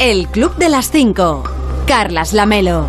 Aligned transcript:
El 0.00 0.26
Club 0.26 0.56
de 0.56 0.68
las 0.68 0.90
5. 0.90 1.44
Carlas 1.86 2.32
Lamelo. 2.32 2.88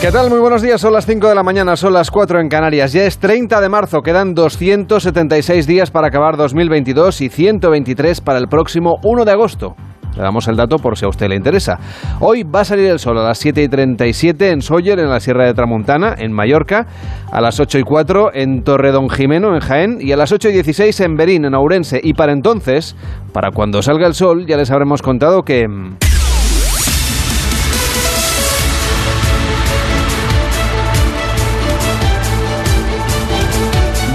¿Qué 0.00 0.10
tal? 0.10 0.30
Muy 0.30 0.40
buenos 0.40 0.62
días. 0.62 0.80
Son 0.80 0.94
las 0.94 1.06
5 1.06 1.28
de 1.28 1.34
la 1.34 1.42
mañana, 1.42 1.76
son 1.76 1.92
las 1.92 2.10
4 2.10 2.40
en 2.40 2.48
Canarias. 2.48 2.92
Ya 2.92 3.04
es 3.04 3.18
30 3.18 3.60
de 3.60 3.68
marzo, 3.68 4.00
quedan 4.00 4.34
276 4.34 5.66
días 5.66 5.90
para 5.90 6.08
acabar 6.08 6.36
2022 6.36 7.20
y 7.20 7.28
123 7.28 8.20
para 8.22 8.38
el 8.38 8.48
próximo 8.48 8.96
1 9.04 9.24
de 9.24 9.30
agosto. 9.30 9.76
Le 10.16 10.22
damos 10.22 10.46
el 10.48 10.56
dato 10.56 10.76
por 10.76 10.96
si 10.96 11.04
a 11.04 11.08
usted 11.08 11.28
le 11.28 11.36
interesa. 11.36 11.78
Hoy 12.20 12.42
va 12.42 12.60
a 12.60 12.64
salir 12.64 12.86
el 12.86 12.98
sol 12.98 13.18
a 13.18 13.22
las 13.22 13.38
7 13.38 13.62
y 13.62 13.68
37 13.68 14.50
en 14.50 14.62
Sóller, 14.62 14.98
en 14.98 15.08
la 15.08 15.20
Sierra 15.20 15.46
de 15.46 15.54
Tramontana, 15.54 16.14
en 16.18 16.32
Mallorca, 16.32 16.86
a 17.30 17.40
las 17.40 17.58
8 17.60 17.78
y 17.78 17.82
4 17.82 18.30
en 18.34 18.62
Torredón 18.62 19.08
Jimeno, 19.08 19.54
en 19.54 19.60
Jaén, 19.60 19.98
y 20.00 20.12
a 20.12 20.16
las 20.16 20.32
8 20.32 20.50
y 20.50 20.52
16 20.52 21.00
en 21.00 21.16
Berín, 21.16 21.44
en 21.44 21.54
Ourense. 21.54 22.00
Y 22.02 22.14
para 22.14 22.32
entonces, 22.32 22.96
para 23.32 23.50
cuando 23.50 23.82
salga 23.82 24.06
el 24.06 24.14
sol, 24.14 24.46
ya 24.46 24.56
les 24.56 24.70
habremos 24.70 25.02
contado 25.02 25.42
que... 25.42 25.66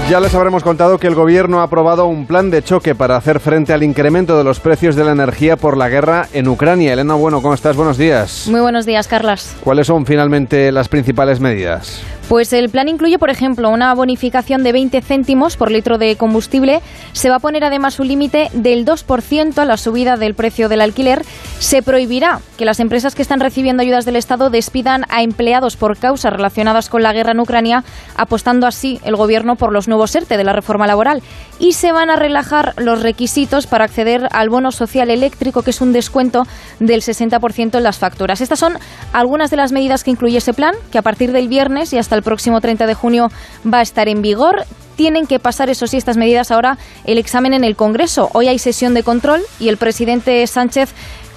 Ya 0.08 0.20
les 0.20 0.34
habremos 0.34 0.62
contado 0.62 0.96
que 0.96 1.06
el 1.06 1.14
Gobierno 1.14 1.60
ha 1.60 1.64
aprobado 1.64 2.06
un 2.06 2.24
plan 2.24 2.50
de 2.50 2.62
choque 2.62 2.94
para 2.94 3.16
hacer 3.16 3.40
frente 3.40 3.74
al 3.74 3.82
incremento 3.82 4.38
de 4.38 4.44
los 4.44 4.58
precios 4.58 4.96
de 4.96 5.04
la 5.04 5.12
energía 5.12 5.56
por 5.58 5.76
la 5.76 5.90
guerra 5.90 6.28
en 6.32 6.48
Ucrania. 6.48 6.94
Elena, 6.94 7.12
bueno, 7.12 7.42
¿cómo 7.42 7.52
estás? 7.52 7.76
Buenos 7.76 7.98
días. 7.98 8.46
Muy 8.48 8.62
buenos 8.62 8.86
días, 8.86 9.06
Carlas. 9.06 9.54
¿Cuáles 9.62 9.86
son 9.86 10.06
finalmente 10.06 10.72
las 10.72 10.88
principales 10.88 11.40
medidas? 11.40 12.00
Pues 12.28 12.52
el 12.52 12.68
plan 12.68 12.88
incluye, 12.88 13.18
por 13.18 13.30
ejemplo, 13.30 13.70
una 13.70 13.94
bonificación 13.94 14.62
de 14.62 14.72
20 14.72 15.00
céntimos 15.00 15.56
por 15.56 15.70
litro 15.70 15.96
de 15.96 16.14
combustible. 16.16 16.82
Se 17.12 17.30
va 17.30 17.36
a 17.36 17.40
poner 17.40 17.64
además 17.64 17.98
un 18.00 18.08
límite 18.08 18.50
del 18.52 18.84
2% 18.84 19.56
a 19.56 19.64
la 19.64 19.78
subida 19.78 20.18
del 20.18 20.34
precio 20.34 20.68
del 20.68 20.82
alquiler. 20.82 21.24
Se 21.58 21.82
prohibirá 21.82 22.40
que 22.58 22.66
las 22.66 22.80
empresas 22.80 23.14
que 23.14 23.22
están 23.22 23.40
recibiendo 23.40 23.82
ayudas 23.82 24.04
del 24.04 24.16
Estado 24.16 24.50
despidan 24.50 25.06
a 25.08 25.22
empleados 25.22 25.78
por 25.78 25.96
causas 25.96 26.34
relacionadas 26.34 26.90
con 26.90 27.02
la 27.02 27.14
guerra 27.14 27.32
en 27.32 27.40
Ucrania, 27.40 27.82
apostando 28.14 28.66
así 28.66 29.00
el 29.04 29.16
Gobierno 29.16 29.56
por 29.56 29.72
los 29.72 29.88
nuevos 29.88 30.14
ERTE 30.14 30.36
de 30.36 30.44
la 30.44 30.52
reforma 30.52 30.86
laboral. 30.86 31.22
Y 31.58 31.72
se 31.72 31.92
van 31.92 32.10
a 32.10 32.16
relajar 32.16 32.74
los 32.76 33.02
requisitos 33.02 33.66
para 33.66 33.86
acceder 33.86 34.28
al 34.32 34.50
bono 34.50 34.70
social 34.70 35.08
eléctrico, 35.08 35.62
que 35.62 35.70
es 35.70 35.80
un 35.80 35.94
descuento 35.94 36.42
del 36.78 37.00
60% 37.00 37.78
en 37.78 37.82
las 37.82 37.96
facturas. 37.96 38.42
Estas 38.42 38.58
son 38.58 38.74
algunas 39.14 39.50
de 39.50 39.56
las 39.56 39.72
medidas 39.72 40.04
que 40.04 40.10
incluye 40.10 40.36
ese 40.36 40.52
plan, 40.52 40.74
que 40.92 40.98
a 40.98 41.02
partir 41.02 41.32
del 41.32 41.48
viernes 41.48 41.94
y 41.94 41.98
hasta 41.98 42.17
el 42.18 42.22
próximo 42.24 42.60
30 42.60 42.86
de 42.86 42.94
junio 42.94 43.30
va 43.64 43.78
a 43.78 43.82
estar 43.82 44.08
en 44.08 44.22
vigor. 44.22 44.64
Tienen 44.96 45.26
que 45.26 45.38
pasar, 45.38 45.70
eso 45.70 45.86
sí, 45.86 45.96
estas 45.96 46.16
medidas 46.16 46.50
ahora 46.50 46.76
el 47.04 47.18
examen 47.18 47.54
en 47.54 47.64
el 47.64 47.76
Congreso. 47.76 48.30
Hoy 48.34 48.48
hay 48.48 48.58
sesión 48.58 48.94
de 48.94 49.02
control 49.02 49.40
y 49.58 49.68
el 49.68 49.76
presidente 49.76 50.46
Sánchez 50.46 50.90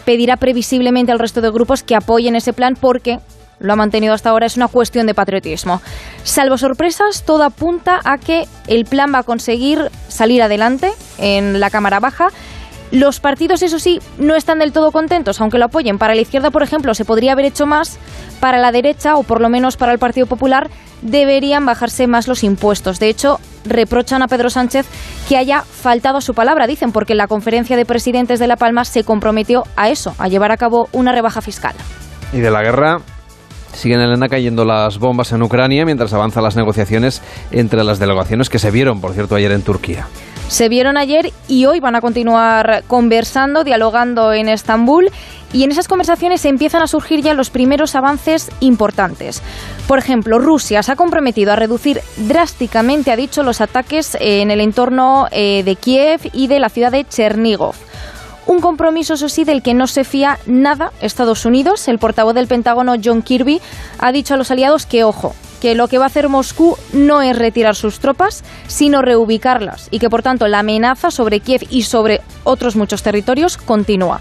pedirá 0.03 0.37
previsiblemente 0.37 1.11
al 1.11 1.19
resto 1.19 1.41
de 1.41 1.51
grupos 1.51 1.83
que 1.83 1.95
apoyen 1.95 2.35
ese 2.35 2.53
plan 2.53 2.75
porque 2.79 3.19
lo 3.61 3.73
ha 3.73 3.75
mantenido 3.75 4.13
hasta 4.13 4.31
ahora, 4.31 4.47
es 4.47 4.57
una 4.57 4.67
cuestión 4.67 5.05
de 5.05 5.13
patriotismo. 5.13 5.81
Salvo 6.23 6.57
sorpresas, 6.57 7.23
todo 7.23 7.43
apunta 7.43 8.01
a 8.03 8.17
que 8.17 8.47
el 8.67 8.85
plan 8.85 9.13
va 9.13 9.19
a 9.19 9.23
conseguir 9.23 9.91
salir 10.07 10.41
adelante 10.41 10.91
en 11.19 11.59
la 11.59 11.69
Cámara 11.69 11.99
Baja. 11.99 12.29
Los 12.91 13.21
partidos, 13.21 13.63
eso 13.63 13.79
sí, 13.79 13.99
no 14.17 14.35
están 14.35 14.59
del 14.59 14.73
todo 14.73 14.91
contentos, 14.91 15.39
aunque 15.39 15.57
lo 15.57 15.65
apoyen. 15.65 15.97
Para 15.97 16.13
la 16.13 16.21
izquierda, 16.21 16.51
por 16.51 16.61
ejemplo, 16.61 16.93
se 16.93 17.05
podría 17.05 17.31
haber 17.31 17.45
hecho 17.45 17.65
más. 17.65 17.97
Para 18.41 18.59
la 18.59 18.71
derecha, 18.71 19.15
o 19.15 19.23
por 19.23 19.39
lo 19.39 19.49
menos 19.49 19.77
para 19.77 19.93
el 19.93 19.99
Partido 19.99 20.25
Popular, 20.25 20.69
deberían 21.01 21.65
bajarse 21.65 22.07
más 22.07 22.27
los 22.27 22.43
impuestos. 22.43 22.99
De 22.99 23.07
hecho, 23.07 23.39
reprochan 23.65 24.21
a 24.21 24.27
Pedro 24.27 24.49
Sánchez 24.49 24.87
que 25.29 25.37
haya 25.37 25.61
faltado 25.61 26.17
a 26.17 26.21
su 26.21 26.33
palabra, 26.33 26.67
dicen, 26.67 26.91
porque 26.91 27.13
en 27.13 27.17
la 27.17 27.27
conferencia 27.27 27.77
de 27.77 27.85
presidentes 27.85 28.39
de 28.39 28.47
La 28.47 28.57
Palma 28.57 28.83
se 28.83 29.03
comprometió 29.03 29.63
a 29.77 29.89
eso, 29.89 30.13
a 30.17 30.27
llevar 30.27 30.51
a 30.51 30.57
cabo 30.57 30.89
una 30.91 31.13
rebaja 31.13 31.41
fiscal. 31.41 31.75
Y 32.33 32.39
de 32.39 32.51
la 32.51 32.61
guerra 32.61 32.99
siguen, 33.73 34.01
Elena, 34.01 34.27
cayendo 34.27 34.65
las 34.65 34.99
bombas 34.99 35.31
en 35.31 35.41
Ucrania 35.43 35.85
mientras 35.85 36.13
avanzan 36.13 36.43
las 36.43 36.57
negociaciones 36.57 37.21
entre 37.51 37.85
las 37.85 37.99
delegaciones 37.99 38.49
que 38.49 38.59
se 38.59 38.69
vieron, 38.69 38.99
por 38.99 39.13
cierto, 39.13 39.35
ayer 39.35 39.51
en 39.53 39.61
Turquía. 39.61 40.07
Se 40.51 40.67
vieron 40.67 40.97
ayer 40.97 41.31
y 41.47 41.65
hoy 41.65 41.79
van 41.79 41.95
a 41.95 42.01
continuar 42.01 42.83
conversando, 42.85 43.63
dialogando 43.63 44.33
en 44.33 44.49
Estambul 44.49 45.09
y 45.53 45.63
en 45.63 45.71
esas 45.71 45.87
conversaciones 45.87 46.43
empiezan 46.43 46.81
a 46.81 46.87
surgir 46.87 47.21
ya 47.21 47.33
los 47.33 47.49
primeros 47.49 47.95
avances 47.95 48.51
importantes. 48.59 49.41
Por 49.87 49.97
ejemplo, 49.97 50.39
Rusia 50.39 50.83
se 50.83 50.91
ha 50.91 50.97
comprometido 50.97 51.53
a 51.53 51.55
reducir 51.55 52.01
drásticamente, 52.17 53.13
ha 53.13 53.15
dicho, 53.15 53.43
los 53.43 53.61
ataques 53.61 54.17
en 54.19 54.51
el 54.51 54.59
entorno 54.59 55.27
eh, 55.31 55.63
de 55.63 55.77
Kiev 55.77 56.19
y 56.33 56.47
de 56.47 56.59
la 56.59 56.67
ciudad 56.67 56.91
de 56.91 57.05
Chernigov. 57.05 57.75
Un 58.45 58.59
compromiso, 58.59 59.13
eso 59.13 59.29
sí, 59.29 59.45
del 59.45 59.63
que 59.63 59.73
no 59.73 59.87
se 59.87 60.03
fía 60.03 60.37
nada 60.47 60.91
Estados 60.99 61.45
Unidos. 61.45 61.87
El 61.87 61.97
portavoz 61.97 62.35
del 62.35 62.47
Pentágono, 62.47 62.95
John 63.01 63.21
Kirby, 63.21 63.61
ha 63.99 64.11
dicho 64.11 64.33
a 64.33 64.37
los 64.37 64.51
aliados 64.51 64.85
que, 64.85 65.05
ojo, 65.05 65.33
que 65.61 65.75
lo 65.75 65.87
que 65.87 65.99
va 65.99 66.05
a 66.05 66.07
hacer 66.07 66.27
Moscú 66.27 66.75
no 66.91 67.21
es 67.21 67.37
retirar 67.37 67.75
sus 67.75 67.99
tropas, 67.99 68.43
sino 68.67 69.01
reubicarlas 69.01 69.87
y 69.91 69.99
que 69.99 70.09
por 70.09 70.23
tanto 70.23 70.47
la 70.47 70.59
amenaza 70.59 71.11
sobre 71.11 71.39
Kiev 71.39 71.61
y 71.69 71.83
sobre 71.83 72.19
otros 72.43 72.75
muchos 72.75 73.03
territorios 73.03 73.57
continúa. 73.57 74.19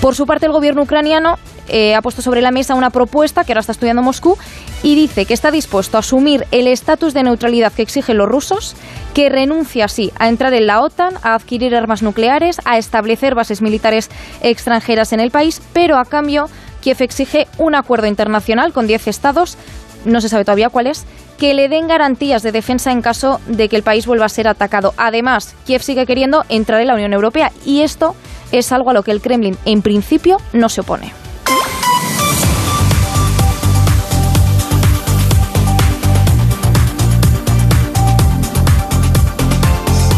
Por 0.00 0.14
su 0.14 0.26
parte, 0.26 0.46
el 0.46 0.52
gobierno 0.52 0.82
ucraniano 0.82 1.38
eh, 1.68 1.94
ha 1.94 2.02
puesto 2.02 2.22
sobre 2.22 2.42
la 2.42 2.50
mesa 2.50 2.74
una 2.74 2.90
propuesta 2.90 3.44
que 3.44 3.52
ahora 3.52 3.60
está 3.60 3.72
estudiando 3.72 4.02
Moscú 4.02 4.36
y 4.82 4.94
dice 4.94 5.24
que 5.24 5.34
está 5.34 5.50
dispuesto 5.50 5.96
a 5.96 6.00
asumir 6.00 6.44
el 6.50 6.66
estatus 6.66 7.14
de 7.14 7.22
neutralidad 7.22 7.72
que 7.72 7.82
exigen 7.82 8.18
los 8.18 8.28
rusos, 8.28 8.74
que 9.14 9.28
renuncia 9.28 9.86
así 9.86 10.12
a 10.18 10.28
entrar 10.28 10.52
en 10.52 10.66
la 10.66 10.82
OTAN, 10.82 11.14
a 11.22 11.34
adquirir 11.34 11.74
armas 11.74 12.02
nucleares, 12.02 12.60
a 12.64 12.78
establecer 12.78 13.34
bases 13.34 13.62
militares 13.62 14.10
extranjeras 14.42 15.12
en 15.12 15.20
el 15.20 15.30
país, 15.30 15.62
pero 15.72 15.96
a 15.96 16.04
cambio 16.04 16.50
Kiev 16.82 17.00
exige 17.00 17.46
un 17.58 17.74
acuerdo 17.76 18.08
internacional 18.08 18.72
con 18.72 18.86
10 18.86 19.06
estados 19.06 19.56
no 20.04 20.20
se 20.20 20.28
sabe 20.28 20.44
todavía 20.44 20.68
cuál 20.68 20.86
es, 20.86 21.04
que 21.38 21.54
le 21.54 21.68
den 21.68 21.88
garantías 21.88 22.42
de 22.42 22.52
defensa 22.52 22.92
en 22.92 23.02
caso 23.02 23.40
de 23.46 23.68
que 23.68 23.76
el 23.76 23.82
país 23.82 24.06
vuelva 24.06 24.26
a 24.26 24.28
ser 24.28 24.48
atacado. 24.48 24.94
Además, 24.96 25.54
Kiev 25.66 25.82
sigue 25.82 26.06
queriendo 26.06 26.44
entrar 26.48 26.80
en 26.80 26.88
la 26.88 26.94
Unión 26.94 27.12
Europea 27.12 27.52
y 27.64 27.82
esto 27.82 28.14
es 28.52 28.72
algo 28.72 28.90
a 28.90 28.92
lo 28.94 29.02
que 29.02 29.10
el 29.10 29.20
Kremlin 29.20 29.56
en 29.64 29.82
principio 29.82 30.38
no 30.52 30.68
se 30.68 30.82
opone. 30.82 31.21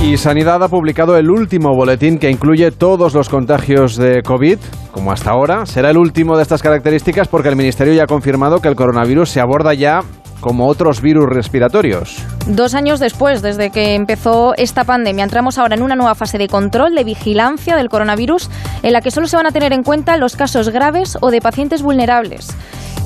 Y 0.05 0.19
Sanidad 0.19 0.63
ha 0.63 0.69
publicado 0.69 1.17
el 1.17 1.31
último 1.31 1.75
boletín 1.75 2.19
que 2.19 2.31
incluye 2.31 2.71
todos 2.71 3.15
los 3.15 3.31
contagios 3.31 3.97
de 3.97 4.23
COVID, 4.23 4.59
como 4.93 5.11
hasta 5.11 5.31
ahora. 5.31 5.65
Será 5.65 5.89
el 5.89 5.97
último 5.97 6.37
de 6.37 6.43
estas 6.43 6.61
características 6.61 7.27
porque 7.27 7.49
el 7.49 7.57
Ministerio 7.57 7.95
ya 7.95 8.03
ha 8.03 8.07
confirmado 8.07 8.61
que 8.61 8.69
el 8.69 8.77
coronavirus 8.77 9.31
se 9.31 9.41
aborda 9.41 9.73
ya 9.73 10.01
como 10.41 10.67
otros 10.69 11.01
virus 11.01 11.31
respiratorios. 11.31 12.23
Dos 12.47 12.75
años 12.75 13.01
después, 13.01 13.41
desde 13.41 13.71
que 13.71 13.95
empezó 13.95 14.53
esta 14.59 14.85
pandemia, 14.85 15.25
entramos 15.25 15.57
ahora 15.57 15.75
en 15.75 15.83
una 15.83 15.97
nueva 15.97 16.15
fase 16.15 16.37
de 16.37 16.49
control, 16.49 16.95
de 16.95 17.05
vigilancia 17.05 17.75
del 17.75 17.89
coronavirus, 17.89 18.51
en 18.83 18.93
la 18.93 19.01
que 19.01 19.11
solo 19.11 19.27
se 19.27 19.37
van 19.37 19.47
a 19.47 19.53
tener 19.53 19.73
en 19.73 19.83
cuenta 19.83 20.19
los 20.19 20.37
casos 20.37 20.69
graves 20.69 21.17
o 21.23 21.31
de 21.31 21.41
pacientes 21.41 21.81
vulnerables. 21.81 22.55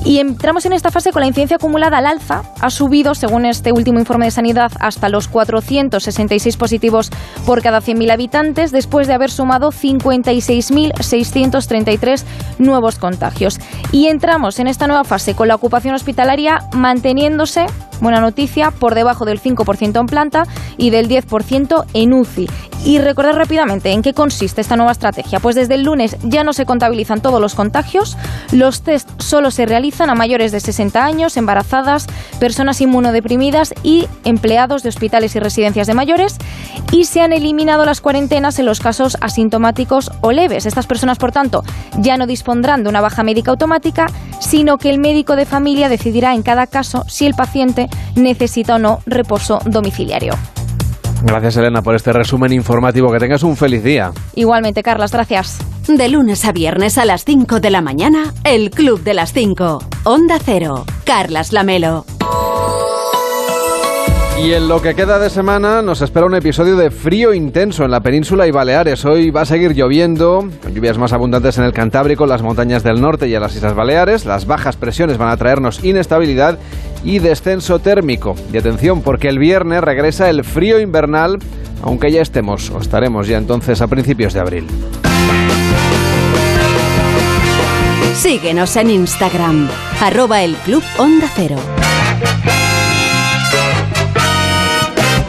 Y 0.05 0.19
entramos 0.19 0.65
en 0.65 0.73
esta 0.73 0.91
fase 0.91 1.11
con 1.11 1.21
la 1.21 1.27
incidencia 1.27 1.55
acumulada 1.57 1.97
al 1.97 2.05
alza. 2.05 2.43
Ha 2.61 2.69
subido, 2.69 3.15
según 3.15 3.45
este 3.45 3.71
último 3.71 3.99
informe 3.99 4.25
de 4.25 4.31
sanidad, 4.31 4.71
hasta 4.79 5.09
los 5.09 5.27
466 5.27 6.57
positivos 6.57 7.11
por 7.45 7.61
cada 7.61 7.81
100.000 7.81 8.11
habitantes, 8.11 8.71
después 8.71 9.07
de 9.07 9.13
haber 9.13 9.29
sumado 9.29 9.71
56.633 9.71 12.23
nuevos 12.57 12.97
contagios. 12.97 13.59
Y 13.91 14.07
entramos 14.07 14.59
en 14.59 14.67
esta 14.67 14.87
nueva 14.87 15.03
fase 15.03 15.35
con 15.35 15.47
la 15.47 15.53
ocupación 15.55 15.93
hospitalaria 15.95 16.63
manteniéndose, 16.73 17.67
buena 18.01 18.21
noticia, 18.21 18.71
por 18.71 18.95
debajo 18.95 19.25
del 19.25 19.41
5% 19.41 19.99
en 19.99 20.05
planta 20.05 20.43
y 20.77 20.89
del 20.89 21.09
10% 21.09 21.85
en 21.93 22.13
UCI. 22.13 22.49
Y 22.85 22.99
recordar 22.99 23.35
rápidamente 23.35 23.91
en 23.91 24.01
qué 24.01 24.13
consiste 24.13 24.61
esta 24.61 24.77
nueva 24.77 24.93
estrategia. 24.93 25.39
Pues 25.39 25.55
desde 25.55 25.75
el 25.75 25.83
lunes 25.83 26.15
ya 26.23 26.43
no 26.43 26.53
se 26.53 26.65
contabilizan 26.65 27.21
todos 27.21 27.41
los 27.41 27.53
contagios, 27.53 28.17
los 28.51 28.81
test 28.83 29.09
solo 29.21 29.51
se 29.51 29.65
realizan 29.65 30.09
a 30.09 30.15
mayores 30.15 30.51
de 30.51 30.61
60 30.61 31.03
años, 31.03 31.35
embarazadas, 31.35 32.07
personas 32.39 32.79
inmunodeprimidas 32.79 33.73
y 33.83 34.07
empleados 34.23 34.83
de 34.83 34.89
hospitales 34.89 35.35
y 35.35 35.39
residencias 35.39 35.87
de 35.87 35.93
mayores 35.93 36.37
y 36.91 37.05
se 37.05 37.21
han 37.21 37.33
eliminado 37.33 37.85
las 37.85 38.01
cuarentenas 38.01 38.59
en 38.59 38.65
los 38.65 38.79
casos 38.79 39.17
asintomáticos 39.21 40.11
o 40.21 40.31
leves. 40.31 40.65
Estas 40.65 40.87
personas, 40.87 41.17
por 41.17 41.31
tanto, 41.31 41.63
ya 41.97 42.17
no 42.17 42.27
dispondrán 42.27 42.83
de 42.83 42.89
una 42.89 43.01
baja 43.01 43.23
médica 43.23 43.51
automática, 43.51 44.07
sino 44.39 44.77
que 44.77 44.89
el 44.89 44.99
médico 44.99 45.35
de 45.35 45.45
familia 45.45 45.89
decidirá 45.89 46.33
en 46.33 46.43
cada 46.43 46.67
caso 46.67 47.03
si 47.07 47.25
el 47.25 47.33
paciente 47.33 47.88
necesita 48.15 48.75
o 48.75 48.79
no 48.79 48.99
reposo 49.05 49.59
domiciliario. 49.65 50.33
Gracias 51.21 51.57
Elena 51.57 51.81
por 51.81 51.95
este 51.95 52.13
resumen 52.13 52.53
informativo. 52.53 53.11
Que 53.11 53.19
tengas 53.19 53.43
un 53.43 53.57
feliz 53.57 53.83
día. 53.83 54.11
Igualmente, 54.35 54.83
Carlas, 54.83 55.11
gracias. 55.11 55.59
De 55.87 56.07
lunes 56.07 56.45
a 56.45 56.51
viernes 56.51 56.97
a 56.97 57.05
las 57.05 57.25
5 57.25 57.59
de 57.59 57.71
la 57.71 57.81
mañana, 57.81 58.33
El 58.43 58.69
Club 58.69 59.03
de 59.03 59.13
las 59.13 59.33
5. 59.33 59.83
Onda 60.03 60.37
Cero. 60.43 60.85
Carlas 61.03 61.51
Lamelo. 61.51 62.05
Y 64.41 64.53
en 64.53 64.69
lo 64.69 64.81
que 64.81 64.95
queda 64.95 65.19
de 65.19 65.29
semana 65.29 65.81
nos 65.81 66.01
espera 66.01 66.25
un 66.25 66.33
episodio 66.33 66.77
de 66.77 66.91
frío 66.91 67.33
intenso 67.33 67.83
en 67.83 67.91
la 67.91 67.99
península 67.99 68.47
y 68.47 68.51
Baleares. 68.51 69.03
Hoy 69.03 69.31
va 69.31 69.41
a 69.41 69.45
seguir 69.45 69.73
lloviendo, 69.73 70.49
con 70.63 70.73
lluvias 70.73 70.97
más 70.97 71.11
abundantes 71.11 71.57
en 71.57 71.65
el 71.65 71.73
Cantábrico, 71.73 72.25
las 72.25 72.41
montañas 72.41 72.81
del 72.81 73.01
norte 73.01 73.27
y 73.27 73.35
en 73.35 73.41
las 73.41 73.55
Islas 73.55 73.75
Baleares. 73.75 74.25
Las 74.25 74.45
bajas 74.45 74.77
presiones 74.77 75.17
van 75.17 75.27
a 75.27 75.35
traernos 75.35 75.83
inestabilidad 75.83 76.57
y 77.03 77.19
descenso 77.19 77.79
térmico. 77.79 78.35
Y 78.53 78.57
atención, 78.57 79.01
porque 79.01 79.27
el 79.27 79.39
viernes 79.39 79.81
regresa 79.81 80.29
el 80.29 80.45
frío 80.45 80.79
invernal, 80.79 81.37
aunque 81.81 82.09
ya 82.09 82.21
estemos 82.21 82.69
o 82.69 82.79
estaremos 82.79 83.27
ya 83.27 83.37
entonces 83.37 83.81
a 83.81 83.87
principios 83.87 84.33
de 84.33 84.39
abril. 84.39 84.67
Síguenos 88.15 88.75
en 88.77 88.89
Instagram, 88.89 89.69
arroba 90.01 90.43
el 90.43 90.55
Club 90.55 90.83
Onda 90.97 91.27
Cero. 91.35 91.57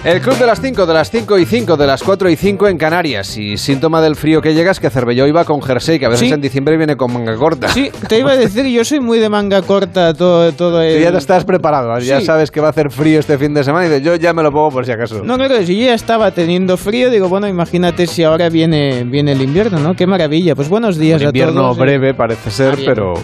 El 0.02 0.22
club 0.22 0.38
de 0.38 0.46
las 0.46 0.62
5, 0.62 0.86
de 0.86 0.94
las 0.94 1.10
5 1.10 1.38
y 1.38 1.44
5, 1.44 1.76
de 1.76 1.86
las 1.86 2.02
4 2.02 2.30
y 2.30 2.36
5 2.36 2.68
en 2.68 2.78
Canarias. 2.78 3.36
Y 3.36 3.58
síntoma 3.58 4.00
del 4.00 4.16
frío 4.16 4.40
que 4.40 4.54
llega 4.54 4.70
es 4.70 4.80
que 4.80 4.88
Cervelló 4.88 5.26
iba 5.26 5.44
con 5.44 5.60
jersey, 5.60 5.98
que 5.98 6.06
a 6.06 6.08
veces 6.08 6.28
Sí. 6.28 6.32
en 6.32 6.40
diciembre 6.40 6.78
viene 6.78 6.96
con 6.96 7.12
manga 7.12 7.36
corta. 7.36 7.68
Sí, 7.68 7.90
te 8.08 8.18
iba 8.18 8.32
a 8.32 8.36
decir, 8.36 8.64
yo 8.64 8.82
soy 8.82 8.98
muy 9.00 9.18
de 9.18 9.28
manga 9.28 9.60
corta 9.60 10.14
todo, 10.14 10.52
todo 10.52 10.80
el... 10.80 10.96
Tú 10.96 11.02
ya 11.02 11.12
te 11.12 11.18
estás 11.18 11.44
preparado, 11.44 11.98
ya 11.98 12.22
sabes 12.22 12.50
que 12.50 12.60
va 12.62 12.68
a 12.68 12.70
hacer 12.70 12.90
frío 12.90 13.20
este 13.20 13.36
fin 13.36 13.52
de 13.52 13.62
semana 13.62 13.84
y 13.86 13.88
dices, 13.90 14.02
yo 14.04 14.16
ya 14.16 14.32
me 14.32 14.42
lo 14.42 14.50
pongo 14.50 14.70
por 14.70 14.86
si 14.86 14.92
acaso. 14.92 15.22
No, 15.22 15.36
claro, 15.36 15.62
si 15.66 15.78
yo 15.78 15.84
ya 15.88 15.94
estaba 15.94 16.30
teniendo 16.30 16.78
frío, 16.78 17.10
digo, 17.10 17.28
bueno, 17.28 17.46
imagínate 17.46 18.06
si 18.06 18.22
ahora 18.24 18.48
viene, 18.48 19.04
viene 19.04 19.32
el 19.32 19.42
invierno, 19.42 19.80
¿no? 19.80 19.94
Qué 19.94 20.06
maravilla. 20.06 20.54
Pues 20.54 20.70
buenos 20.70 20.96
días 20.96 21.20
Un 21.20 21.26
a 21.26 21.28
invierno 21.30 21.60
todos. 21.60 21.76
breve 21.78 22.14
parece 22.14 22.50
ser, 22.50 22.76
bien. 22.76 22.88
pero 22.88 23.14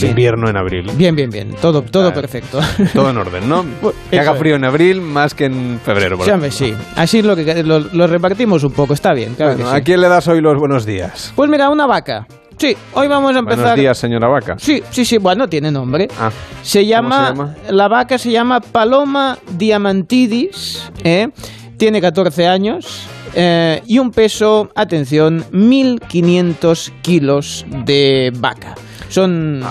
Sí. 0.00 0.06
invierno 0.08 0.48
en 0.48 0.56
abril. 0.56 0.90
Bien, 0.94 1.14
bien, 1.14 1.30
bien. 1.30 1.54
Todo, 1.60 1.82
todo 1.82 2.12
perfecto. 2.12 2.60
Todo 2.94 3.10
en 3.10 3.16
orden, 3.18 3.48
¿no? 3.48 3.64
Que 4.10 4.18
haga 4.20 4.34
frío 4.34 4.56
en 4.56 4.64
abril 4.64 5.00
más 5.00 5.34
que 5.34 5.46
en 5.46 5.80
febrero. 5.84 6.16
por 6.18 6.50
Sí. 6.50 6.74
Así 6.96 7.22
lo 7.22 7.34
que 7.36 7.62
lo, 7.62 7.80
lo 7.80 8.06
repartimos 8.06 8.64
un 8.64 8.72
poco, 8.72 8.94
está 8.94 9.12
bien, 9.12 9.34
claro 9.34 9.52
Bueno, 9.54 9.70
que 9.70 9.76
sí. 9.76 9.80
¿A 9.80 9.84
quién 9.84 10.00
le 10.00 10.08
das 10.08 10.28
hoy 10.28 10.40
los 10.40 10.56
buenos 10.58 10.84
días? 10.86 11.32
Pues 11.34 11.50
mira, 11.50 11.68
una 11.70 11.86
vaca. 11.86 12.26
Sí, 12.56 12.76
hoy 12.92 13.08
vamos 13.08 13.34
a 13.34 13.40
empezar. 13.40 13.62
Buenos 13.62 13.80
días, 13.80 13.98
señora 13.98 14.28
Vaca. 14.28 14.54
Sí, 14.58 14.80
sí, 14.90 15.04
sí, 15.04 15.18
bueno, 15.18 15.48
tiene 15.48 15.72
nombre. 15.72 16.06
Ah, 16.20 16.30
Se 16.62 16.86
llama, 16.86 17.26
se 17.26 17.32
llama? 17.34 17.54
La 17.70 17.88
vaca 17.88 18.16
se 18.16 18.30
llama 18.30 18.60
Paloma 18.60 19.38
diamantidis, 19.58 20.90
¿eh? 21.02 21.28
tiene 21.76 22.00
14 22.00 22.46
años 22.46 23.06
eh, 23.34 23.82
y 23.86 23.98
un 23.98 24.12
peso, 24.12 24.70
atención, 24.76 25.44
1500 25.50 26.92
kilos 27.02 27.66
de 27.84 28.32
vaca. 28.38 28.74
Son. 29.08 29.62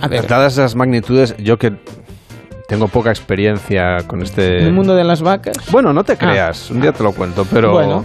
A 0.00 0.08
ver, 0.08 0.26
dadas 0.26 0.54
esas 0.54 0.74
magnitudes, 0.74 1.34
yo 1.38 1.58
que 1.58 1.72
tengo 2.68 2.88
poca 2.88 3.10
experiencia 3.10 3.98
con 4.06 4.22
este... 4.22 4.58
el 4.58 4.72
mundo 4.72 4.94
de 4.96 5.04
las 5.04 5.22
vacas. 5.22 5.56
Bueno, 5.70 5.92
no 5.92 6.02
te 6.04 6.14
Ah. 6.14 6.18
creas, 6.18 6.70
un 6.70 6.80
día 6.80 6.92
te 6.92 7.02
lo 7.02 7.12
cuento, 7.12 7.46
pero... 7.52 7.72
Bueno. 7.72 8.04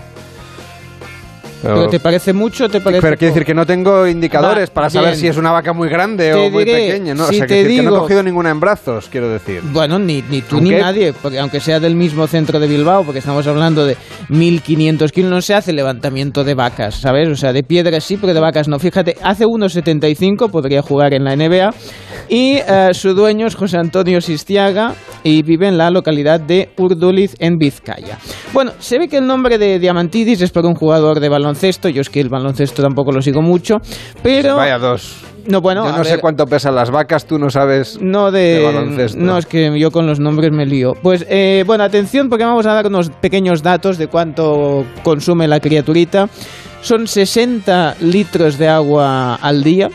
Pero- 1.62 1.76
¿Pero 1.76 1.88
¿Te 1.90 2.00
parece 2.00 2.34
mucho 2.34 2.68
te 2.70 2.82
parece 2.82 3.02
Pero 3.02 3.18
quiere 3.18 3.34
decir 3.34 3.46
que 3.46 3.54
no 3.54 3.66
tengo 3.66 4.08
indicadores 4.08 4.70
Va, 4.70 4.74
para 4.74 4.90
saber 4.90 5.10
bien. 5.12 5.20
si 5.20 5.28
es 5.28 5.38
una 5.38 5.52
vaca 5.52 5.74
muy 5.74 5.90
grande 5.90 6.32
Te 6.32 6.34
o 6.34 6.50
muy 6.50 6.64
diré, 6.66 6.88
pequeña, 6.88 7.14
¿no? 7.14 7.28
si 7.28 7.36
o 7.36 7.38
sea, 7.38 7.48
te 7.48 7.54
que, 7.54 7.64
decir 7.64 7.78
que 7.78 7.84
no 7.84 7.90
he 7.90 7.94
digo- 7.94 8.02
cogido 8.04 8.24
ninguna 8.24 8.50
en 8.50 8.60
brazos, 8.60 9.08
quiero 9.12 9.30
decir. 9.30 9.62
Bueno, 9.72 10.00
ni, 10.00 10.22
ni 10.30 10.42
tú 10.42 10.60
ni 10.62 10.72
nadie, 10.72 11.14
porque 11.14 11.40
aunque 11.40 11.60
sea 11.60 11.80
del 11.80 11.96
mismo 11.96 12.28
centro 12.28 12.60
de 12.60 12.68
Bilbao, 12.68 13.04
porque 13.04 13.20
estamos 13.20 13.46
hablando 13.48 13.86
de 13.86 13.96
1500 14.30 15.12
kilos, 15.12 15.30
no 15.32 15.42
se 15.42 15.54
hace 15.54 15.74
levantamiento 15.74 16.44
de 16.44 16.54
vacas, 16.56 16.96
¿sabes? 16.96 17.28
O 17.30 17.36
sea, 17.36 17.54
de 17.54 17.64
piedras 17.64 18.04
sí, 18.04 18.18
pero 18.18 18.34
de 18.34 18.40
vacas 18.40 18.68
no. 18.68 18.80
Fíjate, 18.80 19.16
hace 19.22 19.46
1,75 19.46 20.50
podría 20.50 20.82
jugar 20.82 21.14
en 21.14 21.24
la 21.24 21.36
NBA 21.36 21.70
y 22.30 22.56
eh, 22.58 22.90
su 22.94 23.14
dueño 23.14 23.48
es 23.48 23.56
José 23.56 23.78
Antonio 23.78 24.22
Sistiaga 24.22 24.94
y 25.24 25.44
vive 25.44 25.68
en 25.68 25.78
la 25.78 25.90
localidad 25.92 26.40
de 26.40 26.70
Urduliz, 26.78 27.36
en 27.40 27.58
Vizcaya. 27.58 28.18
Bueno, 28.54 28.72
se 28.80 28.98
ve 29.00 29.08
que 29.08 29.18
el 29.18 29.28
nombre 29.28 29.58
de 29.58 29.80
Diamantidis 29.80 30.42
es 30.42 30.52
por 30.52 30.66
un 30.66 30.76
jugador 30.76 31.20
de 31.20 31.30
baloncesto, 31.52 31.90
yo 31.90 32.02
es 32.02 32.10
que 32.10 32.22
el 32.22 32.30
baloncesto 32.30 32.82
tampoco 32.82 33.12
lo 33.12 33.22
sigo 33.22 33.42
mucho, 33.42 33.78
pero... 34.24 34.56
Vaya 34.56 34.78
dos. 34.78 35.24
No, 35.48 35.60
bueno, 35.60 35.86
yo 35.86 35.98
no 35.98 36.04
sé 36.04 36.12
ver, 36.12 36.22
cuánto 36.22 36.46
pesan 36.46 36.76
las 36.76 36.92
vacas, 36.92 37.26
tú 37.26 37.40
no 37.40 37.50
sabes... 37.50 38.00
no 38.00 38.32
de, 38.32 38.60
de 38.60 38.64
baloncesto. 38.64 39.20
No, 39.20 39.38
es 39.38 39.46
que 39.46 39.78
yo 39.80 39.92
con 39.92 40.06
los 40.06 40.20
nombres 40.20 40.52
me 40.52 40.66
lío. 40.66 40.94
Pues 41.02 41.26
eh, 41.30 41.64
bueno, 41.66 41.84
atención 41.84 42.30
porque 42.30 42.46
vamos 42.46 42.66
a 42.68 42.74
dar 42.74 42.88
unos 42.88 43.10
pequeños 43.10 43.64
datos 43.64 43.98
de 43.98 44.08
cuánto 44.08 44.86
consume 45.04 45.48
la 45.48 45.60
criaturita. 45.60 46.30
Son 46.82 47.08
60 47.08 47.98
litros 48.02 48.58
de 48.58 48.68
agua 48.68 49.36
al 49.36 49.64
día. 49.64 49.90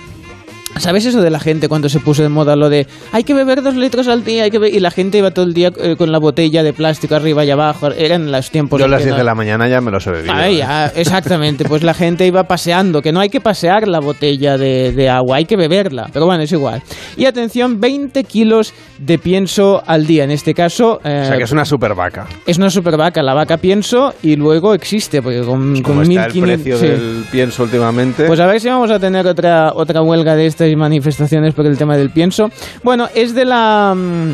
¿Sabes 0.78 1.06
eso 1.06 1.22
de 1.22 1.30
la 1.30 1.40
gente 1.40 1.68
cuando 1.68 1.88
se 1.88 2.00
puso 2.00 2.22
de 2.22 2.28
moda 2.28 2.54
lo 2.56 2.68
de 2.68 2.86
hay 3.12 3.24
que 3.24 3.34
beber 3.34 3.62
dos 3.62 3.74
litros 3.76 4.08
al 4.08 4.24
día? 4.24 4.44
Hay 4.44 4.50
que 4.50 4.58
be-", 4.58 4.68
y 4.70 4.80
la 4.80 4.90
gente 4.90 5.18
iba 5.18 5.30
todo 5.30 5.44
el 5.46 5.54
día 5.54 5.70
eh, 5.80 5.96
con 5.96 6.12
la 6.12 6.18
botella 6.18 6.62
de 6.62 6.72
plástico 6.72 7.14
arriba 7.14 7.44
y 7.44 7.50
abajo. 7.50 7.88
Eran 7.92 8.30
los 8.30 8.50
tiempos 8.50 8.78
Yo 8.78 8.84
a 8.86 8.88
las 8.88 8.98
que 8.98 9.04
10 9.06 9.12
no- 9.14 9.18
de 9.18 9.24
la 9.24 9.34
mañana 9.34 9.68
ya 9.68 9.80
me 9.80 9.90
los 9.90 10.06
he 10.06 10.10
bebido. 10.10 10.34
Ay, 10.34 10.56
¿eh? 10.56 10.58
ya, 10.58 10.86
exactamente, 10.94 11.64
pues 11.64 11.82
la 11.82 11.94
gente 11.94 12.26
iba 12.26 12.44
paseando, 12.44 13.00
que 13.02 13.12
no 13.12 13.20
hay 13.20 13.28
que 13.28 13.40
pasear 13.40 13.88
la 13.88 14.00
botella 14.00 14.58
de, 14.58 14.92
de 14.92 15.08
agua, 15.08 15.36
hay 15.38 15.44
que 15.46 15.56
beberla, 15.56 16.08
pero 16.12 16.26
bueno, 16.26 16.42
es 16.42 16.52
igual. 16.52 16.82
Y 17.16 17.24
atención, 17.24 17.80
20 17.80 18.24
kilos 18.24 18.74
de 18.98 19.18
pienso 19.18 19.82
al 19.86 20.06
día, 20.06 20.24
en 20.24 20.30
este 20.30 20.52
caso... 20.54 21.00
eh, 21.04 21.20
O 21.22 21.26
sea, 21.26 21.36
que 21.38 21.44
es 21.44 21.52
una 21.52 21.64
super 21.64 21.94
vaca. 21.94 22.26
es 22.46 22.58
una 22.58 22.70
super 22.70 22.96
vaca, 22.96 23.22
la 23.22 23.34
vaca 23.34 23.56
pienso 23.56 24.12
y 24.22 24.36
luego 24.36 24.74
existe, 24.74 25.22
porque 25.22 25.40
con, 25.40 25.80
Como 25.82 26.00
con 26.00 26.10
está 26.10 26.26
el 26.26 26.34
1500 26.34 26.42
precio 26.62 26.76
sí. 26.78 26.86
del 26.86 27.24
pienso 27.30 27.62
últimamente... 27.62 28.26
Pues 28.26 28.40
a 28.40 28.46
ver 28.46 28.60
si 28.60 28.68
vamos 28.68 28.90
a 28.90 28.98
tener 28.98 29.26
otra, 29.26 29.72
otra 29.74 30.02
huelga 30.02 30.34
de 30.36 30.46
estas 30.46 30.65
y 30.68 30.76
manifestaciones 30.76 31.54
por 31.54 31.66
el 31.66 31.78
tema 31.78 31.96
del 31.96 32.10
pienso. 32.10 32.50
Bueno, 32.82 33.08
es 33.14 33.34
de 33.34 33.44
la... 33.44 33.94
mm, 33.96 34.32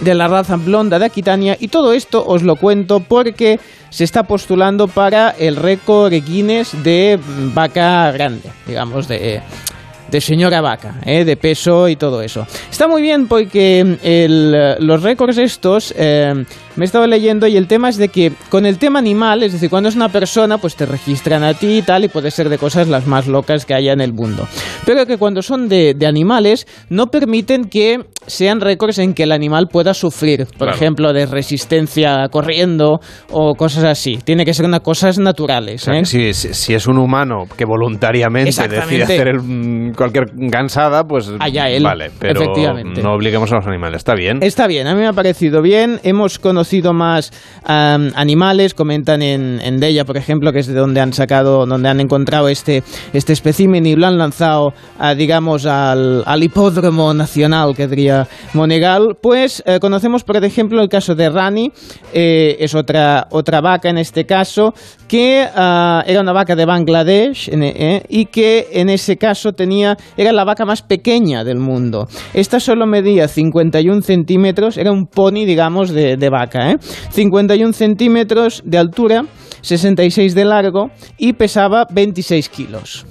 de 0.00 0.14
la 0.14 0.26
raza 0.26 0.56
blonda 0.56 0.98
de 0.98 1.04
Aquitania 1.04 1.56
y 1.60 1.68
todo 1.68 1.92
esto 1.92 2.24
os 2.26 2.42
lo 2.42 2.56
cuento 2.56 2.98
porque 3.00 3.60
se 3.90 4.02
está 4.02 4.24
postulando 4.24 4.88
para 4.88 5.30
el 5.30 5.54
récord 5.54 6.12
Guinness 6.12 6.82
de 6.82 7.18
vaca 7.54 8.10
grande, 8.10 8.50
digamos, 8.66 9.06
de, 9.06 9.40
de 10.10 10.20
señora 10.20 10.60
vaca, 10.60 10.96
¿eh? 11.04 11.24
de 11.24 11.36
peso 11.36 11.88
y 11.88 11.96
todo 11.96 12.22
eso. 12.22 12.46
Está 12.70 12.86
muy 12.88 13.02
bien 13.02 13.26
porque 13.26 13.80
el, 14.02 14.52
los 14.86 15.02
récords 15.02 15.38
estos 15.38 15.92
eh, 15.96 16.32
me 16.76 16.84
he 16.84 16.86
estado 16.86 17.06
leyendo 17.06 17.46
y 17.46 17.56
el 17.56 17.66
tema 17.68 17.88
es 17.88 17.96
de 17.96 18.08
que 18.08 18.32
con 18.48 18.66
el 18.66 18.78
tema 18.78 18.98
animal, 18.98 19.42
es 19.42 19.52
decir, 19.52 19.70
cuando 19.70 19.88
es 19.88 19.96
una 19.96 20.08
persona, 20.08 20.58
pues 20.58 20.74
te 20.76 20.86
registran 20.86 21.42
a 21.44 21.54
ti 21.54 21.78
y 21.78 21.82
tal 21.82 22.04
y 22.04 22.08
puede 22.08 22.30
ser 22.30 22.48
de 22.48 22.58
cosas 22.58 22.88
las 22.88 23.06
más 23.06 23.26
locas 23.26 23.64
que 23.64 23.74
haya 23.74 23.92
en 23.92 24.00
el 24.00 24.12
mundo. 24.12 24.46
Pero 24.86 25.06
que 25.06 25.16
cuando 25.18 25.42
son 25.42 25.68
de, 25.68 25.94
de 25.94 26.06
animales 26.06 26.66
no 26.90 27.06
permiten 27.06 27.64
que 27.64 28.00
sean 28.26 28.60
récords 28.60 28.98
en 28.98 29.14
que 29.14 29.24
el 29.24 29.32
animal 29.32 29.68
pueda 29.70 29.94
sufrir, 29.94 30.46
por 30.46 30.68
Claro. 30.68 30.74
ejemplo, 30.74 31.12
de 31.12 31.26
resistencia 31.26 32.28
corriendo 32.30 33.00
o 33.30 33.54
cosas 33.54 33.84
así. 33.84 34.18
Tiene 34.24 34.44
que 34.44 34.54
ser 34.54 34.64
unas 34.66 34.80
cosas 34.80 35.18
naturales. 35.18 35.82
O 35.82 35.84
sea, 35.92 35.98
¿eh? 36.00 36.04
si, 36.04 36.32
si- 36.32 36.74
es 36.74 36.86
un 36.86 36.98
humano 36.98 37.44
que 37.56 37.64
voluntariamente 37.64 38.50
decide 38.68 39.02
hacer 39.04 39.28
el- 39.28 39.40
mm, 39.42 39.93
cualquier 39.94 40.26
gansada, 40.34 41.04
pues 41.04 41.30
Allá 41.38 41.68
él, 41.68 41.82
vale, 41.82 42.10
pero 42.18 42.40
efectivamente. 42.42 43.02
no 43.02 43.12
obliguemos 43.12 43.50
a 43.52 43.56
los 43.56 43.66
animales, 43.66 43.98
está 43.98 44.14
bien. 44.14 44.38
Está 44.42 44.66
bien, 44.66 44.86
a 44.86 44.94
mí 44.94 45.00
me 45.00 45.06
ha 45.06 45.12
parecido 45.12 45.62
bien. 45.62 46.00
Hemos 46.02 46.38
conocido 46.38 46.92
más 46.92 47.30
am, 47.64 48.10
animales, 48.14 48.74
comentan 48.74 49.22
en, 49.22 49.60
en 49.60 49.80
Della, 49.80 50.04
por 50.04 50.16
ejemplo, 50.16 50.52
que 50.52 50.60
es 50.60 50.66
de 50.66 50.74
donde 50.74 51.00
han 51.00 51.12
sacado, 51.12 51.66
donde 51.66 51.88
han 51.88 52.00
encontrado 52.00 52.48
este, 52.48 52.82
este 53.12 53.32
espécimen 53.32 53.86
y 53.86 53.96
lo 53.96 54.06
han 54.06 54.18
lanzado, 54.18 54.72
a, 54.98 55.14
digamos, 55.14 55.66
al, 55.66 56.22
al 56.26 56.42
hipódromo 56.42 57.12
nacional, 57.14 57.74
que 57.76 57.86
diría 57.86 58.26
Monegal. 58.52 59.16
Pues 59.20 59.62
eh, 59.66 59.78
conocemos, 59.80 60.24
por 60.24 60.42
ejemplo, 60.44 60.80
el 60.82 60.88
caso 60.88 61.14
de 61.14 61.30
Rani, 61.30 61.72
eh, 62.12 62.56
es 62.60 62.74
otra, 62.74 63.26
otra 63.30 63.60
vaca 63.60 63.90
en 63.90 63.98
este 63.98 64.24
caso, 64.24 64.72
que 65.08 65.46
ah, 65.54 66.02
era 66.06 66.20
una 66.20 66.32
vaca 66.32 66.56
de 66.56 66.64
Bangladesh 66.64 67.50
eh, 67.52 68.02
y 68.08 68.26
que 68.26 68.68
en 68.72 68.88
ese 68.88 69.16
caso 69.16 69.52
tenía, 69.52 69.83
era 70.16 70.32
la 70.32 70.44
vaca 70.44 70.64
más 70.64 70.82
pequeña 70.82 71.44
del 71.44 71.58
mundo. 71.58 72.08
Esta 72.32 72.60
solo 72.60 72.86
medía 72.86 73.28
51 73.28 74.02
centímetros, 74.02 74.76
era 74.76 74.92
un 74.92 75.06
pony, 75.06 75.44
digamos, 75.46 75.90
de, 75.90 76.16
de 76.16 76.30
vaca, 76.30 76.70
¿eh? 76.70 76.76
51 77.10 77.72
centímetros 77.72 78.62
de 78.64 78.78
altura, 78.78 79.24
66 79.60 80.34
de 80.34 80.44
largo 80.44 80.90
y 81.18 81.34
pesaba 81.34 81.86
26 81.90 82.48
kilos. 82.48 83.06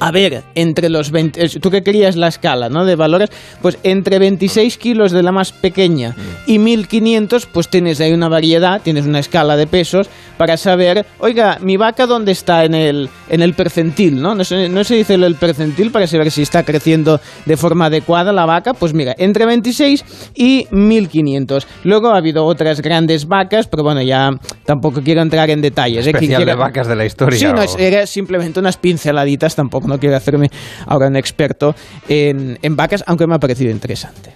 A 0.00 0.12
ver, 0.12 0.44
entre 0.54 0.88
los 0.90 1.10
20, 1.10 1.44
es- 1.44 1.58
tú 1.60 1.70
que 1.70 1.82
querías 1.82 2.14
la 2.14 2.28
escala, 2.28 2.68
¿no? 2.68 2.84
De 2.84 2.94
valores, 2.94 3.30
pues 3.60 3.78
entre 3.82 4.20
26 4.20 4.78
kilos 4.78 5.10
de 5.10 5.24
la 5.24 5.32
más 5.32 5.50
pequeña 5.50 6.14
y 6.46 6.60
1500, 6.60 7.46
pues 7.46 7.68
tienes 7.68 8.00
ahí 8.00 8.12
una 8.12 8.28
variedad, 8.28 8.80
tienes 8.80 9.06
una 9.06 9.18
escala 9.18 9.56
de 9.56 9.66
pesos 9.66 10.08
para 10.36 10.56
saber, 10.56 11.04
oiga, 11.18 11.58
mi 11.60 11.76
vaca 11.76 12.06
dónde 12.06 12.30
está 12.30 12.64
en 12.64 12.74
el, 12.74 13.08
en 13.28 13.42
el 13.42 13.54
percentil, 13.54 14.22
¿no? 14.22 14.36
No 14.36 14.44
se, 14.44 14.68
no 14.68 14.84
se 14.84 14.94
dice 14.94 15.14
el 15.14 15.34
percentil 15.34 15.90
para 15.90 16.06
saber 16.06 16.30
si 16.30 16.42
está 16.42 16.62
creciendo 16.62 17.20
de 17.44 17.56
forma 17.56 17.86
adecuada 17.86 18.32
la 18.32 18.46
vaca, 18.46 18.74
pues 18.74 18.94
mira, 18.94 19.16
entre 19.18 19.46
26 19.46 20.04
y 20.36 20.68
1500. 20.70 21.66
Luego 21.82 22.10
ha 22.10 22.18
habido 22.18 22.44
otras 22.44 22.80
grandes 22.82 23.26
vacas, 23.26 23.66
pero 23.66 23.82
bueno, 23.82 24.00
ya 24.02 24.30
tampoco 24.64 25.00
quiero 25.02 25.22
entrar 25.22 25.50
en 25.50 25.60
detalles. 25.60 26.06
¿eh? 26.06 26.10
Especial 26.10 26.40
de 26.40 26.44
quiera- 26.44 26.54
vacas 26.56 26.86
de 26.86 26.94
la 26.94 27.04
historia. 27.04 27.38
Sí, 27.38 27.46
no, 27.46 27.62
o- 27.62 27.78
era 27.78 28.06
simplemente 28.06 28.60
unas 28.60 28.76
pinceladitas, 28.76 29.56
tampoco 29.56 29.87
no 29.88 29.98
quiero 29.98 30.16
hacerme 30.16 30.50
ahora 30.86 31.08
un 31.08 31.16
experto 31.16 31.74
en, 32.08 32.58
en 32.62 32.76
vacas, 32.76 33.02
aunque 33.06 33.26
me 33.26 33.34
ha 33.34 33.40
parecido 33.40 33.70
interesante. 33.70 34.34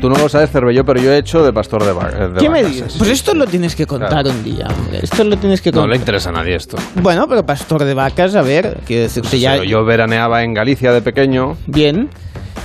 tú 0.00 0.08
no 0.08 0.16
lo 0.16 0.28
sabes, 0.28 0.50
Cervelló, 0.50 0.84
pero 0.84 1.00
yo 1.00 1.12
he 1.12 1.18
hecho 1.18 1.44
de 1.44 1.52
pastor 1.52 1.84
de, 1.84 1.92
vacas. 1.92 2.14
Eh, 2.14 2.32
¿Qué 2.38 2.48
me 2.50 2.64
dices? 2.64 2.94
Pues 2.96 3.10
esto 3.10 3.34
lo 3.34 3.46
tienes 3.46 3.76
que 3.76 3.86
contar 3.86 4.26
un 4.26 4.42
día, 4.42 4.66
hombre. 4.66 5.00
Esto 5.02 5.22
lo 5.24 5.36
tienes 5.36 5.60
que 5.60 5.70
contar. 5.70 5.86
No 5.86 5.92
le 5.92 5.96
interesa 5.96 6.30
a 6.30 6.32
nadie 6.32 6.56
esto. 6.56 6.76
Bueno, 6.96 7.28
pero 7.28 7.44
pastor 7.44 7.84
de 7.84 7.94
vacas, 7.94 8.34
a 8.34 8.42
ver, 8.42 8.78
quiero 8.86 9.02
decir, 9.02 9.22
ya... 9.38 9.62
Yo 9.62 9.84
veraneaba 9.84 10.42
en 10.42 10.54
Galicia 10.54 10.92
de 10.92 11.02
pequeño. 11.02 11.56
Bien 11.66 12.08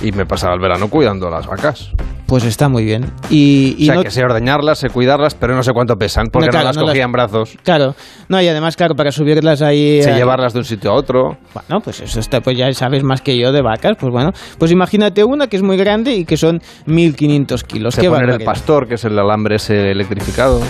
y 0.02 0.12
me 0.12 0.26
pasaba 0.26 0.54
el 0.54 0.60
verano 0.60 0.88
cuidando 0.88 1.28
las 1.30 1.46
vacas. 1.46 1.90
pues 2.26 2.42
está 2.44 2.68
muy 2.68 2.84
bien. 2.84 3.12
Y, 3.30 3.76
y 3.78 3.84
o 3.84 3.86
sea, 3.86 3.94
no- 3.96 4.02
que 4.02 4.10
sé 4.10 4.24
ordeñarlas, 4.24 4.78
sé 4.80 4.90
cuidarlas, 4.90 5.34
pero 5.36 5.54
no 5.54 5.62
sé 5.62 5.72
cuánto 5.72 5.94
pesan, 5.96 6.26
porque 6.32 6.48
No, 6.48 6.62
las 6.64 6.74
no 6.76 6.82
las- 6.82 6.90
cogía 6.90 7.04
en 7.04 7.12
brazos. 7.12 7.56
Claro, 7.62 7.94
no, 8.28 8.42
y 8.42 8.48
además, 8.48 8.74
claro, 8.76 8.96
para 8.96 9.12
subirlas 9.12 9.62
ahí... 9.62 10.02
Sé 10.02 10.10
eh, 10.10 10.16
llevarlas 10.16 10.52
de 10.52 10.58
un 10.58 10.64
sitio 10.64 10.90
a 10.90 10.94
otro. 10.94 11.38
Bueno, 11.54 11.80
pues 11.84 12.00
eso 12.00 12.18
está, 12.18 12.40
pues 12.40 12.58
ya 12.58 12.72
sabes 12.72 13.04
más 13.04 13.20
que 13.22 13.38
yo 13.38 13.52
de 13.52 13.62
vacas, 13.62 13.96
pues 14.00 14.10
bueno. 14.12 14.32
Pues 14.58 14.72
imagínate 14.72 15.22
una 15.22 15.46
que 15.46 15.56
es 15.56 15.62
muy 15.62 15.76
grande 15.76 16.14
y 16.14 16.24
que 16.24 16.36
son 16.36 16.60
1500 16.86 17.62
kilos. 17.64 17.94
Sé 17.94 18.00
Qué 18.02 18.10
poner 18.10 18.30
el 18.30 18.44
pastor, 18.44 18.88
que 18.88 18.94
es 18.94 19.04
el 19.04 19.16
alambre 19.18 19.56
ese 19.56 19.92
electrificado. 19.92 20.60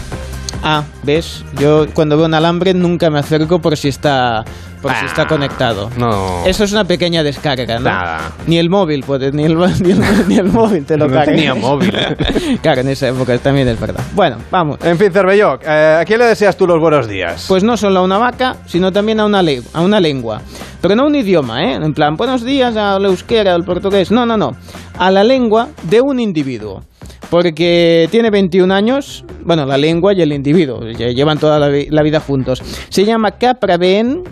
Ah, 0.62 0.84
¿ves? 1.04 1.44
Yo 1.58 1.86
cuando 1.94 2.16
veo 2.16 2.26
un 2.26 2.34
alambre 2.34 2.74
nunca 2.74 3.08
me 3.08 3.18
acerco 3.18 3.60
por 3.60 3.76
si 3.76 3.88
está, 3.88 4.44
por 4.86 4.96
si 4.96 5.06
está 5.06 5.26
conectado. 5.26 5.90
No. 5.98 6.44
Eso 6.46 6.64
es 6.64 6.72
una 6.72 6.84
pequeña 6.84 7.22
descarga, 7.22 7.78
¿no? 7.78 7.84
Nada. 7.90 8.32
Ni 8.46 8.58
el 8.58 8.70
móvil, 8.70 9.02
puedes, 9.02 9.32
ni 9.34 9.44
el, 9.44 9.56
ni 9.82 9.90
el, 9.92 10.00
ni 10.28 10.36
el 10.36 10.44
móvil 10.52 10.84
te 10.84 10.96
lo 10.96 11.06
No 11.08 11.14
carga. 11.14 11.32
tenía 11.32 11.54
móvil. 11.54 11.92
claro, 12.62 12.80
en 12.80 12.88
esa 12.88 13.08
época 13.08 13.36
también 13.38 13.68
es 13.68 13.78
verdad. 13.80 14.02
Bueno, 14.14 14.36
vamos. 14.50 14.78
En 14.84 14.98
fin, 14.98 15.12
Cervelló, 15.12 15.58
eh, 15.62 15.98
¿a 16.00 16.04
quién 16.04 16.18
le 16.18 16.26
deseas 16.26 16.56
tú 16.56 16.66
los 16.66 16.80
buenos 16.80 17.08
días? 17.08 17.44
Pues 17.48 17.62
no 17.64 17.76
solo 17.76 18.00
a 18.00 18.02
una 18.02 18.18
vaca, 18.18 18.56
sino 18.66 18.92
también 18.92 19.20
a 19.20 19.26
una, 19.26 19.42
le- 19.42 19.62
a 19.72 19.80
una 19.82 20.00
lengua. 20.00 20.40
Pero 20.80 20.94
no 20.94 21.06
un 21.06 21.14
idioma, 21.14 21.62
¿eh? 21.64 21.74
En 21.74 21.92
plan, 21.94 22.14
buenos 22.16 22.44
días 22.44 22.76
al 22.76 23.04
euskera, 23.04 23.54
al 23.54 23.64
portugués. 23.64 24.10
No, 24.10 24.24
no, 24.26 24.36
no. 24.36 24.52
A 24.98 25.10
la 25.10 25.24
lengua 25.24 25.68
de 25.82 26.00
un 26.00 26.20
individuo. 26.20 26.82
Porque 27.30 28.06
tiene 28.12 28.30
21 28.30 28.72
años, 28.72 29.24
bueno, 29.44 29.66
la 29.66 29.76
lengua 29.76 30.12
y 30.14 30.22
el 30.22 30.32
individuo, 30.32 30.80
lle- 30.82 31.12
llevan 31.12 31.38
toda 31.38 31.58
la, 31.58 31.68
vi- 31.68 31.88
la 31.90 32.02
vida 32.02 32.20
juntos. 32.20 32.62
Se 32.88 33.04
llama 33.04 33.32
Capraben 33.32 34.22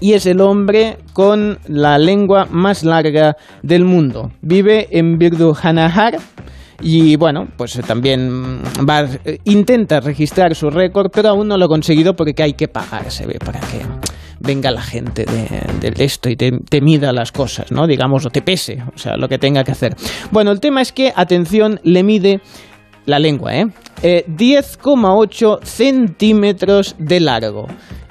y 0.00 0.12
es 0.12 0.26
el 0.26 0.40
hombre 0.40 0.98
con 1.12 1.58
la 1.66 1.98
lengua 1.98 2.46
más 2.50 2.84
larga 2.84 3.36
del 3.62 3.84
mundo. 3.84 4.32
Vive 4.42 4.88
en 4.90 5.18
Birduhanahar 5.18 6.18
y 6.80 7.16
bueno, 7.16 7.48
pues 7.56 7.76
eh, 7.76 7.82
también 7.82 8.30
mm, 8.30 8.62
eh, 9.24 9.38
intenta 9.44 10.00
registrar 10.00 10.54
su 10.54 10.70
récord, 10.70 11.10
pero 11.12 11.30
aún 11.30 11.48
no 11.48 11.56
lo 11.56 11.66
ha 11.66 11.68
conseguido 11.68 12.14
porque 12.14 12.42
hay 12.42 12.54
que 12.54 12.68
pagar, 12.68 13.10
se 13.10 13.26
ve, 13.26 13.38
para 13.38 13.60
que 13.60 13.80
venga 14.40 14.70
la 14.70 14.82
gente 14.82 15.24
de, 15.24 16.04
esto 16.04 16.28
y 16.28 16.36
te, 16.36 16.80
mida 16.82 17.12
las 17.12 17.32
cosas, 17.32 17.72
¿no? 17.72 17.86
Digamos, 17.86 18.26
o 18.26 18.30
te 18.30 18.42
pese, 18.42 18.82
o 18.94 18.98
sea, 18.98 19.16
lo 19.16 19.28
que 19.28 19.38
tenga 19.38 19.64
que 19.64 19.72
hacer. 19.72 19.96
Bueno, 20.30 20.50
el 20.50 20.60
tema 20.60 20.82
es 20.82 20.92
que, 20.92 21.12
atención, 21.14 21.80
le 21.82 22.02
mide 22.02 22.40
la 23.06 23.18
lengua, 23.18 23.54
¿eh? 23.56 23.66
Eh, 24.02 24.24
10,8 24.28 25.62
centímetros 25.62 26.96
de 26.98 27.20
largo. 27.20 27.66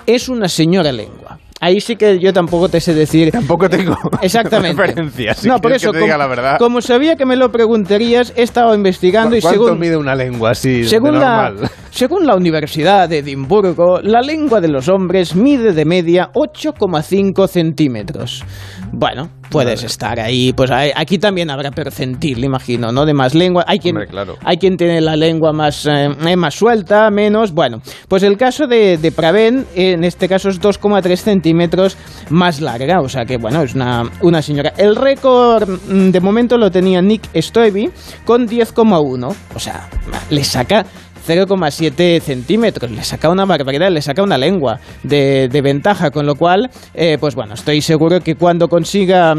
Es 0.06 0.28
una 0.28 0.48
señora 0.48 0.92
lengua. 0.92 1.23
Ahí 1.64 1.80
sí 1.80 1.96
que 1.96 2.20
yo 2.20 2.34
tampoco 2.34 2.68
te 2.68 2.82
sé 2.82 2.94
decir. 2.94 3.32
Tampoco 3.32 3.70
tengo 3.70 3.96
Exactamente. 4.22 4.82
referencias. 4.82 5.46
no, 5.46 5.60
por 5.60 5.72
eso, 5.72 5.94
que 5.94 6.00
te 6.00 6.04
diga 6.04 6.16
como, 6.16 6.24
la 6.24 6.28
verdad. 6.28 6.58
como 6.60 6.82
sabía 6.82 7.16
que 7.16 7.26
me 7.26 7.38
lo 7.38 7.54
preguntarías, 7.54 8.34
he 8.36 8.42
estado 8.42 8.76
investigando 8.76 9.34
y 9.38 9.40
¿Cuánto 9.40 9.64
según, 9.64 9.80
mide 9.80 9.96
una 9.96 10.14
lengua 10.14 10.52
así 10.52 10.84
según, 10.84 11.14
de 11.14 11.20
la, 11.20 11.52
normal? 11.52 11.70
según 11.90 12.28
la 12.28 12.36
Universidad 12.36 13.08
de 13.08 13.20
Edimburgo, 13.20 14.02
la 14.02 14.20
lengua 14.20 14.60
de 14.60 14.68
los 14.68 14.90
hombres 14.90 15.38
mide 15.38 15.72
de 15.72 15.86
media 15.86 16.32
8,5 16.34 17.48
centímetros. 17.48 18.44
Bueno, 18.92 19.30
puedes 19.54 19.84
estar 19.84 20.20
ahí. 20.20 20.52
Pues 20.54 20.70
hay- 20.72 20.92
aquí 20.96 21.18
también 21.18 21.50
habrá 21.50 21.72
percentil, 21.72 22.44
imagino, 22.44 22.92
¿no? 22.92 23.06
De 23.06 23.14
más 23.14 23.34
lengua. 23.36 23.64
Hay 23.68 23.80
quien, 23.80 23.96
Hombre, 23.96 24.08
claro. 24.10 24.36
hay 24.44 24.58
quien 24.58 24.76
tiene 24.76 25.00
la 25.00 25.16
lengua 25.16 25.54
más, 25.54 25.86
eh, 25.86 26.10
eh, 26.28 26.36
más 26.36 26.56
suelta, 26.56 27.10
menos. 27.12 27.54
Bueno, 27.54 27.82
pues 28.08 28.24
el 28.24 28.38
caso 28.38 28.68
de, 28.68 28.98
de 28.98 29.12
Praven, 29.12 29.66
en 29.76 30.04
este 30.04 30.28
caso 30.28 30.50
es 30.50 30.60
2,3 30.60 31.22
centímetros 31.22 31.96
más 32.30 32.60
larga. 32.60 33.00
O 33.02 33.08
sea 33.10 33.26
que, 33.26 33.38
bueno, 33.38 33.62
es 33.62 33.76
una, 33.76 34.04
una 34.22 34.42
señora. 34.42 34.74
El 34.78 34.96
récord 34.96 35.70
mm, 35.70 36.10
de 36.10 36.20
momento 36.20 36.58
lo 36.58 36.72
tenía 36.72 37.02
Nick 37.02 37.30
Stoeby 37.40 37.92
con 38.26 38.48
10,1. 38.48 39.36
O 39.56 39.60
sea, 39.60 39.88
le 40.30 40.44
saca 40.44 40.86
0,7 41.26 42.20
centímetros. 42.20 42.92
Le 42.92 43.04
saca 43.04 43.30
una 43.30 43.46
barbaridad, 43.46 43.90
le 43.92 44.02
saca 44.02 44.24
una 44.24 44.38
lengua 44.38 44.80
de, 45.04 45.48
de 45.48 45.62
ventaja. 45.62 46.12
Con 46.12 46.26
lo 46.26 46.36
cual, 46.36 46.70
eh, 46.94 47.18
pues 47.20 47.36
bueno, 47.36 47.54
estoy 47.54 47.82
seguro 47.82 48.20
que 48.20 48.36
cuando 48.36 48.68
consiga 48.68 49.36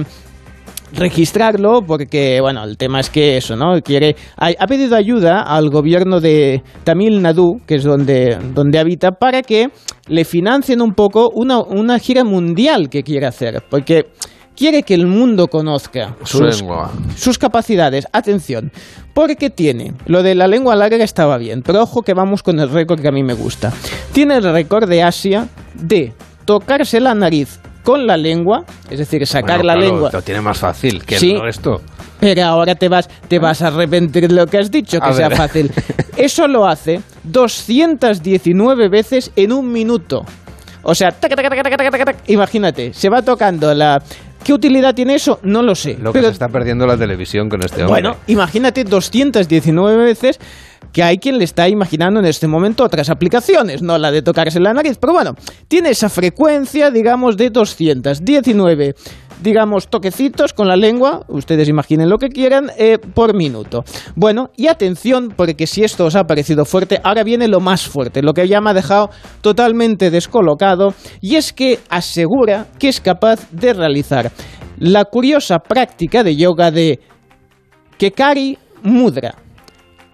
registrarlo 0.92 1.82
porque 1.82 2.40
bueno 2.40 2.62
el 2.62 2.76
tema 2.76 3.00
es 3.00 3.10
que 3.10 3.36
eso 3.36 3.56
no 3.56 3.80
quiere 3.82 4.14
ha, 4.36 4.66
pedido 4.66 4.96
ayuda 4.96 5.42
al 5.42 5.68
gobierno 5.68 6.20
de 6.20 6.62
Tamil 6.84 7.20
Nadu 7.20 7.60
que 7.66 7.76
es 7.76 7.84
donde 7.84 8.38
donde 8.54 8.78
habita 8.78 9.12
para 9.12 9.42
que 9.42 9.70
le 10.06 10.24
financien 10.24 10.80
un 10.80 10.94
poco 10.94 11.30
una 11.30 11.98
gira 11.98 12.22
mundial 12.22 12.88
que 12.90 13.02
quiere 13.02 13.26
hacer 13.26 13.64
porque 13.68 14.06
quiere 14.56 14.82
que 14.82 14.94
el 14.94 15.06
mundo 15.06 15.48
conozca 15.48 16.14
Su 16.24 16.38
sus, 16.38 16.58
lengua. 16.60 16.90
sus 17.16 17.38
capacidades. 17.38 18.06
Atención, 18.12 18.70
porque 19.12 19.50
tiene, 19.50 19.92
lo 20.06 20.22
de 20.22 20.34
la 20.34 20.46
lengua 20.46 20.74
larga 20.76 21.02
estaba 21.04 21.38
bien, 21.38 21.62
pero 21.62 21.82
ojo 21.82 22.02
que 22.02 22.14
vamos 22.14 22.42
con 22.42 22.58
el 22.60 22.68
récord 22.70 23.00
que 23.00 23.08
a 23.08 23.12
mí 23.12 23.22
me 23.22 23.34
gusta. 23.34 23.72
Tiene 24.12 24.36
el 24.36 24.42
récord 24.44 24.88
de 24.88 25.02
Asia 25.02 25.48
de 25.74 26.12
tocarse 26.44 27.00
la 27.00 27.14
nariz 27.14 27.58
con 27.82 28.06
la 28.06 28.16
lengua, 28.16 28.64
es 28.90 28.98
decir, 28.98 29.26
sacar 29.26 29.58
Bueno, 29.58 29.64
la 29.64 29.72
claro, 29.74 29.80
lengua. 29.92 30.10
Lo 30.12 30.22
tiene 30.22 30.40
más 30.40 30.58
fácil 30.58 31.04
que 31.04 31.18
Sí. 31.18 31.32
el 31.32 31.42
resto. 31.42 31.82
Pero 32.18 32.44
ahora 32.44 32.74
te 32.74 32.88
vas, 32.88 33.08
te 33.28 33.38
vas 33.38 33.60
a 33.60 33.66
arrepentir 33.66 34.28
de 34.28 34.34
lo 34.34 34.46
que 34.46 34.56
has 34.58 34.70
dicho, 34.70 34.98
que 34.98 35.06
A 35.06 35.12
sea 35.12 35.28
ver. 35.28 35.36
fácil. 35.36 35.70
Eso 36.16 36.48
lo 36.48 36.66
hace 36.66 37.02
219 37.24 38.88
veces 38.88 39.30
en 39.36 39.52
un 39.52 39.70
minuto. 39.70 40.24
O 40.82 40.94
sea, 40.94 41.10
tac, 41.12 41.34
tac, 41.34 41.62
tac. 42.04 42.16
imagínate, 42.28 42.92
se 42.94 43.08
va 43.08 43.22
tocando 43.22 43.72
la... 43.74 44.02
¿Qué 44.44 44.52
utilidad 44.52 44.94
tiene 44.94 45.14
eso? 45.14 45.40
No 45.42 45.62
lo 45.62 45.74
sé. 45.74 45.96
Lo 45.98 46.12
que 46.12 46.18
pero 46.18 46.28
se 46.28 46.34
está 46.34 46.48
perdiendo 46.48 46.86
la 46.86 46.98
televisión 46.98 47.48
con 47.48 47.62
este 47.62 47.82
hombre. 47.82 48.02
bueno, 48.02 48.16
imagínate 48.26 48.84
219 48.84 50.04
veces 50.04 50.38
que 50.92 51.02
hay 51.02 51.18
quien 51.18 51.38
le 51.38 51.44
está 51.44 51.68
imaginando 51.68 52.20
en 52.20 52.26
este 52.26 52.46
momento 52.46 52.84
otras 52.84 53.10
aplicaciones, 53.10 53.82
no 53.82 53.98
la 53.98 54.12
de 54.12 54.22
tocarse 54.22 54.60
la 54.60 54.72
nariz, 54.74 54.98
pero 55.00 55.12
bueno, 55.12 55.34
tiene 55.66 55.90
esa 55.90 56.08
frecuencia, 56.08 56.90
digamos, 56.90 57.36
de 57.36 57.50
219, 57.50 58.94
digamos, 59.44 59.88
toquecitos 59.88 60.54
con 60.54 60.68
la 60.68 60.74
lengua, 60.74 61.20
ustedes 61.28 61.68
imaginen 61.68 62.08
lo 62.08 62.16
que 62.16 62.30
quieran, 62.30 62.70
eh, 62.78 62.96
por 62.98 63.36
minuto. 63.36 63.84
Bueno, 64.16 64.48
y 64.56 64.68
atención, 64.68 65.34
porque 65.36 65.66
si 65.66 65.84
esto 65.84 66.06
os 66.06 66.16
ha 66.16 66.24
parecido 66.24 66.64
fuerte, 66.64 66.98
ahora 67.04 67.24
viene 67.24 67.46
lo 67.46 67.60
más 67.60 67.86
fuerte, 67.86 68.22
lo 68.22 68.32
que 68.32 68.48
ya 68.48 68.62
me 68.62 68.70
ha 68.70 68.74
dejado 68.74 69.10
totalmente 69.42 70.10
descolocado, 70.10 70.94
y 71.20 71.36
es 71.36 71.52
que 71.52 71.78
asegura 71.90 72.68
que 72.78 72.88
es 72.88 73.02
capaz 73.02 73.50
de 73.50 73.74
realizar 73.74 74.32
la 74.78 75.04
curiosa 75.04 75.58
práctica 75.58 76.24
de 76.24 76.36
yoga 76.36 76.70
de 76.70 77.00
Kekari 77.98 78.58
Mudra. 78.82 79.43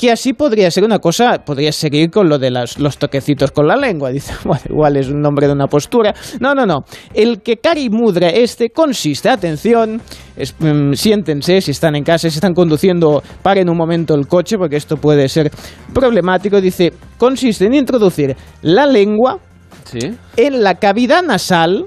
Que 0.01 0.11
así 0.11 0.33
podría 0.33 0.71
ser 0.71 0.85
una 0.85 0.99
cosa, 0.99 1.43
podría 1.45 1.73
seguir 1.73 2.11
con 2.11 2.27
lo 2.27 2.39
de 2.39 2.51
las- 2.51 2.79
los 2.79 2.97
toquecitos 2.97 3.51
con 3.51 3.67
la 3.67 3.77
lengua. 3.77 4.09
Dice, 4.11 4.33
bueno, 4.47 4.63
igual 4.71 4.97
es 4.97 5.09
un 5.09 5.21
nombre 5.21 5.47
de 5.47 5.53
una 5.53 5.67
postura. 5.67 6.15
No, 6.41 6.55
no, 6.55 6.65
no. 6.65 6.85
El 7.13 7.43
Kekari 7.43 7.91
Mudra 7.91 8.31
este 8.31 8.71
consiste, 8.71 9.29
atención, 9.29 10.01
es- 10.39 10.55
mm, 10.59 10.95
siéntense 10.95 11.61
si 11.61 11.73
están 11.73 11.97
en 11.97 12.05
casa, 12.05 12.31
si 12.31 12.37
están 12.37 12.55
conduciendo, 12.55 13.23
paren 13.43 13.69
un 13.69 13.77
momento 13.77 14.15
el 14.15 14.27
coche 14.27 14.57
porque 14.57 14.77
esto 14.77 14.97
puede 14.97 15.29
ser 15.29 15.51
problemático. 15.93 16.63
Dice, 16.63 16.95
consiste 17.19 17.67
en 17.67 17.75
introducir 17.75 18.35
la 18.63 18.87
lengua 18.87 19.39
Sí. 19.85 20.15
en 20.39 20.63
la 20.63 20.77
cavidad 20.77 21.23
nasal, 21.23 21.85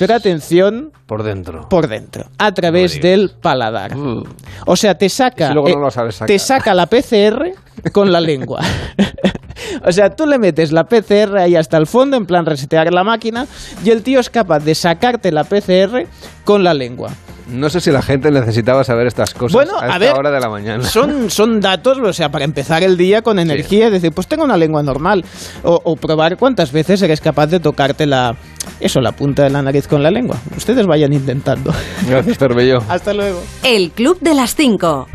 pero 0.00 0.14
atención, 0.14 0.92
Por 1.04 1.22
dentro. 1.22 1.68
por 1.68 1.86
dentro, 1.86 2.24
a 2.38 2.54
través 2.54 3.02
del 3.02 3.32
paladar. 3.38 3.94
Uh. 3.94 4.24
O 4.64 4.74
sea, 4.74 4.96
te 4.96 5.10
saca, 5.10 5.52
no 5.52 5.68
eh, 5.68 5.74
te 6.26 6.38
saca 6.38 6.72
la 6.72 6.86
PCR 6.86 7.52
con 7.92 8.10
la 8.10 8.18
lengua. 8.18 8.62
o 9.84 9.92
sea, 9.92 10.16
tú 10.16 10.26
le 10.26 10.38
metes 10.38 10.72
la 10.72 10.84
PCR 10.84 11.36
ahí 11.36 11.54
hasta 11.54 11.76
el 11.76 11.86
fondo, 11.86 12.16
en 12.16 12.24
plan 12.24 12.46
resetear 12.46 12.90
la 12.94 13.04
máquina, 13.04 13.46
y 13.84 13.90
el 13.90 14.02
tío 14.02 14.20
es 14.20 14.30
capaz 14.30 14.60
de 14.60 14.74
sacarte 14.74 15.32
la 15.32 15.44
PCR 15.44 16.06
con 16.44 16.64
la 16.64 16.72
lengua. 16.72 17.10
No 17.50 17.68
sé 17.70 17.80
si 17.80 17.90
la 17.90 18.02
gente 18.02 18.30
necesitaba 18.30 18.84
saber 18.84 19.06
estas 19.06 19.34
cosas 19.34 19.52
Bueno, 19.52 19.76
a 19.78 19.82
a 19.84 19.86
esta 19.86 19.98
ver, 19.98 20.12
hora 20.14 20.30
de 20.30 20.40
la 20.40 20.48
mañana. 20.48 20.84
Son, 20.84 21.30
son 21.30 21.60
datos, 21.60 21.98
o 21.98 22.12
sea, 22.12 22.30
para 22.30 22.44
empezar 22.44 22.82
el 22.82 22.96
día 22.96 23.22
con 23.22 23.38
energía, 23.38 23.90
decir, 23.90 24.12
pues 24.12 24.26
tengo 24.26 24.44
una 24.44 24.56
lengua 24.56 24.82
normal. 24.82 25.24
O, 25.62 25.80
o 25.84 25.96
probar 25.96 26.36
cuántas 26.36 26.72
veces 26.72 27.02
eres 27.02 27.20
capaz 27.20 27.48
de 27.48 27.60
tocarte 27.60 28.06
la, 28.06 28.36
eso, 28.78 29.00
la 29.00 29.12
punta 29.12 29.42
de 29.42 29.50
la 29.50 29.62
nariz 29.62 29.86
con 29.86 30.02
la 30.02 30.10
lengua. 30.10 30.36
Ustedes 30.56 30.86
vayan 30.86 31.12
intentando. 31.12 31.72
Gracias, 32.08 32.38
Cervello. 32.38 32.82
Hasta 32.88 33.12
luego. 33.12 33.42
El 33.62 33.90
Club 33.90 34.18
de 34.20 34.34
las 34.34 34.54
5. 34.54 35.08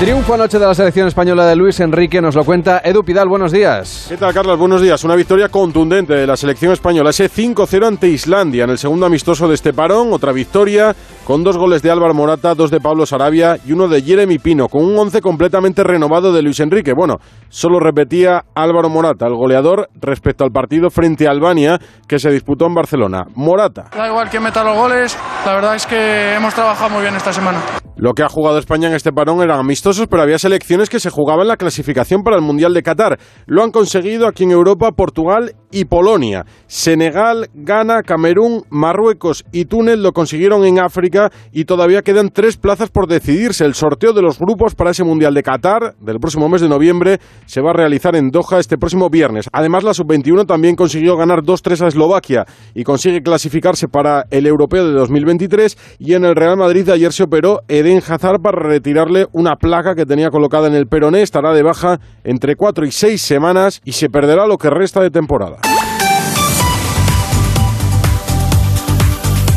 Triunfo 0.00 0.34
anoche 0.34 0.58
de 0.58 0.66
la 0.66 0.74
selección 0.74 1.06
española 1.06 1.46
de 1.46 1.54
Luis 1.54 1.78
Enrique, 1.78 2.20
nos 2.20 2.34
lo 2.34 2.44
cuenta 2.44 2.82
Edu 2.84 3.04
Pidal, 3.04 3.28
buenos 3.28 3.52
días. 3.52 4.06
¿Qué 4.08 4.16
tal, 4.16 4.34
Carlos? 4.34 4.58
Buenos 4.58 4.82
días. 4.82 5.04
Una 5.04 5.14
victoria 5.14 5.48
contundente 5.48 6.14
de 6.14 6.26
la 6.26 6.36
selección 6.36 6.72
española, 6.72 7.10
ese 7.10 7.30
5-0 7.30 7.86
ante 7.86 8.08
Islandia 8.08 8.64
en 8.64 8.70
el 8.70 8.78
segundo 8.78 9.06
amistoso 9.06 9.46
de 9.48 9.54
este 9.54 9.72
parón, 9.72 10.12
otra 10.12 10.32
victoria 10.32 10.94
con 11.24 11.42
dos 11.42 11.56
goles 11.56 11.82
de 11.82 11.90
Álvaro 11.90 12.14
Morata, 12.14 12.54
dos 12.54 12.70
de 12.70 12.80
Pablo 12.80 13.06
Sarabia 13.06 13.56
y 13.64 13.72
uno 13.72 13.88
de 13.88 14.02
Jeremy 14.02 14.38
Pino, 14.38 14.68
con 14.68 14.84
un 14.84 14.98
once 14.98 15.20
completamente 15.20 15.82
renovado 15.82 16.32
de 16.32 16.42
Luis 16.42 16.60
Enrique. 16.60 16.92
Bueno, 16.94 17.16
solo 17.48 17.80
repetía 17.80 18.44
Álvaro 18.54 18.90
Morata, 18.90 19.26
el 19.26 19.34
goleador, 19.34 19.88
respecto 20.00 20.44
al 20.44 20.50
partido 20.50 20.90
frente 20.90 21.26
a 21.26 21.30
Albania 21.30 21.78
que 22.06 22.18
se 22.18 22.30
disputó 22.30 22.66
en 22.66 22.74
Barcelona. 22.74 23.24
Morata. 23.34 23.90
Da 23.96 24.08
igual 24.08 24.28
que 24.28 24.38
meta 24.38 24.62
los 24.62 24.76
goles, 24.76 25.18
la 25.46 25.54
verdad 25.54 25.74
es 25.76 25.86
que 25.86 26.34
hemos 26.34 26.54
trabajado 26.54 26.90
muy 26.90 27.02
bien 27.02 27.14
esta 27.14 27.32
semana. 27.32 27.60
Lo 27.96 28.12
que 28.12 28.24
ha 28.24 28.28
jugado 28.28 28.58
España 28.58 28.88
en 28.88 28.94
este 28.94 29.12
parón 29.12 29.40
eran 29.40 29.60
amistosos, 29.60 30.08
pero 30.08 30.22
había 30.22 30.38
selecciones 30.38 30.90
que 30.90 30.98
se 30.98 31.10
jugaban 31.10 31.46
la 31.46 31.56
clasificación 31.56 32.22
para 32.22 32.36
el 32.36 32.42
Mundial 32.42 32.74
de 32.74 32.82
Qatar. 32.82 33.18
Lo 33.46 33.62
han 33.62 33.70
conseguido 33.70 34.26
aquí 34.26 34.42
en 34.42 34.50
Europa 34.50 34.90
Portugal 34.90 35.54
y 35.70 35.84
Polonia. 35.84 36.44
Senegal, 36.66 37.48
Ghana, 37.54 38.02
Camerún, 38.02 38.64
Marruecos 38.68 39.44
y 39.52 39.66
Túnez 39.66 39.98
lo 39.98 40.10
consiguieron 40.10 40.64
en 40.64 40.80
África 40.80 41.13
y 41.52 41.64
todavía 41.64 42.02
quedan 42.02 42.30
tres 42.30 42.56
plazas 42.56 42.90
por 42.90 43.06
decidirse. 43.06 43.64
El 43.64 43.74
sorteo 43.74 44.12
de 44.12 44.22
los 44.22 44.38
grupos 44.38 44.74
para 44.74 44.90
ese 44.90 45.04
Mundial 45.04 45.34
de 45.34 45.42
Qatar 45.42 45.94
del 46.00 46.18
próximo 46.18 46.48
mes 46.48 46.60
de 46.60 46.68
noviembre 46.68 47.18
se 47.46 47.60
va 47.60 47.70
a 47.70 47.74
realizar 47.74 48.16
en 48.16 48.30
Doha 48.30 48.58
este 48.58 48.76
próximo 48.78 49.08
viernes. 49.10 49.48
Además, 49.52 49.84
la 49.84 49.94
sub-21 49.94 50.46
también 50.46 50.76
consiguió 50.76 51.16
ganar 51.16 51.40
2-3 51.42 51.82
a 51.82 51.88
Eslovaquia 51.88 52.44
y 52.74 52.84
consigue 52.84 53.22
clasificarse 53.22 53.88
para 53.88 54.24
el 54.30 54.46
Europeo 54.46 54.86
de 54.86 54.92
2023 54.92 55.96
y 55.98 56.14
en 56.14 56.24
el 56.24 56.34
Real 56.34 56.56
Madrid 56.56 56.86
de 56.86 56.92
ayer 56.92 57.12
se 57.12 57.24
operó 57.24 57.60
Eden 57.68 57.98
Hazard 57.98 58.40
para 58.42 58.60
retirarle 58.60 59.26
una 59.32 59.56
placa 59.56 59.94
que 59.94 60.06
tenía 60.06 60.30
colocada 60.30 60.66
en 60.66 60.74
el 60.74 60.86
peroné. 60.86 61.22
Estará 61.22 61.52
de 61.52 61.62
baja 61.62 62.00
entre 62.24 62.56
4 62.56 62.86
y 62.86 62.90
6 62.90 63.20
semanas 63.20 63.80
y 63.84 63.92
se 63.92 64.08
perderá 64.08 64.46
lo 64.46 64.58
que 64.58 64.70
resta 64.70 65.00
de 65.00 65.10
temporada. 65.10 65.58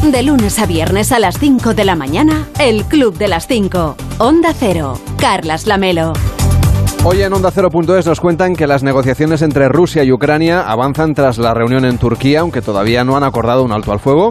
De 0.04 0.24
lunes 0.24 0.58
a 0.60 0.66
viernes 0.66 1.12
a 1.12 1.20
las 1.20 1.38
5 1.40 1.74
de 1.74 1.84
la 1.84 1.96
mañana, 1.96 2.48
el 2.60 2.86
Club 2.86 3.18
de 3.18 3.28
las 3.28 3.48
5. 3.48 3.98
Onda 4.20 4.54
Cero. 4.58 4.98
Carlas 5.18 5.66
Lamelo. 5.66 6.14
Hoy 7.04 7.24
en 7.24 7.34
Onda 7.34 7.52
Cero.es 7.52 8.06
nos 8.06 8.22
cuentan 8.22 8.56
que 8.56 8.68
las 8.68 8.84
negociaciones 8.84 9.42
entre 9.42 9.68
Rusia 9.68 10.04
y 10.04 10.12
Ucrania 10.12 10.62
avanzan 10.62 11.14
tras 11.14 11.40
la 11.40 11.54
reunión 11.54 11.84
en 11.84 11.98
Turquía, 11.98 12.42
aunque 12.42 12.62
todavía 12.62 13.04
no 13.04 13.18
han 13.18 13.24
acordado 13.24 13.64
un 13.64 13.72
alto 13.72 13.92
al 13.92 14.00
fuego. 14.00 14.30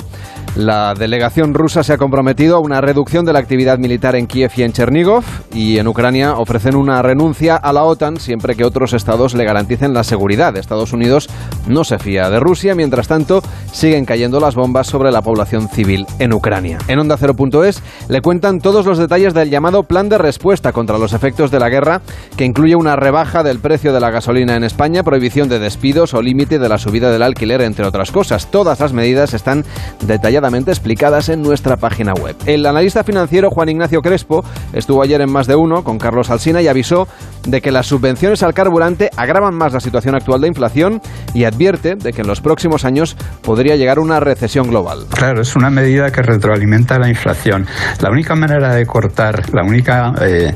La 0.55 0.95
delegación 0.95 1.53
rusa 1.53 1.83
se 1.83 1.93
ha 1.93 1.99
comprometido 1.99 2.57
a 2.57 2.61
una 2.61 2.81
reducción 2.81 3.27
de 3.27 3.33
la 3.33 3.41
actividad 3.41 3.79
militar 3.79 4.17
en 4.17 4.27
Kiev 4.27 4.53
y 4.57 4.63
en 4.63 4.73
Chernigov 4.73 5.25
y 5.53 5.79
en 5.79 5.87
Ucrania 5.87 6.35
ofrecen 6.35 6.77
una 6.77 7.03
renuncia 7.03 7.57
a 7.57 7.73
la 7.73 7.83
OTAN 7.83 8.19
siempre 8.19 8.55
que 8.55 8.65
otros 8.65 8.95
estados 8.95 9.35
le 9.35 9.45
garanticen 9.45 9.93
la 9.93 10.05
seguridad. 10.05 10.57
Estados 10.57 10.93
Unidos 10.93 11.29
no 11.67 11.85
se 11.85 11.99
fía 11.99 12.31
de 12.31 12.41
Rusia, 12.41 12.75
mientras 12.75 13.09
tanto 13.09 13.43
siguen 13.73 14.07
cayendo 14.07 14.41
las 14.41 14.55
bombas 14.55 14.87
sobre 14.87 15.11
la 15.11 15.21
población 15.21 15.69
civil 15.69 16.07
en 16.19 16.33
Ucrania. 16.33 16.79
En 16.89 17.01
Onda 17.01 17.17
Cero.es 17.19 17.83
le 18.09 18.23
cuentan 18.23 18.61
todos 18.61 18.87
los 18.87 18.99
detalles 18.99 19.35
del 19.35 19.51
llamado 19.51 19.83
plan 19.83 20.09
de 20.09 20.19
respuesta 20.19 20.73
contra 20.73 20.99
los 20.99 21.13
efectos 21.13 21.51
de 21.51 21.61
la 21.61 21.69
guerra 21.69 22.01
que 22.37 22.45
incluye 22.45 22.77
una 22.77 22.97
rebaja 22.97 23.43
del 23.43 23.59
precio 23.59 23.93
de 23.93 24.01
la 24.01 24.11
gasolina 24.11 24.57
en 24.57 24.65
España, 24.65 25.03
prohibición 25.03 25.49
de 25.49 25.59
despidos 25.59 26.15
o 26.15 26.23
límite 26.23 26.59
de 26.59 26.69
la 26.69 26.79
subida 26.79 27.11
del 27.11 27.23
alquiler, 27.23 27.61
entre 27.61 27.87
otras 27.87 28.11
cosas. 28.11 28.51
Todas 28.51 28.81
las 28.81 28.93
medidas 28.93 29.35
están 29.35 29.65
detalladas 30.01 30.36
explicadas 30.37 31.29
en 31.29 31.43
nuestra 31.43 31.77
página 31.77 32.13
web. 32.15 32.37
El 32.47 32.67
analista 32.67 33.03
financiero 33.05 33.51
Juan 33.51 33.69
Ignacio 33.69 34.01
Crespo 34.01 34.45
estuvo 34.73 35.03
ayer 35.03 35.21
en 35.21 35.31
más 35.31 35.47
de 35.47 35.57
uno 35.57 35.83
con 35.83 35.99
Carlos 35.99 36.31
Alsina 36.31 36.63
y 36.63 36.69
avisó 36.69 37.09
de 37.47 37.61
que 37.61 37.71
las 37.71 37.87
subvenciones 37.87 38.43
al 38.43 38.55
carburante 38.55 39.11
agravan 39.17 39.55
más 39.55 39.73
la 39.73 39.81
situación 39.81 40.15
actual 40.15 40.41
de 40.41 40.49
inflación 40.49 41.01
y 41.35 41.45
advierte 41.45 41.97
de 41.97 42.13
que 42.13 42.23
en 42.23 42.27
los 42.27 42.41
próximos 42.41 42.85
años 42.85 43.17
podría 43.43 43.77
llegar 43.77 43.99
una 43.99 44.21
recesión 44.21 44.69
global. 44.69 45.07
Claro, 45.11 45.41
es 45.41 45.57
una 45.57 45.71
medida 45.71 46.11
que 46.11 46.23
retroalimenta 46.23 46.99
la 46.99 47.09
inflación. 47.09 47.67
La 48.01 48.11
única 48.11 48.35
manera 48.35 48.75
de 48.75 48.87
cortar, 48.87 49.43
la 49.55 49.63
única, 49.63 50.13
eh, 50.21 50.55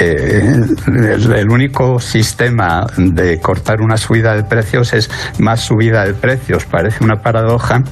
eh, 0.00 0.54
el, 0.86 1.32
el 1.32 1.50
único 1.50 1.98
sistema 1.98 2.86
de 2.96 3.40
cortar 3.40 3.80
una 3.80 3.96
subida 3.96 4.34
de 4.34 4.44
precios 4.44 4.92
es 4.92 5.10
más 5.38 5.60
subida 5.60 6.04
de 6.04 6.14
precios. 6.14 6.64
Parece 6.66 7.04
una 7.04 7.16
paradoja 7.22 7.82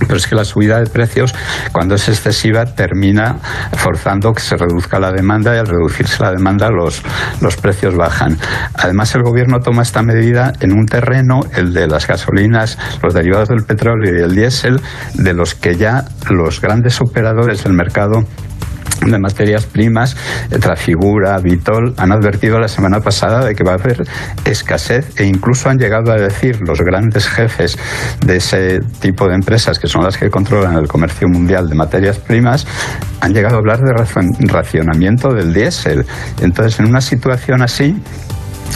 pero 0.00 0.16
es 0.16 0.26
que 0.26 0.34
la 0.34 0.44
subida 0.44 0.78
de 0.78 0.86
precios, 0.86 1.34
cuando 1.72 1.94
es 1.94 2.08
excesiva, 2.08 2.64
termina 2.66 3.36
forzando 3.72 4.32
que 4.32 4.42
se 4.42 4.56
reduzca 4.56 4.98
la 4.98 5.12
demanda 5.12 5.54
y 5.54 5.58
al 5.58 5.66
reducirse 5.66 6.22
la 6.22 6.32
demanda 6.32 6.70
los, 6.70 7.02
los 7.40 7.56
precios 7.56 7.96
bajan. 7.96 8.36
Además, 8.74 9.14
el 9.14 9.22
gobierno 9.22 9.60
toma 9.60 9.82
esta 9.82 10.02
medida 10.02 10.52
en 10.60 10.72
un 10.72 10.86
terreno, 10.86 11.40
el 11.54 11.72
de 11.72 11.86
las 11.86 12.06
gasolinas, 12.06 12.78
los 13.02 13.14
derivados 13.14 13.48
del 13.48 13.64
petróleo 13.64 14.16
y 14.16 14.22
el 14.22 14.34
diésel, 14.34 14.80
de 15.14 15.32
los 15.32 15.54
que 15.54 15.76
ya 15.76 16.04
los 16.30 16.60
grandes 16.60 17.00
operadores 17.00 17.64
del 17.64 17.72
mercado 17.72 18.24
de 19.00 19.18
materias 19.18 19.66
primas, 19.66 20.16
Trafigura, 20.60 21.38
Vitol, 21.38 21.94
han 21.96 22.12
advertido 22.12 22.58
la 22.58 22.68
semana 22.68 23.00
pasada 23.00 23.44
de 23.44 23.54
que 23.54 23.64
va 23.64 23.72
a 23.72 23.74
haber 23.74 24.04
escasez 24.44 25.18
e 25.20 25.24
incluso 25.24 25.68
han 25.68 25.78
llegado 25.78 26.12
a 26.12 26.16
decir 26.16 26.60
los 26.66 26.80
grandes 26.80 27.28
jefes 27.28 27.78
de 28.24 28.36
ese 28.36 28.80
tipo 29.00 29.28
de 29.28 29.34
empresas, 29.34 29.78
que 29.78 29.88
son 29.88 30.04
las 30.04 30.16
que 30.16 30.30
controlan 30.30 30.76
el 30.76 30.88
comercio 30.88 31.28
mundial 31.28 31.68
de 31.68 31.74
materias 31.74 32.18
primas, 32.18 32.66
han 33.20 33.32
llegado 33.32 33.56
a 33.56 33.58
hablar 33.58 33.80
de 33.80 33.92
racionamiento 34.48 35.32
del 35.32 35.52
diésel. 35.52 36.04
Entonces, 36.40 36.80
en 36.80 36.86
una 36.86 37.00
situación 37.00 37.62
así, 37.62 37.96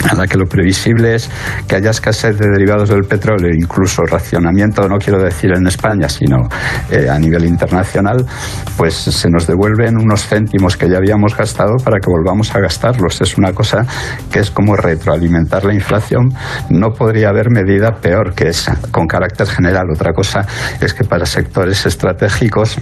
a 0.09 0.15
la 0.15 0.27
que 0.27 0.37
lo 0.37 0.45
previsible 0.45 1.15
es 1.15 1.29
que 1.67 1.75
haya 1.75 1.91
escasez 1.91 2.37
de 2.37 2.47
derivados 2.47 2.89
del 2.89 3.03
petróleo, 3.03 3.53
incluso 3.53 4.03
racionamiento, 4.03 4.87
no 4.87 4.97
quiero 4.97 5.21
decir 5.21 5.51
en 5.55 5.67
España, 5.67 6.07
sino 6.07 6.47
eh, 6.89 7.09
a 7.09 7.19
nivel 7.19 7.45
internacional, 7.45 8.25
pues 8.77 8.95
se 8.95 9.29
nos 9.29 9.47
devuelven 9.47 9.97
unos 9.97 10.27
céntimos 10.27 10.77
que 10.77 10.89
ya 10.89 10.97
habíamos 10.97 11.35
gastado 11.35 11.75
para 11.83 11.99
que 11.99 12.09
volvamos 12.09 12.55
a 12.55 12.59
gastarlos. 12.59 13.21
Es 13.21 13.37
una 13.37 13.53
cosa 13.53 13.85
que 14.31 14.39
es 14.39 14.51
como 14.51 14.75
retroalimentar 14.75 15.65
la 15.65 15.73
inflación. 15.73 16.33
No 16.69 16.91
podría 16.91 17.29
haber 17.29 17.49
medida 17.49 17.99
peor 18.01 18.33
que 18.33 18.49
esa, 18.49 18.77
con 18.91 19.07
carácter 19.07 19.47
general. 19.47 19.87
Otra 19.93 20.13
cosa 20.13 20.45
es 20.81 20.93
que 20.93 21.03
para 21.03 21.25
sectores 21.25 21.85
estratégicos 21.85 22.77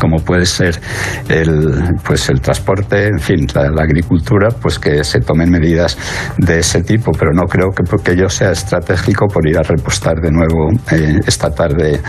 como 0.00 0.18
puede 0.18 0.46
ser 0.46 0.80
el, 1.28 1.94
pues 2.04 2.28
el 2.28 2.40
transporte, 2.40 3.06
en 3.06 3.18
fin, 3.18 3.46
la, 3.54 3.82
agricultura, 3.82 4.48
pues 4.60 4.78
que 4.78 5.02
se 5.04 5.20
tomen 5.20 5.50
medidas 5.50 5.96
de 6.36 6.58
ese 6.58 6.82
tipo, 6.82 7.12
pero 7.12 7.32
no 7.32 7.44
creo 7.44 7.70
que 7.70 7.84
porque 7.84 8.16
yo 8.16 8.28
sea 8.28 8.50
estratégico 8.50 9.26
por 9.26 9.46
ir 9.48 9.58
a 9.58 9.62
repostar 9.62 10.16
de 10.16 10.30
nuevo 10.30 10.70
eh, 10.90 11.20
esta 11.26 11.50
tarde 11.50 12.00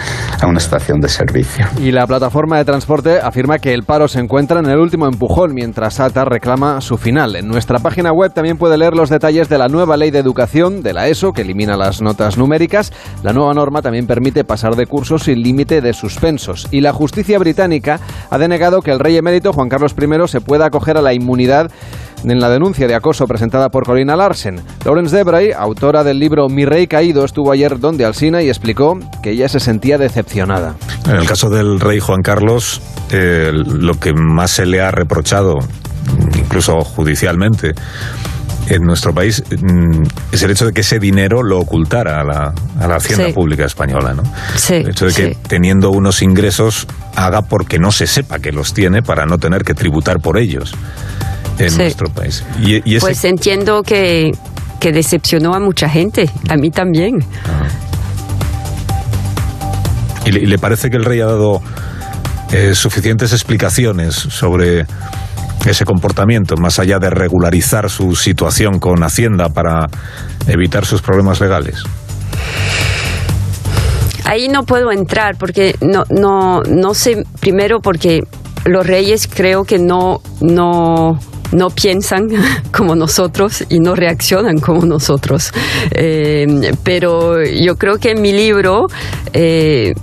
a 0.41 0.47
una 0.47 0.57
estación 0.57 0.99
de 0.99 1.09
servicio. 1.09 1.65
Y 1.79 1.91
la 1.91 2.05
plataforma 2.07 2.57
de 2.57 2.65
transporte 2.65 3.19
afirma 3.19 3.59
que 3.59 3.73
el 3.73 3.83
paro 3.83 4.07
se 4.07 4.19
encuentra 4.19 4.59
en 4.59 4.65
el 4.67 4.77
último 4.77 5.07
empujón 5.07 5.53
mientras 5.53 5.99
ATA 5.99 6.25
reclama 6.25 6.81
su 6.81 6.97
final. 6.97 7.35
En 7.35 7.47
nuestra 7.47 7.79
página 7.79 8.11
web 8.11 8.33
también 8.33 8.57
puede 8.57 8.77
leer 8.77 8.93
los 8.93 9.09
detalles 9.09 9.47
de 9.47 9.57
la 9.57 9.67
nueva 9.67 9.97
ley 9.97 10.11
de 10.11 10.19
educación 10.19 10.81
de 10.81 10.93
la 10.93 11.07
ESO 11.07 11.33
que 11.33 11.43
elimina 11.43 11.77
las 11.77 12.01
notas 12.01 12.37
numéricas. 12.37 12.91
La 13.23 13.33
nueva 13.33 13.53
norma 13.53 13.81
también 13.81 14.07
permite 14.07 14.43
pasar 14.43 14.75
de 14.75 14.85
cursos 14.85 15.23
sin 15.23 15.41
límite 15.41 15.81
de 15.81 15.93
suspensos 15.93 16.67
y 16.71 16.81
la 16.81 16.93
justicia 16.93 17.37
británica 17.37 17.58
ha 17.61 18.37
denegado 18.37 18.81
que 18.81 18.91
el 18.91 18.99
rey 18.99 19.17
emérito 19.17 19.53
Juan 19.53 19.69
Carlos 19.69 19.95
I 19.99 20.27
se 20.27 20.41
pueda 20.41 20.67
acoger 20.67 20.97
a 20.97 21.01
la 21.01 21.13
inmunidad 21.13 21.71
en 22.23 22.39
la 22.39 22.49
denuncia 22.49 22.87
de 22.87 22.95
acoso 22.95 23.25
presentada 23.25 23.69
por 23.69 23.85
Corina 23.85 24.15
Larsen. 24.15 24.61
Lawrence 24.85 25.15
Debray, 25.15 25.51
autora 25.51 26.03
del 26.03 26.19
libro 26.19 26.49
Mi 26.49 26.65
rey 26.65 26.87
caído, 26.87 27.23
estuvo 27.23 27.51
ayer 27.51 27.79
donde 27.79 28.05
Alsina 28.05 28.41
y 28.41 28.49
explicó 28.49 28.97
que 29.23 29.31
ella 29.31 29.47
se 29.47 29.59
sentía 29.59 29.97
decepcionada. 29.97 30.75
En 31.05 31.15
el 31.15 31.25
caso 31.25 31.49
del 31.49 31.79
rey 31.79 31.99
Juan 31.99 32.21
Carlos, 32.21 32.81
eh, 33.11 33.51
lo 33.53 33.93
que 33.99 34.13
más 34.13 34.51
se 34.51 34.65
le 34.65 34.81
ha 34.81 34.91
reprochado, 34.91 35.55
incluso 36.37 36.79
judicialmente, 36.81 37.73
en 38.69 38.83
nuestro 38.83 39.13
país 39.13 39.43
mm, 39.49 40.03
es 40.31 40.43
el 40.43 40.51
hecho 40.51 40.65
de 40.65 40.73
que 40.73 40.81
ese 40.81 40.99
dinero 40.99 41.41
lo 41.41 41.59
ocultara 41.59 42.21
a 42.21 42.23
la, 42.23 42.53
a 42.79 42.87
la 42.87 42.95
hacienda 42.95 43.33
pública 43.33 43.65
española, 43.65 44.13
¿no? 44.13 44.23
Sí, 44.55 44.75
el 44.75 44.89
hecho 44.89 45.07
de 45.07 45.13
que 45.13 45.37
teniendo 45.47 45.89
unos 45.89 46.21
ingresos 46.21 46.85
haga 47.25 47.41
porque 47.41 47.79
no 47.79 47.91
se 47.91 48.07
sepa 48.07 48.39
que 48.39 48.51
los 48.51 48.73
tiene 48.73 49.01
para 49.01 49.25
no 49.25 49.37
tener 49.37 49.63
que 49.63 49.73
tributar 49.73 50.19
por 50.19 50.37
ellos 50.37 50.73
en 51.57 51.77
nuestro 51.77 52.09
país. 52.09 52.43
Y, 52.61 52.99
Pues 52.99 53.23
entiendo 53.25 53.83
que, 53.83 54.31
que 54.79 54.91
decepcionó 54.91 55.53
a 55.53 55.59
mucha 55.59 55.89
gente, 55.89 56.29
a 56.49 56.55
mí 56.55 56.71
también. 56.71 57.19
¿Y 60.25 60.31
le, 60.31 60.57
parece 60.57 60.89
que 60.89 60.97
el 60.97 61.05
rey 61.05 61.21
ha 61.21 61.25
dado 61.25 61.61
eh, 62.51 62.75
suficientes 62.75 63.33
explicaciones 63.33 64.15
sobre 64.15 64.85
ese 65.65 65.85
comportamiento, 65.85 66.55
más 66.55 66.79
allá 66.79 66.99
de 66.99 67.09
regularizar 67.09 67.89
su 67.89 68.15
situación 68.15 68.79
con 68.79 69.03
Hacienda 69.03 69.49
para 69.49 69.87
evitar 70.47 70.85
sus 70.85 71.01
problemas 71.01 71.41
legales? 71.41 71.83
Ahí 74.29 74.47
no 74.47 74.63
puedo 74.63 74.91
entrar 74.91 75.37
porque 75.39 75.75
no, 75.81 76.03
no, 76.11 76.61
no 76.61 76.93
sé, 76.93 77.25
primero 77.39 77.79
porque 77.79 78.21
los 78.63 78.85
reyes 78.85 79.27
creo 79.27 79.63
que 79.63 79.79
no, 79.79 80.21
no, 80.39 81.17
no 81.51 81.69
piensan 81.71 82.27
como 82.71 82.95
nosotros 82.95 83.63
y 83.69 83.79
no 83.79 83.95
reaccionan 83.95 84.59
como 84.59 84.85
nosotros. 84.85 85.51
Eh, 85.89 86.45
pero 86.83 87.43
yo 87.43 87.75
creo 87.75 87.97
que 87.97 88.11
en 88.11 88.21
mi 88.21 88.31
libro 88.31 88.85
eh, 89.33 89.95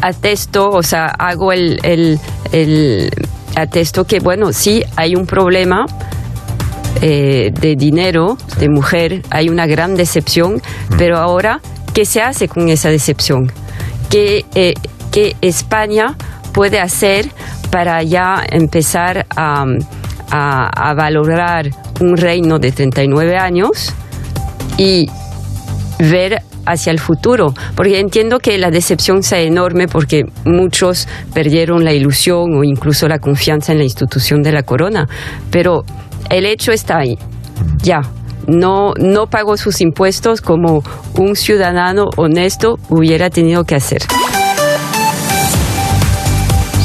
atesto, 0.00 0.70
o 0.70 0.82
sea, 0.82 1.08
hago 1.08 1.52
el, 1.52 1.78
el, 1.82 3.10
atesto 3.56 4.04
que, 4.04 4.20
bueno, 4.20 4.54
sí 4.54 4.82
hay 4.96 5.14
un 5.16 5.26
problema. 5.26 5.84
Eh, 7.02 7.52
de 7.52 7.76
dinero, 7.76 8.38
de 8.58 8.70
mujer, 8.70 9.20
hay 9.28 9.50
una 9.50 9.66
gran 9.66 9.96
decepción, 9.96 10.62
pero 10.96 11.18
ahora, 11.18 11.60
¿qué 11.96 12.04
se 12.04 12.20
hace 12.20 12.46
con 12.46 12.68
esa 12.68 12.90
decepción? 12.90 13.50
¿Qué, 14.10 14.44
qué 15.10 15.34
España 15.40 16.14
puede 16.52 16.78
hacer 16.78 17.30
para 17.70 18.02
ya 18.02 18.44
empezar 18.50 19.24
a, 19.34 19.64
a, 20.30 20.94
valorar 20.94 21.70
un 22.02 22.18
reino 22.18 22.58
de 22.58 22.70
39 22.70 23.38
años 23.38 23.94
y 24.76 25.06
ver 25.98 26.42
hacia 26.66 26.90
el 26.90 26.98
futuro, 26.98 27.54
porque 27.74 27.98
entiendo 27.98 28.40
que 28.40 28.58
la 28.58 28.70
decepción 28.70 29.22
sea 29.22 29.40
enorme 29.40 29.88
porque 29.88 30.24
muchos 30.44 31.08
perdieron 31.32 31.82
la 31.82 31.94
ilusión 31.94 32.52
o 32.58 32.62
incluso 32.62 33.08
la 33.08 33.20
confianza 33.20 33.72
en 33.72 33.78
la 33.78 33.84
institución 33.84 34.42
de 34.42 34.52
la 34.52 34.64
corona, 34.64 35.08
pero 35.50 35.82
el 36.28 36.44
hecho 36.44 36.72
está 36.72 36.98
ahí, 36.98 37.16
ya. 37.82 38.02
No, 38.46 38.92
no 38.98 39.26
pagó 39.26 39.56
sus 39.56 39.80
impuestos 39.80 40.40
como 40.40 40.82
un 41.18 41.36
ciudadano 41.36 42.10
honesto 42.16 42.78
hubiera 42.88 43.30
tenido 43.30 43.64
que 43.64 43.74
hacer. 43.74 44.02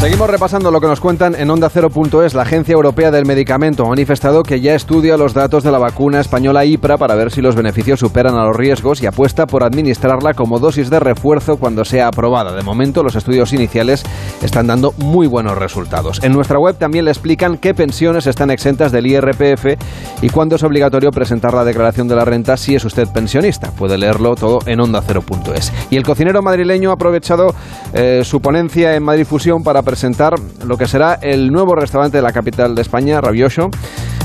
Seguimos 0.01 0.31
repasando 0.31 0.71
lo 0.71 0.81
que 0.81 0.87
nos 0.87 0.99
cuentan 0.99 1.35
en 1.35 1.51
Onda 1.51 1.69
Cero.es. 1.69 2.33
La 2.33 2.41
Agencia 2.41 2.73
Europea 2.73 3.11
del 3.11 3.27
Medicamento 3.27 3.85
ha 3.85 3.89
manifestado 3.89 4.41
que 4.41 4.59
ya 4.59 4.73
estudia 4.73 5.15
los 5.15 5.35
datos 5.35 5.63
de 5.63 5.71
la 5.71 5.77
vacuna 5.77 6.19
española 6.19 6.65
IPRA 6.65 6.97
para 6.97 7.13
ver 7.13 7.29
si 7.29 7.39
los 7.39 7.55
beneficios 7.55 7.99
superan 7.99 8.33
a 8.33 8.43
los 8.45 8.57
riesgos 8.57 9.03
y 9.03 9.05
apuesta 9.05 9.45
por 9.45 9.63
administrarla 9.63 10.33
como 10.33 10.57
dosis 10.57 10.89
de 10.89 10.99
refuerzo 10.99 11.57
cuando 11.57 11.85
sea 11.85 12.07
aprobada. 12.07 12.55
De 12.55 12.63
momento, 12.63 13.03
los 13.03 13.15
estudios 13.15 13.53
iniciales 13.53 14.03
están 14.41 14.65
dando 14.65 14.91
muy 14.97 15.27
buenos 15.27 15.55
resultados. 15.55 16.23
En 16.23 16.33
nuestra 16.33 16.57
web 16.57 16.79
también 16.79 17.05
le 17.05 17.11
explican 17.11 17.59
qué 17.59 17.75
pensiones 17.75 18.25
están 18.25 18.49
exentas 18.49 18.91
del 18.91 19.05
IRPF 19.05 19.77
y 20.23 20.29
cuándo 20.29 20.55
es 20.55 20.63
obligatorio 20.63 21.11
presentar 21.11 21.53
la 21.53 21.63
declaración 21.63 22.07
de 22.07 22.15
la 22.15 22.25
renta 22.25 22.57
si 22.57 22.73
es 22.73 22.83
usted 22.85 23.07
pensionista. 23.13 23.69
Puede 23.69 23.99
leerlo 23.99 24.33
todo 24.33 24.61
en 24.65 24.79
Onda 24.79 25.03
Cero.es. 25.05 25.71
Y 25.91 25.97
el 25.97 26.03
cocinero 26.03 26.41
madrileño 26.41 26.89
ha 26.89 26.93
aprovechado 26.93 27.53
eh, 27.93 28.23
su 28.23 28.41
ponencia 28.41 28.95
en 28.95 29.03
Madrid 29.03 29.25
Fusión 29.25 29.61
para 29.61 29.90
presentar 29.91 30.35
lo 30.65 30.77
que 30.77 30.87
será 30.87 31.15
el 31.15 31.49
nuevo 31.49 31.75
restaurante 31.75 32.15
de 32.15 32.23
la 32.23 32.31
capital 32.31 32.75
de 32.75 32.81
España, 32.81 33.19
Rabioso. 33.19 33.69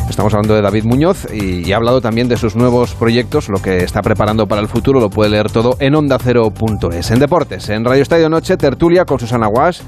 Estamos 0.09 0.33
hablando 0.33 0.55
de 0.55 0.63
David 0.63 0.85
Muñoz 0.85 1.27
y, 1.35 1.73
ha 1.73 1.77
hablado 1.77 2.01
también 2.01 2.29
de 2.29 2.37
sus 2.37 2.55
nuevos 2.55 2.95
proyectos, 2.95 3.49
lo 3.49 3.61
que 3.61 3.79
está 3.79 4.01
preparando 4.01 4.47
para 4.47 4.63
el 4.63 4.69
futuro, 4.69 5.01
lo 5.01 5.11
puede 5.11 5.31
leer 5.31 5.51
todo 5.51 5.77
en 5.81 5.97
ondacero.es. 5.97 7.11
En 7.11 7.19
deportes, 7.19 7.69
en 7.69 7.85
Radio 7.85 8.03
Estadio 8.03 8.29
Noche, 8.29 8.57
tertulia 8.57 9.05
con 9.05 9.19
Susana 9.19 9.49
Guas, 9.49 9.83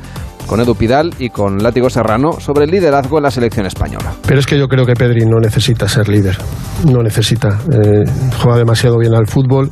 con 0.48 0.58
Edu 0.58 0.74
Pidal 0.74 1.14
y 1.20 1.28
con 1.28 1.62
Látigo 1.62 1.88
Serrano 1.88 2.32
sobre 2.40 2.64
el 2.64 2.72
liderazgo 2.72 3.18
en 3.18 3.22
la 3.22 3.30
selección 3.30 3.64
española. 3.64 4.14
Pero 4.26 4.40
es 4.40 4.46
que 4.46 4.58
yo 4.58 4.66
creo 4.66 4.84
que 4.84 4.94
Pedri 4.94 5.26
no 5.26 5.38
necesita 5.40 5.86
ser 5.86 6.08
líder, 6.08 6.36
no 6.90 7.04
necesita. 7.04 7.56
Eh, 7.70 8.02
juega 8.42 8.58
demasiado 8.58 8.98
bien 8.98 9.14
al 9.14 9.28
fútbol 9.28 9.70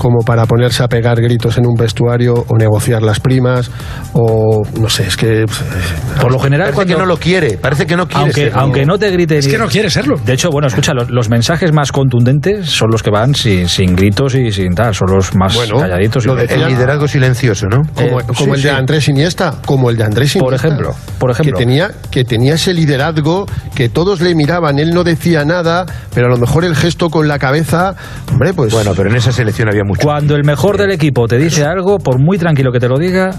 como 0.00 0.20
para 0.20 0.46
ponerse 0.46 0.82
a 0.82 0.88
pegar 0.88 1.20
gritos 1.20 1.58
en 1.58 1.66
un 1.66 1.74
vestuario 1.74 2.32
o 2.48 2.56
negociar 2.56 3.02
las 3.02 3.20
primas 3.20 3.70
o 4.14 4.62
no 4.80 4.88
sé, 4.88 5.06
es 5.06 5.16
que 5.18 5.44
por 6.18 6.32
lo 6.32 6.38
general 6.38 6.72
parece 6.72 6.94
que 6.94 6.98
no 6.98 7.04
lo 7.04 7.18
quiere, 7.18 7.58
parece 7.58 7.86
que 7.86 7.96
no 7.96 8.08
quiere 8.08 8.22
aunque, 8.22 8.44
serlo. 8.44 8.60
aunque 8.60 8.86
no 8.86 8.98
te 8.98 9.10
grite 9.10 9.36
es 9.36 9.46
que 9.46 9.58
no 9.58 9.68
quiere 9.68 9.90
serlo. 9.90 10.16
De 10.24 10.32
hecho, 10.32 10.48
bueno, 10.48 10.68
escucha, 10.68 10.94
los, 10.94 11.28
mensajes 11.28 11.70
más 11.72 11.92
contundentes 11.92 12.70
son 12.70 12.90
los 12.90 13.02
que 13.02 13.10
van 13.10 13.34
sin, 13.34 13.68
sin 13.68 13.94
gritos 13.94 14.34
y 14.36 14.50
sin 14.50 14.74
tal, 14.74 14.94
son 14.94 15.12
los 15.14 15.34
más 15.36 15.54
calladitos. 15.54 16.24
Lo 16.24 16.38
el 16.38 16.66
liderazgo 16.66 17.06
silencioso, 17.06 17.66
¿no? 17.66 17.82
Como, 17.92 18.20
eh, 18.20 18.56
el 18.56 18.62
de 18.62 18.70
Andrés 18.70 19.06
Iniesta, 19.08 19.56
como 19.66 19.90
el 19.90 19.98
de 19.98 20.04
Andrés 20.04 20.34
Iniesta. 20.34 20.46
Por 20.46 20.54
ejemplo, 20.54 20.94
por 21.18 21.30
ejemplo. 21.30 21.58
Que 21.58 21.62
tenía, 21.62 21.90
que 22.10 22.24
tenía 22.24 22.54
ese 22.54 22.72
liderazgo 22.72 23.44
que 23.74 23.90
todos 23.90 24.22
le 24.22 24.34
miraban, 24.34 24.78
él 24.78 24.94
no 24.94 25.04
decía 25.04 25.44
nada, 25.44 25.84
pero 26.14 26.28
a 26.28 26.30
lo 26.30 26.38
mejor 26.38 26.64
el 26.64 26.74
gesto 26.74 27.10
con 27.10 27.28
la 27.28 27.38
cabeza, 27.38 27.94
hombre, 28.32 28.54
pues... 28.54 28.72
Bueno, 28.72 28.92
pero 28.96 29.10
en 29.10 29.16
esa 29.16 29.30
selección 29.30 29.68
había 29.68 29.84
mucho. 29.90 30.06
Cuando 30.06 30.34
el 30.36 30.44
mejor 30.44 30.78
del 30.78 30.90
equipo 30.92 31.26
te 31.26 31.38
dice 31.38 31.64
algo, 31.64 31.98
por 31.98 32.18
muy 32.18 32.38
tranquilo 32.38 32.72
que 32.72 32.80
te 32.80 32.88
lo 32.88 32.98
diga, 32.98 33.30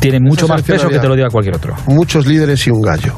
tiene 0.00 0.20
mucho 0.20 0.46
más 0.46 0.62
peso 0.62 0.88
que 0.88 0.98
te 0.98 1.08
lo 1.08 1.14
diga 1.14 1.28
cualquier 1.30 1.56
otro. 1.56 1.74
Muchos 1.86 2.26
líderes 2.26 2.66
y 2.66 2.70
un 2.70 2.82
gallo. 2.82 3.14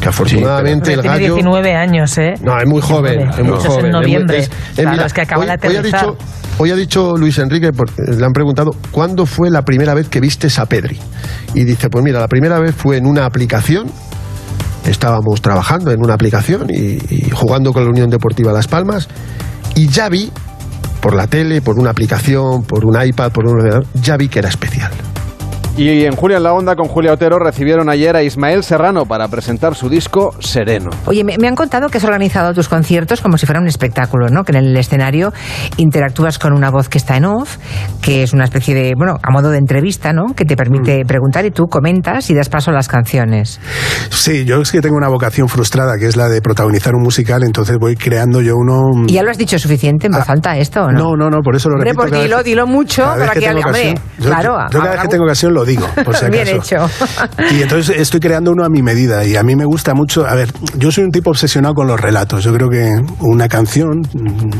Que 0.00 0.08
afortunadamente 0.08 0.94
el 0.94 1.02
gallo. 1.02 1.18
Tiene 1.18 1.34
19 1.34 1.74
años, 1.74 2.18
¿eh? 2.18 2.34
No, 2.42 2.58
es 2.58 2.66
muy 2.66 2.80
joven. 2.80 3.30
Es 3.30 3.44
muy 3.44 3.56
joven. 3.56 3.86
en 3.86 3.92
noviembre. 3.92 4.38
Es, 4.38 4.50
claro, 4.74 5.06
es 5.06 5.12
que 5.12 5.20
acaba 5.20 5.42
hoy, 5.42 5.48
de 5.48 5.68
hoy 5.68 5.76
ha, 5.76 5.82
dicho, 5.82 6.16
hoy 6.58 6.70
ha 6.72 6.76
dicho 6.76 7.16
Luis 7.16 7.38
Enrique, 7.38 7.70
porque 7.72 7.94
le 8.18 8.24
han 8.24 8.32
preguntado, 8.32 8.72
¿cuándo 8.90 9.26
fue 9.26 9.50
la 9.50 9.62
primera 9.62 9.94
vez 9.94 10.08
que 10.08 10.20
viste 10.20 10.48
a 10.56 10.66
Pedri? 10.66 10.98
Y 11.54 11.64
dice, 11.64 11.88
pues 11.88 12.02
mira, 12.02 12.18
la 12.18 12.28
primera 12.28 12.58
vez 12.58 12.74
fue 12.74 12.96
en 12.96 13.06
una 13.06 13.26
aplicación 13.26 13.90
estábamos 14.84 15.40
trabajando 15.40 15.92
en 15.92 16.00
una 16.02 16.14
aplicación 16.14 16.68
y, 16.68 16.98
y, 17.08 17.30
jugando 17.30 17.72
con 17.72 17.84
la 17.84 17.90
Unión 17.90 18.10
Deportiva 18.10 18.52
Las 18.52 18.66
Palmas 18.66 19.06
y 19.76 19.86
ya 19.86 20.08
vi 20.08 20.32
por 21.02 21.14
la 21.16 21.26
tele, 21.26 21.60
por 21.60 21.80
una 21.80 21.90
aplicación, 21.90 22.62
por 22.62 22.84
un 22.84 22.96
iPad, 23.02 23.32
por 23.32 23.44
un 23.46 23.56
ordenador, 23.56 23.86
ya 23.92 24.16
vi 24.16 24.28
que 24.28 24.38
era 24.38 24.48
especial. 24.48 24.92
Y 25.76 26.04
en 26.04 26.14
Julia 26.14 26.36
en 26.36 26.42
la 26.42 26.52
Onda 26.52 26.76
con 26.76 26.86
Julia 26.86 27.14
Otero 27.14 27.38
recibieron 27.38 27.88
ayer 27.88 28.14
a 28.14 28.22
Ismael 28.22 28.62
Serrano 28.62 29.06
para 29.06 29.26
presentar 29.28 29.74
su 29.74 29.88
disco 29.88 30.34
Sereno. 30.38 30.90
Oye, 31.06 31.24
me, 31.24 31.48
han 31.48 31.54
contado 31.54 31.88
que 31.88 31.96
has 31.96 32.04
organizado 32.04 32.52
tus 32.52 32.68
conciertos 32.68 33.22
como 33.22 33.38
si 33.38 33.46
fuera 33.46 33.58
un 33.58 33.66
espectáculo, 33.66 34.28
¿no? 34.28 34.44
Que 34.44 34.52
en 34.52 34.58
el 34.58 34.76
escenario 34.76 35.32
interactúas 35.78 36.38
con 36.38 36.52
una 36.52 36.70
voz 36.70 36.90
que 36.90 36.98
está 36.98 37.16
en 37.16 37.24
off, 37.24 37.56
que 38.02 38.22
es 38.22 38.34
una 38.34 38.44
especie 38.44 38.74
de, 38.74 38.92
bueno, 38.94 39.16
a 39.22 39.30
modo 39.30 39.48
de 39.48 39.56
entrevista, 39.56 40.12
¿no? 40.12 40.34
Que 40.36 40.44
te 40.44 40.56
permite 40.56 41.04
mm. 41.04 41.06
preguntar 41.06 41.46
y 41.46 41.50
tú 41.50 41.64
comentas 41.68 42.28
y 42.28 42.34
das 42.34 42.50
paso 42.50 42.70
a 42.70 42.74
las 42.74 42.88
canciones. 42.88 43.58
Sí, 44.10 44.44
yo 44.44 44.60
es 44.60 44.72
que 44.72 44.82
tengo 44.82 44.96
una 44.96 45.08
vocación 45.08 45.48
frustrada, 45.48 45.96
que 45.98 46.06
es 46.06 46.16
la 46.16 46.28
de 46.28 46.42
protagonizar 46.42 46.94
un 46.94 47.02
musical, 47.02 47.44
entonces 47.44 47.78
voy 47.80 47.96
creando 47.96 48.42
yo 48.42 48.56
uno... 48.56 49.06
¿Y 49.06 49.14
ya 49.14 49.22
lo 49.22 49.30
has 49.30 49.38
dicho 49.38 49.58
suficiente? 49.58 50.10
¿Me 50.10 50.18
ah, 50.18 50.24
falta 50.24 50.58
esto 50.58 50.82
o 50.82 50.92
no? 50.92 50.98
No, 50.98 51.16
no, 51.16 51.30
no, 51.30 51.40
por 51.42 51.56
eso 51.56 51.70
lo 51.70 51.78
repito. 51.78 52.02
Hombre, 52.02 52.10
pues 52.10 52.22
dilo, 52.24 52.42
dilo 52.42 52.66
mucho 52.66 53.04
para 53.04 53.32
que, 53.32 53.40
que 53.40 53.50
hombre, 53.50 53.94
claro. 54.20 54.58
Yo, 54.70 54.78
cada 54.78 54.92
vez 54.92 55.00
que 55.00 55.08
tengo 55.08 55.24
ocasión 55.24 55.54
lo 55.54 55.61
digo, 55.64 55.86
por 56.04 56.16
si 56.16 56.24
acaso. 56.26 56.30
Bien 56.30 56.48
hecho. 56.48 56.90
Y 57.50 57.62
entonces 57.62 57.96
estoy 57.98 58.20
creando 58.20 58.52
uno 58.52 58.64
a 58.64 58.68
mi 58.68 58.82
medida 58.82 59.24
y 59.24 59.36
a 59.36 59.42
mí 59.42 59.56
me 59.56 59.64
gusta 59.64 59.94
mucho. 59.94 60.26
A 60.26 60.34
ver, 60.34 60.52
yo 60.76 60.90
soy 60.90 61.04
un 61.04 61.10
tipo 61.10 61.30
obsesionado 61.30 61.74
con 61.74 61.86
los 61.86 62.00
relatos. 62.00 62.44
Yo 62.44 62.52
creo 62.54 62.68
que 62.68 63.00
una 63.20 63.48
canción 63.48 64.02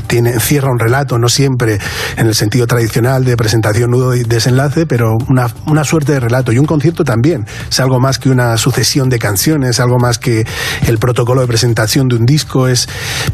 tiene, 0.07 0.39
cierra 0.41 0.71
un 0.71 0.79
relato, 0.79 1.19
no 1.19 1.29
siempre 1.29 1.79
en 2.17 2.27
el 2.27 2.35
sentido 2.35 2.67
tradicional 2.67 3.25
de 3.25 3.37
presentación, 3.37 3.91
nudo 3.91 4.15
y 4.15 4.25
desenlace, 4.25 4.87
pero 4.87 5.17
una, 5.29 5.49
una 5.67 5.85
suerte 5.85 6.13
de 6.13 6.21
relato. 6.21 6.53
Y 6.53 6.59
un 6.59 6.67
concierto 6.67 7.05
también. 7.05 7.47
Es 7.69 7.81
algo 7.81 8.01
más 8.01 8.19
que 8.19 8.31
una 8.31 8.57
sucesión 8.57 9.09
de 9.09 9.19
canciones, 9.19 9.81
algo 9.81 9.99
más 9.99 10.19
que 10.19 10.47
el 10.87 10.99
protocolo 10.99 11.41
de 11.41 11.47
presentación 11.47 12.09
de 12.09 12.17
un 12.17 12.27
disco. 12.27 12.69
Es, 12.69 12.89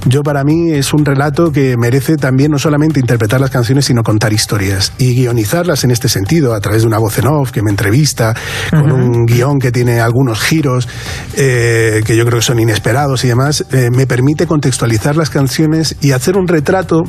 yo 0.06 0.22
para 0.22 0.44
mí 0.44 0.72
es 0.72 0.92
un 0.92 1.04
relato 1.04 1.52
que 1.52 1.76
merece 1.76 2.16
también 2.16 2.50
no 2.50 2.58
solamente 2.58 3.00
interpretar 3.00 3.40
las 3.40 3.50
canciones, 3.50 3.86
sino 3.86 4.02
contar 4.02 4.32
historias 4.32 4.92
y 4.98 5.14
guionizarlas 5.14 5.84
en 5.84 5.90
este 5.90 6.08
sentido, 6.08 6.54
a 6.54 6.60
través 6.60 6.82
de 6.82 6.88
una 6.88 6.98
voz 6.98 7.18
en 7.18 7.26
off 7.26 7.52
que 7.58 7.62
me 7.64 7.70
entrevista 7.70 8.34
con 8.70 8.92
un 8.92 9.26
guion 9.26 9.58
que 9.58 9.72
tiene 9.72 10.00
algunos 10.00 10.40
giros 10.40 10.88
eh, 11.36 12.02
que 12.04 12.16
yo 12.16 12.24
creo 12.24 12.38
que 12.38 12.44
son 12.44 12.60
inesperados 12.60 13.24
y 13.24 13.28
demás, 13.28 13.64
eh, 13.72 13.90
me 13.90 14.06
permite 14.06 14.46
contextualizar 14.46 15.16
las 15.16 15.28
canciones 15.28 15.96
y 16.00 16.12
hacer 16.12 16.36
un 16.36 16.46
retrato 16.46 17.02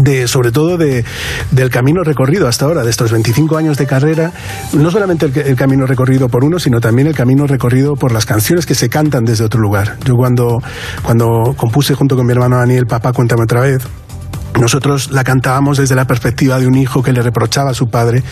de, 0.00 0.28
sobre 0.28 0.50
todo 0.50 0.78
de, 0.78 1.04
del 1.50 1.68
camino 1.68 2.02
recorrido 2.04 2.48
hasta 2.48 2.64
ahora, 2.64 2.84
de 2.84 2.90
estos 2.90 3.12
25 3.12 3.56
años 3.58 3.76
de 3.76 3.86
carrera, 3.86 4.32
no 4.72 4.90
solamente 4.90 5.26
el, 5.26 5.36
el, 5.36 5.56
camino 5.56 5.86
recorrido 5.86 6.28
por 6.28 6.42
uno, 6.42 6.58
sino 6.58 6.80
también 6.80 7.08
el 7.08 7.14
camino 7.14 7.46
recorrido 7.46 7.96
por 7.96 8.12
las 8.12 8.24
canciones 8.24 8.64
que 8.64 8.74
se 8.74 8.88
cantan 8.88 9.24
desde 9.24 9.44
otro 9.44 9.60
lugar. 9.60 9.96
Yo 10.04 10.14
cuando, 10.14 10.58
cuando 11.02 11.54
compuse 11.56 11.94
junto 11.94 12.16
con 12.16 12.26
mi 12.26 12.32
hermano 12.32 12.56
Daniel, 12.56 12.86
Papá, 12.86 13.12
cuéntame 13.12 13.42
otra 13.42 13.60
vez, 13.60 13.82
nosotros 14.58 15.10
la 15.10 15.24
cantábamos 15.24 15.78
desde 15.78 15.94
la 15.94 16.06
perspectiva 16.06 16.58
de 16.58 16.66
un 16.66 16.74
hijo 16.74 17.02
que 17.02 17.12
le 17.12 17.22
reprochaba 17.22 17.70
a 17.70 17.74
su 17.74 17.88
padre, 17.88 18.22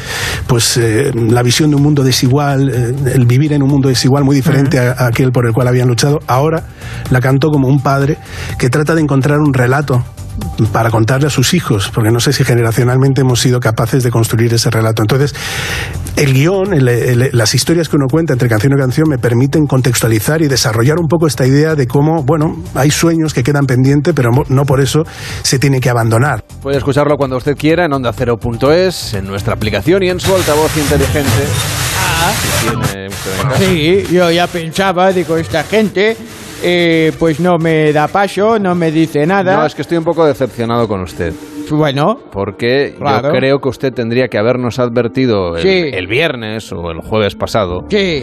pues 0.46 0.76
eh, 0.76 1.12
la 1.14 1.42
visión 1.42 1.70
de 1.70 1.76
un 1.76 1.82
mundo 1.82 2.02
desigual, 2.02 2.70
eh, 2.70 2.94
el 3.14 3.26
vivir 3.26 3.52
en 3.52 3.62
un 3.62 3.68
mundo 3.68 3.88
desigual 3.88 4.24
muy 4.24 4.36
diferente 4.36 4.78
a, 4.78 5.06
aquel 5.06 5.32
por 5.32 5.46
el 5.46 5.52
cual 5.52 5.68
habían 5.68 5.88
luchado. 5.88 6.20
Ahora 6.26 6.64
la 7.10 7.20
cantó 7.20 7.50
como 7.50 7.68
un 7.68 7.82
padre 7.82 8.18
que 8.58 8.70
trata 8.70 8.94
de 8.94 9.02
encontrar 9.02 9.40
un 9.40 9.52
relato 9.52 10.04
para 10.72 10.90
contarle 10.90 11.26
a 11.28 11.30
sus 11.30 11.54
hijos, 11.54 11.90
porque 11.94 12.10
no 12.10 12.20
sé 12.20 12.32
si 12.32 12.44
generacionalmente 12.44 13.20
hemos 13.20 13.40
sido 13.40 13.60
capaces 13.60 14.02
de 14.02 14.10
construir 14.10 14.52
ese 14.52 14.70
relato. 14.70 15.02
Entonces, 15.02 15.34
el 16.16 16.32
guion, 16.32 16.68
las 17.32 17.54
historias 17.54 17.88
que 17.88 17.96
uno 17.96 18.06
cuenta 18.10 18.32
entre 18.32 18.48
canción 18.48 18.72
y 18.76 18.80
canción 18.80 19.08
me 19.08 19.18
permiten 19.18 19.66
contextualizar 19.66 20.42
y 20.42 20.48
desarrollar 20.48 20.98
un 20.98 21.08
poco 21.08 21.26
esta 21.26 21.46
idea 21.46 21.74
de 21.74 21.86
cómo, 21.86 22.22
bueno, 22.24 22.56
hay 22.74 22.90
sueños 22.90 23.34
que 23.34 23.42
quedan 23.42 23.66
pendientes, 23.66 24.14
pero 24.14 24.30
no 24.48 24.64
por 24.64 24.80
eso 24.80 25.02
se 25.42 25.58
tiene 25.58 25.80
que 25.80 25.90
abandonar. 25.90 26.44
Puede 26.62 26.78
escucharlo 26.78 27.16
cuando 27.16 27.36
usted 27.36 27.56
quiera 27.56 27.84
en 27.86 27.92
onda0.es, 27.92 29.14
en 29.14 29.26
nuestra 29.26 29.54
aplicación 29.54 30.02
y 30.04 30.10
en 30.10 30.20
su 30.20 30.34
altavoz 30.34 30.76
inteligente. 30.76 31.30
tiene 32.60 33.08
usted 33.08 33.40
en 33.40 33.48
casa. 33.48 33.58
Sí, 33.58 34.04
yo 34.12 34.30
ya 34.30 34.46
pensaba, 34.46 35.12
digo, 35.12 35.36
esta 35.36 35.64
gente 35.64 36.16
eh, 36.62 37.12
pues 37.18 37.40
no 37.40 37.58
me 37.58 37.92
da 37.92 38.08
paso, 38.08 38.58
no 38.58 38.74
me 38.74 38.90
dice 38.90 39.26
nada. 39.26 39.56
No, 39.56 39.66
es 39.66 39.74
que 39.74 39.82
estoy 39.82 39.98
un 39.98 40.04
poco 40.04 40.24
decepcionado 40.24 40.86
con 40.86 41.02
usted. 41.02 41.34
Bueno, 41.70 42.18
Porque 42.32 42.94
Claro. 42.98 43.28
yo 43.28 43.34
creo 43.38 43.58
que 43.60 43.68
usted 43.68 43.92
tendría 43.92 44.28
que 44.28 44.38
habernos 44.38 44.78
advertido 44.78 45.56
el, 45.56 45.62
Sí. 45.62 45.90
el 45.92 46.06
viernes 46.06 46.70
o 46.72 46.90
el 46.90 46.98
jueves 46.98 47.34
pasado 47.34 47.84
sí. 47.88 48.22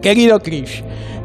querido 0.00 0.38
Chris, 0.38 0.82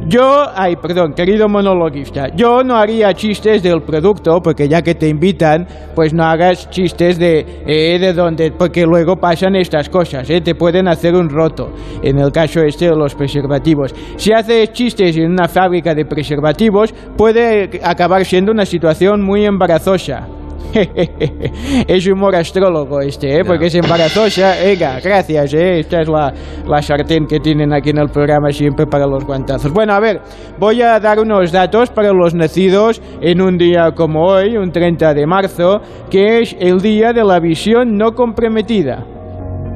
yo, 0.07 0.45
ay, 0.55 0.75
perdón, 0.77 1.13
querido 1.13 1.47
monologuista, 1.47 2.29
yo 2.35 2.63
no 2.63 2.75
haría 2.75 3.13
chistes 3.13 3.61
del 3.61 3.83
producto, 3.83 4.39
porque 4.43 4.67
ya 4.67 4.81
que 4.81 4.95
te 4.95 5.07
invitan, 5.07 5.67
pues 5.95 6.11
no 6.11 6.23
hagas 6.23 6.69
chistes 6.71 7.19
de, 7.19 7.45
eh, 7.67 7.99
de 7.99 8.11
donde, 8.13 8.51
porque 8.51 8.83
luego 8.83 9.17
pasan 9.17 9.55
estas 9.55 9.89
cosas, 9.89 10.27
eh, 10.29 10.41
te 10.41 10.55
pueden 10.55 10.87
hacer 10.87 11.13
un 11.13 11.29
roto, 11.29 11.71
en 12.01 12.17
el 12.17 12.31
caso 12.31 12.61
este 12.61 12.85
de 12.85 12.95
los 12.95 13.13
preservativos. 13.13 13.93
Si 14.17 14.33
haces 14.33 14.73
chistes 14.73 15.15
en 15.17 15.31
una 15.31 15.47
fábrica 15.47 15.93
de 15.93 16.05
preservativos, 16.05 16.93
puede 17.15 17.79
acabar 17.83 18.25
siendo 18.25 18.51
una 18.51 18.65
situación 18.65 19.21
muy 19.21 19.45
embarazosa. 19.45 20.27
es 21.87 22.07
humor 22.07 22.35
astrólogo 22.35 23.01
este, 23.01 23.39
¿eh? 23.39 23.43
porque 23.45 23.67
es 23.67 23.75
embarazosa. 23.75 24.55
Venga, 24.63 24.99
gracias, 24.99 25.53
¿eh? 25.53 25.79
esta 25.79 26.01
es 26.01 26.07
la, 26.07 26.33
la 26.67 26.81
sartén 26.81 27.25
que 27.25 27.39
tienen 27.39 27.73
aquí 27.73 27.89
en 27.89 27.99
el 27.99 28.09
programa 28.09 28.51
siempre 28.51 28.85
para 28.85 29.05
los 29.05 29.25
guantazos. 29.25 29.71
Bueno, 29.71 29.93
a 29.93 29.99
ver, 29.99 30.21
voy 30.59 30.81
a 30.81 30.99
dar 30.99 31.19
unos 31.19 31.51
datos 31.51 31.89
para 31.89 32.13
los 32.13 32.33
nacidos 32.33 33.01
en 33.21 33.41
un 33.41 33.57
día 33.57 33.91
como 33.95 34.25
hoy, 34.25 34.57
un 34.57 34.71
30 34.71 35.13
de 35.13 35.25
marzo, 35.25 35.81
que 36.09 36.41
es 36.41 36.55
el 36.59 36.79
día 36.79 37.13
de 37.13 37.23
la 37.23 37.39
visión 37.39 37.97
no 37.97 38.13
comprometida. 38.13 39.20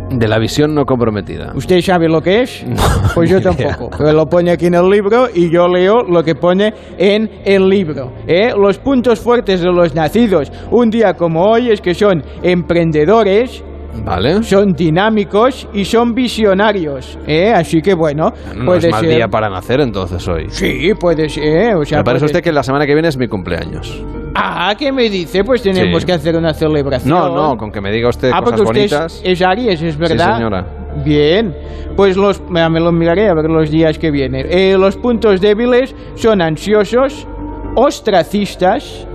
De 0.10 0.28
la 0.28 0.38
visión 0.40 0.74
no 0.74 0.86
comprometida. 0.86 1.52
¿Usted 1.56 1.82
sabe 1.82 2.08
lo 2.08 2.22
que 2.22 2.44
es? 2.44 2.66
Pues 3.16 3.30
yo 3.30 3.42
tampoco. 3.42 3.90
Pero 3.98 4.12
lo 4.14 4.26
pone 4.26 4.52
aquí 4.52 4.66
en 4.68 4.76
el 4.76 4.90
libro 4.90 5.28
y 5.34 5.50
yo 5.50 5.68
leo 5.68 6.04
lo 6.04 6.22
que 6.24 6.36
pone 6.36 6.74
en 6.98 7.30
el 7.46 7.68
libro. 7.70 8.12
¿eh? 8.28 8.52
Los 8.58 8.78
puntos 8.78 9.20
fuertes 9.20 9.62
de 9.62 9.68
los 9.72 9.96
nacidos 9.96 10.52
un 10.72 10.90
día 10.90 11.14
como 11.14 11.44
hoy 11.46 11.70
es 11.72 11.80
que 11.82 11.94
son 11.94 12.22
emprendedores, 12.44 13.64
Vale. 14.04 14.44
son 14.44 14.74
dinámicos 14.74 15.68
y 15.74 15.86
son 15.86 16.14
visionarios. 16.14 17.18
¿eh? 17.26 17.54
Así 17.54 17.82
que 17.82 17.94
bueno, 17.94 18.32
No 18.56 18.66
puede 18.66 18.88
es 18.88 18.92
mal 18.92 19.02
ser. 19.06 19.16
día 19.16 19.28
para 19.30 19.50
nacer 19.50 19.80
entonces 19.82 20.28
hoy. 20.28 20.48
Sí, 20.50 20.92
puede 21.00 21.30
ser. 21.30 21.76
O 21.76 21.86
sea, 21.86 22.00
Me 22.00 22.04
parece 22.04 22.24
puede- 22.26 22.32
usted 22.34 22.44
que 22.44 22.52
la 22.52 22.64
semana 22.64 22.86
que 22.86 22.94
viene 22.94 23.08
es 23.08 23.18
mi 23.18 23.28
cumpleaños. 23.28 24.04
Ah, 24.38 24.76
¿qué 24.78 24.92
me 24.92 25.10
dice? 25.10 25.44
Pues 25.44 25.62
tenemos 25.62 26.02
Sí. 26.02 26.06
que 26.06 26.14
hacer 26.14 26.36
una 26.36 26.54
celebración. 26.54 27.10
No, 27.18 27.34
no, 27.34 27.58
con 27.58 27.72
que 27.72 27.80
me 27.82 27.92
diga 27.92 28.10
usted 28.10 28.32
Ah, 28.34 28.42
porque 28.44 28.60
cosas 28.62 28.68
usted 28.68 28.82
es- 28.84 28.92
bonitas. 28.92 29.22
es, 29.24 29.42
Aries, 29.42 29.82
es 29.82 29.98
verdad. 29.98 30.28
Sí, 30.32 30.34
señora. 30.36 30.66
Bien, 31.06 31.56
pues 31.96 32.16
los, 32.18 32.42
me 32.50 32.68
lo 32.80 32.92
miraré 32.92 33.30
a 33.30 33.34
ver 33.34 33.46
los 33.50 33.70
días 33.72 33.98
que 33.98 34.12
vienen. 34.12 34.46
Eh, 34.50 34.76
los 34.78 34.98
puntos 34.98 35.40
débiles 35.42 35.96
son 36.16 36.42
ansiosos, 36.42 37.28
ostracistas, 37.76 39.08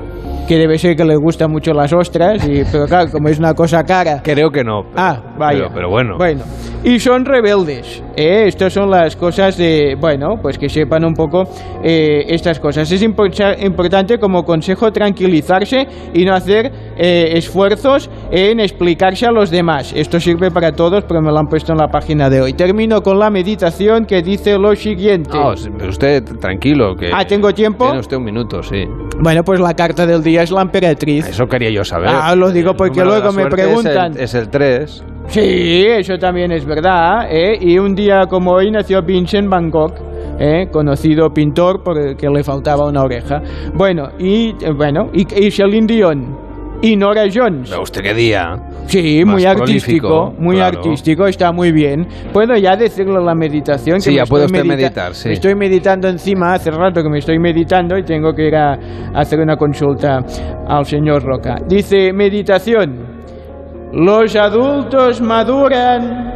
que 0.50 0.56
debe 0.58 0.78
ser 0.78 0.96
que 0.96 1.04
les 1.04 1.16
gustan 1.16 1.48
mucho 1.52 1.72
las 1.72 1.92
ostras, 1.92 2.44
y, 2.44 2.64
pero 2.72 2.86
claro, 2.86 3.08
como 3.12 3.28
es 3.28 3.38
una 3.38 3.54
cosa 3.54 3.84
cara. 3.84 4.20
Creo 4.20 4.50
que 4.50 4.64
no. 4.64 4.82
Ah, 4.96 5.16
vaya. 5.38 5.60
Pero, 5.60 5.74
pero 5.74 5.90
bueno. 5.90 6.16
Bueno, 6.18 6.42
y 6.82 6.98
son 6.98 7.24
rebeldes. 7.24 8.02
¿eh? 8.16 8.46
Estas 8.48 8.72
son 8.72 8.90
las 8.90 9.14
cosas 9.14 9.56
de, 9.56 9.94
bueno, 10.00 10.38
pues 10.42 10.58
que 10.58 10.68
sepan 10.68 11.04
un 11.04 11.14
poco 11.14 11.44
eh, 11.84 12.24
estas 12.26 12.58
cosas. 12.58 12.90
Es 12.90 13.00
impor- 13.00 13.64
importante 13.64 14.18
como 14.18 14.42
consejo 14.42 14.90
tranquilizarse 14.90 15.86
y 16.14 16.24
no 16.24 16.34
hacer 16.34 16.72
eh, 16.96 17.28
esfuerzos 17.34 18.10
en 18.32 18.58
explicarse 18.58 19.26
a 19.26 19.30
los 19.30 19.52
demás. 19.52 19.92
Esto 19.94 20.18
sirve 20.18 20.50
para 20.50 20.72
todos, 20.72 21.04
pero 21.04 21.22
me 21.22 21.30
lo 21.30 21.38
han 21.38 21.46
puesto 21.46 21.70
en 21.70 21.78
la 21.78 21.86
página 21.86 22.28
de 22.28 22.40
hoy. 22.40 22.54
Termino 22.54 23.02
con 23.02 23.20
la 23.20 23.30
meditación 23.30 24.04
que 24.04 24.20
dice 24.20 24.58
lo 24.58 24.74
siguiente. 24.74 25.30
No, 25.32 25.54
pero 25.78 25.90
usted 25.90 26.24
tranquilo 26.40 26.96
que. 26.96 27.10
Ah, 27.14 27.24
¿tengo 27.24 27.52
tiempo? 27.54 27.84
Tiene 27.84 28.00
usted 28.00 28.16
un 28.16 28.24
minuto, 28.24 28.64
sí. 28.64 28.84
Bueno, 29.22 29.44
pues 29.44 29.60
la 29.60 29.74
carta 29.74 30.06
del 30.06 30.22
día 30.24 30.39
es 30.42 30.50
la 30.50 30.62
emperatriz. 30.62 31.28
Eso 31.28 31.46
quería 31.46 31.70
yo 31.70 31.84
saber. 31.84 32.08
Ah, 32.10 32.34
lo 32.34 32.50
digo 32.50 32.74
porque 32.74 33.02
luego 33.04 33.26
me 33.32 33.42
suerte 33.42 33.62
es 33.62 33.68
el- 33.68 33.74
preguntan. 33.82 34.12
Es 34.18 34.34
el 34.34 34.48
3. 34.48 35.04
Sí, 35.28 35.84
eso 35.86 36.18
también 36.18 36.50
es 36.52 36.64
verdad. 36.64 37.26
¿eh? 37.30 37.56
Y 37.60 37.78
un 37.78 37.94
día 37.94 38.26
como 38.28 38.52
hoy 38.52 38.70
nació 38.70 39.02
Vincent 39.02 39.48
Van 39.48 39.70
Gogh. 39.70 39.94
¿eh? 40.42 40.68
conocido 40.72 41.28
pintor 41.34 41.82
porque 41.84 42.16
le 42.30 42.42
faltaba 42.42 42.86
una 42.88 43.02
oreja. 43.02 43.42
Bueno, 43.74 44.08
y 44.18 44.48
eh, 44.64 44.72
bueno, 44.74 45.10
y, 45.12 45.26
y 45.46 45.50
Celine 45.50 45.86
Dion. 45.86 46.49
Y 46.82 46.96
Nora 46.96 47.24
Jones. 47.32 47.70
¿Usted 47.76 48.00
qué 48.02 48.14
día? 48.14 48.56
Sí, 48.86 49.22
muy 49.24 49.44
artístico, 49.44 50.32
muy 50.38 50.56
claro. 50.56 50.78
artístico, 50.78 51.26
está 51.26 51.52
muy 51.52 51.72
bien. 51.72 52.06
Puedo 52.32 52.56
ya 52.56 52.74
decirle 52.74 53.22
la 53.22 53.34
meditación. 53.34 53.96
que 53.96 54.00
Sí, 54.00 54.10
me 54.10 54.16
ya 54.16 54.24
puede 54.24 54.46
usted 54.46 54.64
medita- 54.64 54.76
meditar, 54.76 55.14
sí. 55.14 55.28
me 55.28 55.34
Estoy 55.34 55.54
meditando 55.54 56.08
encima, 56.08 56.54
hace 56.54 56.70
rato 56.70 57.02
que 57.02 57.10
me 57.10 57.18
estoy 57.18 57.38
meditando 57.38 57.98
y 57.98 58.02
tengo 58.02 58.32
que 58.34 58.48
ir 58.48 58.56
a 58.56 58.78
hacer 59.14 59.40
una 59.40 59.56
consulta 59.56 60.20
al 60.66 60.86
señor 60.86 61.22
Roca. 61.22 61.56
Dice, 61.68 62.12
meditación. 62.14 63.20
Los 63.92 64.34
adultos 64.36 65.20
maduran 65.20 66.32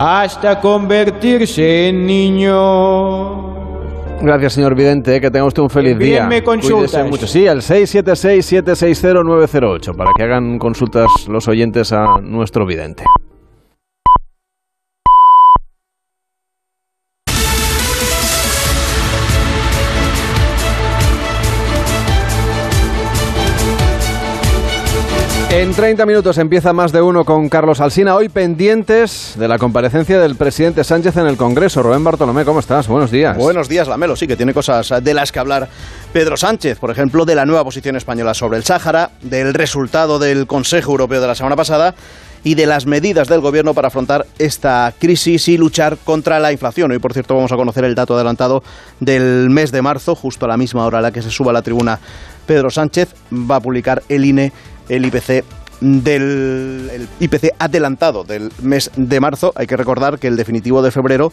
hasta 0.00 0.58
convertirse 0.58 1.88
en 1.90 2.04
niños. 2.04 3.51
Gracias, 4.22 4.52
señor 4.54 4.74
Vidente. 4.74 5.20
Que 5.20 5.30
tenga 5.30 5.44
usted 5.44 5.62
un 5.62 5.68
feliz 5.70 5.96
Bien 5.98 6.10
día. 6.10 6.26
me 6.26 6.42
consultas. 6.42 7.06
Mucho. 7.08 7.26
Sí, 7.26 7.46
al 7.48 7.60
676-760-908 7.62 9.94
para 9.96 10.10
que 10.16 10.22
hagan 10.22 10.58
consultas 10.58 11.08
los 11.28 11.48
oyentes 11.48 11.92
a 11.92 12.18
nuestro 12.22 12.64
Vidente. 12.66 13.04
En 25.62 25.72
30 25.72 26.06
minutos 26.06 26.38
empieza 26.38 26.72
más 26.72 26.90
de 26.90 27.00
uno 27.00 27.24
con 27.24 27.48
Carlos 27.48 27.80
Alsina. 27.80 28.16
Hoy 28.16 28.28
pendientes 28.28 29.34
de 29.38 29.46
la 29.46 29.58
comparecencia 29.58 30.18
del 30.18 30.34
presidente 30.34 30.82
Sánchez 30.82 31.16
en 31.18 31.28
el 31.28 31.36
Congreso. 31.36 31.84
Rubén 31.84 32.02
Bartolomé, 32.02 32.44
¿cómo 32.44 32.58
estás? 32.58 32.88
Buenos 32.88 33.12
días. 33.12 33.36
Buenos 33.36 33.68
días, 33.68 33.86
Lamelo. 33.86 34.16
Sí, 34.16 34.26
que 34.26 34.34
tiene 34.34 34.52
cosas 34.54 34.92
de 35.00 35.14
las 35.14 35.30
que 35.30 35.38
hablar 35.38 35.68
Pedro 36.12 36.36
Sánchez. 36.36 36.80
Por 36.80 36.90
ejemplo, 36.90 37.24
de 37.24 37.36
la 37.36 37.46
nueva 37.46 37.62
posición 37.62 37.94
española 37.94 38.34
sobre 38.34 38.58
el 38.58 38.64
Sáhara, 38.64 39.12
del 39.22 39.54
resultado 39.54 40.18
del 40.18 40.48
Consejo 40.48 40.90
Europeo 40.90 41.20
de 41.20 41.28
la 41.28 41.36
semana 41.36 41.54
pasada 41.54 41.94
y 42.42 42.56
de 42.56 42.66
las 42.66 42.86
medidas 42.86 43.28
del 43.28 43.40
Gobierno 43.40 43.72
para 43.72 43.86
afrontar 43.86 44.26
esta 44.40 44.92
crisis 44.98 45.46
y 45.46 45.58
luchar 45.58 45.96
contra 45.98 46.40
la 46.40 46.50
inflación. 46.50 46.90
Hoy, 46.90 46.98
por 46.98 47.12
cierto, 47.12 47.36
vamos 47.36 47.52
a 47.52 47.56
conocer 47.56 47.84
el 47.84 47.94
dato 47.94 48.16
adelantado 48.16 48.64
del 48.98 49.48
mes 49.48 49.70
de 49.70 49.80
marzo, 49.80 50.16
justo 50.16 50.46
a 50.46 50.48
la 50.48 50.56
misma 50.56 50.84
hora 50.86 50.98
a 50.98 51.02
la 51.02 51.12
que 51.12 51.22
se 51.22 51.30
suba 51.30 51.50
a 51.50 51.54
la 51.54 51.62
tribuna 51.62 52.00
Pedro 52.46 52.68
Sánchez. 52.68 53.14
Va 53.32 53.56
a 53.56 53.60
publicar 53.60 54.02
el 54.08 54.24
INE 54.24 54.52
el 54.88 55.04
IPC 55.06 55.44
del 55.80 56.90
el 56.92 57.08
IPC 57.18 57.54
adelantado 57.58 58.24
del 58.24 58.52
mes 58.62 58.90
de 58.96 59.20
marzo. 59.20 59.52
Hay 59.56 59.66
que 59.66 59.76
recordar 59.76 60.18
que 60.18 60.28
el 60.28 60.36
definitivo 60.36 60.82
de 60.82 60.90
febrero 60.90 61.32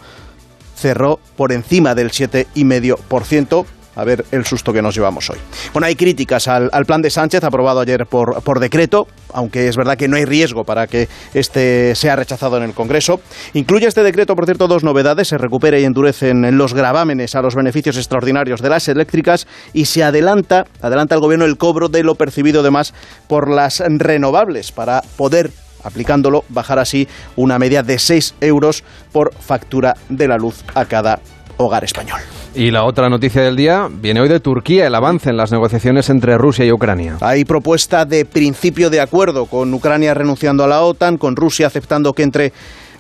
cerró 0.76 1.20
por 1.36 1.52
encima 1.52 1.94
del 1.94 2.12
7,5%. 2.12 3.66
A 3.96 4.04
ver 4.04 4.26
el 4.32 4.46
susto 4.46 4.72
que 4.72 4.82
nos 4.82 4.96
llevamos 4.96 5.30
hoy. 5.30 5.38
Bueno, 5.74 5.88
hay 5.88 5.96
críticas 5.96 6.48
al, 6.48 6.70
al 6.72 6.86
plan 6.86 7.02
de 7.02 7.10
Sánchez 7.10 7.44
aprobado 7.44 7.82
ayer 7.82 8.06
por, 8.06 8.42
por, 8.44 8.60
decreto, 8.60 9.08
aunque 9.34 9.68
es 9.68 9.76
verdad 9.76 9.98
que 9.98 10.08
no 10.08 10.16
hay 10.16 10.26
riesgo 10.26 10.64
para 10.64 10.88
que 10.88 11.08
este 11.34 11.96
sea 11.96 12.16
rechazado 12.16 12.58
en 12.58 12.64
el 12.64 12.74
Congreso. 12.74 13.20
Incluye 13.54 13.88
este 13.88 14.04
decreto, 14.04 14.36
por 14.36 14.46
cierto, 14.46 14.68
dos 14.68 14.84
novedades. 14.84 15.28
Se 15.28 15.38
recupera 15.38 15.80
y 15.80 15.86
endurecen 15.86 16.58
los 16.58 16.74
gravámenes 16.74 17.36
a 17.36 17.42
los 17.42 17.56
beneficios 17.56 17.98
extraordinarios 17.98 18.62
de 18.62 18.70
las 18.70 18.88
eléctricas 18.88 19.48
y 19.74 19.86
se 19.86 20.04
adelanta, 20.04 20.66
adelanta 20.82 21.16
el 21.16 21.22
Gobierno 21.22 21.46
el 21.46 21.58
cobro 21.58 21.90
de 21.90 22.04
lo 22.04 22.16
percibido 22.16 22.64
de 22.64 22.72
más 22.72 22.94
por 23.28 23.50
las 23.50 23.84
renovables 23.86 24.72
para 24.72 25.02
poder 25.18 25.52
aplicándolo, 25.84 26.44
bajar 26.50 26.80
así 26.80 27.08
una 27.36 27.60
media 27.60 27.84
de 27.84 28.00
6 28.00 28.36
euros 28.42 28.84
por 29.12 29.34
factura 29.34 29.96
de 30.10 30.28
la 30.28 30.38
luz 30.38 30.64
a 30.76 30.86
cada 30.86 31.20
hogar 31.58 31.84
español. 31.84 32.20
Y 32.60 32.72
la 32.72 32.84
otra 32.84 33.08
noticia 33.08 33.42
del 33.42 33.56
día 33.56 33.88
viene 33.90 34.20
hoy 34.20 34.28
de 34.28 34.42
Turquía, 34.42 34.86
el 34.86 34.94
avance 34.94 35.30
en 35.30 35.38
las 35.38 35.50
negociaciones 35.50 36.10
entre 36.10 36.38
Rusia 36.38 36.66
y 36.66 36.74
Ucrania. 36.74 37.16
Hay 37.22 37.46
propuesta 37.46 38.04
de 38.04 38.26
principio 38.26 38.90
de 38.90 39.00
acuerdo, 39.00 39.46
con 39.46 39.74
Ucrania 39.74 40.14
renunciando 40.14 40.66
a 40.66 40.68
la 40.68 40.82
OTAN, 40.82 41.18
con 41.18 41.38
Rusia 41.38 41.68
aceptando 41.68 42.12
que 42.12 42.24
entre 42.24 42.52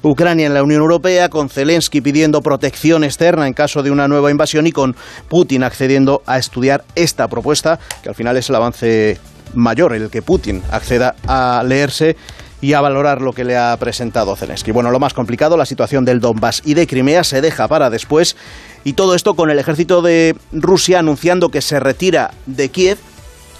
Ucrania 0.01 0.47
en 0.47 0.53
la 0.53 0.63
Unión 0.63 0.79
Europea, 0.79 1.27
con 1.27 1.49
Zelensky 1.49 1.99
pidiendo 1.99 2.41
protección 2.41 3.03
externa 3.03 3.47
en 3.47 3.53
caso 3.53 3.83
de 3.83 3.91
una 3.91 4.07
nueva 4.07 4.31
invasión 4.31 4.65
y 4.65 4.71
con 4.71 4.95
Putin 5.27 5.63
accediendo 5.63 6.23
a 6.25 6.37
estudiar 6.37 6.85
esta 6.95 7.27
propuesta, 7.27 7.81
que 8.01 8.07
al 8.07 8.15
final 8.15 8.37
es 8.37 8.47
el 8.47 8.55
avance 8.55 9.17
mayor, 9.55 9.91
el 9.91 10.09
que 10.09 10.21
Putin 10.21 10.63
acceda 10.71 11.15
a 11.27 11.61
leerse 11.65 12.15
y 12.61 12.73
a 12.73 12.81
valorar 12.81 13.21
lo 13.21 13.33
que 13.33 13.43
le 13.43 13.57
ha 13.57 13.75
presentado 13.77 14.35
Zelensky. 14.35 14.71
Bueno, 14.71 14.91
lo 14.91 14.99
más 14.99 15.13
complicado, 15.13 15.57
la 15.57 15.65
situación 15.65 16.05
del 16.05 16.19
Donbass 16.19 16.61
y 16.65 16.73
de 16.73 16.87
Crimea 16.87 17.23
se 17.23 17.41
deja 17.41 17.67
para 17.67 17.89
después 17.89 18.35
y 18.83 18.93
todo 18.93 19.15
esto 19.15 19.35
con 19.35 19.49
el 19.49 19.59
ejército 19.59 20.01
de 20.01 20.35
Rusia 20.51 20.99
anunciando 20.99 21.49
que 21.49 21.61
se 21.61 21.79
retira 21.79 22.31
de 22.45 22.69
Kiev, 22.69 22.97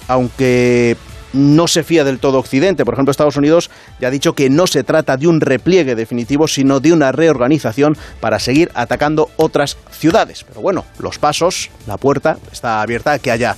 aunque 0.08 0.96
no 1.32 1.68
se 1.68 1.84
fía 1.84 2.04
del 2.04 2.18
todo 2.18 2.38
Occidente. 2.38 2.84
Por 2.84 2.94
ejemplo, 2.94 3.10
Estados 3.10 3.36
Unidos 3.36 3.70
ya 4.00 4.08
ha 4.08 4.10
dicho 4.10 4.34
que 4.34 4.50
no 4.50 4.66
se 4.66 4.82
trata 4.82 5.16
de 5.16 5.28
un 5.28 5.40
repliegue 5.40 5.94
definitivo, 5.94 6.48
sino 6.48 6.80
de 6.80 6.92
una 6.92 7.12
reorganización 7.12 7.96
para 8.20 8.38
seguir 8.38 8.70
atacando 8.74 9.30
otras 9.36 9.76
ciudades. 9.90 10.44
Pero 10.44 10.60
bueno, 10.60 10.84
los 10.98 11.18
pasos, 11.18 11.70
la 11.86 11.96
puerta 11.96 12.38
está 12.52 12.82
abierta 12.82 13.18
que 13.18 13.30
haya 13.30 13.56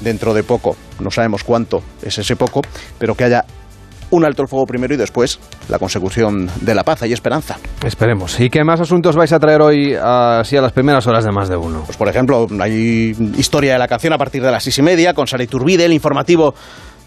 dentro 0.00 0.32
de 0.32 0.42
poco, 0.42 0.76
no 0.98 1.10
sabemos 1.10 1.44
cuánto 1.44 1.82
es 2.02 2.16
ese 2.16 2.34
poco, 2.34 2.62
pero 2.98 3.14
que 3.14 3.24
haya 3.24 3.44
un 4.10 4.24
alto 4.24 4.42
el 4.42 4.48
fuego 4.48 4.66
primero 4.66 4.94
y 4.94 4.96
después 4.96 5.38
la 5.68 5.78
consecución 5.78 6.50
de 6.60 6.74
la 6.74 6.84
paz 6.84 7.02
y 7.06 7.12
esperanza. 7.12 7.58
Esperemos. 7.84 8.38
¿Y 8.40 8.50
qué 8.50 8.64
más 8.64 8.80
asuntos 8.80 9.16
vais 9.16 9.32
a 9.32 9.38
traer 9.38 9.60
hoy 9.60 9.94
así 9.94 10.56
a 10.56 10.62
las 10.62 10.72
primeras 10.72 11.06
horas 11.06 11.24
de 11.24 11.32
más 11.32 11.48
de 11.48 11.56
uno? 11.56 11.82
Pues 11.86 11.96
por 11.96 12.08
ejemplo, 12.08 12.46
hay 12.60 13.14
historia 13.36 13.74
de 13.74 13.78
la 13.78 13.88
canción 13.88 14.12
a 14.12 14.18
partir 14.18 14.42
de 14.42 14.50
las 14.50 14.62
seis 14.62 14.78
y 14.78 14.82
media 14.82 15.14
con 15.14 15.26
Sara 15.26 15.42
Iturbide, 15.42 15.84
el 15.84 15.92
informativo 15.92 16.54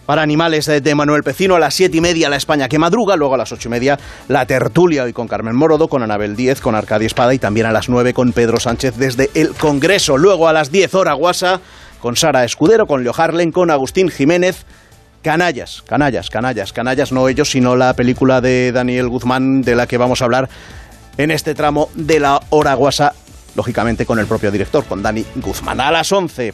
para 0.05 0.21
animales 0.21 0.65
de 0.65 0.95
Manuel 0.95 1.23
Pecino 1.23 1.55
a 1.55 1.59
las 1.59 1.75
siete 1.75 1.97
y 1.97 2.01
media 2.01 2.29
la 2.29 2.35
España 2.35 2.67
que 2.67 2.77
madruga, 2.77 3.15
luego 3.15 3.35
a 3.35 3.37
las 3.37 3.51
ocho 3.51 3.69
y 3.69 3.71
media 3.71 3.97
la 4.27 4.45
tertulia 4.45 5.03
hoy 5.03 5.13
con 5.13 5.27
Carmen 5.27 5.55
Morodo, 5.55 5.87
con 5.87 6.03
Anabel 6.03 6.35
Díez, 6.35 6.59
con 6.59 6.75
Arcadia 6.75 7.07
Espada 7.07 7.33
y 7.33 7.39
también 7.39 7.67
a 7.67 7.71
las 7.71 7.87
nueve 7.87 8.13
con 8.13 8.33
Pedro 8.33 8.59
Sánchez 8.59 8.97
desde 8.97 9.29
el 9.33 9.53
Congreso. 9.53 10.17
Luego 10.17 10.47
a 10.47 10.53
las 10.53 10.71
diez 10.71 10.93
hora 10.93 11.13
Guasa 11.13 11.61
con 12.01 12.17
Sara 12.17 12.43
Escudero, 12.43 12.85
con 12.85 13.03
Leo 13.03 13.13
Harlen, 13.15 13.51
con 13.51 13.71
Agustín 13.71 14.09
Jiménez. 14.09 14.65
Canallas, 15.23 15.81
canallas, 15.87 16.29
canallas, 16.29 16.73
canallas, 16.73 17.13
no 17.13 17.29
ellos, 17.29 17.49
sino 17.49 17.77
la 17.77 17.93
película 17.93 18.41
de 18.41 18.73
Daniel 18.73 19.07
Guzmán 19.07 19.61
de 19.61 19.73
la 19.73 19.87
que 19.87 19.97
vamos 19.97 20.21
a 20.21 20.25
hablar 20.25 20.49
en 21.17 21.31
este 21.31 21.55
tramo 21.55 21.87
de 21.95 22.19
la 22.19 22.41
hora 22.49 22.73
guasa, 22.73 23.13
lógicamente 23.55 24.05
con 24.05 24.19
el 24.19 24.25
propio 24.25 24.51
director, 24.51 24.83
con 24.83 25.01
Dani 25.01 25.25
Guzmán. 25.35 25.79
A 25.79 25.91
las 25.91 26.11
11 26.11 26.53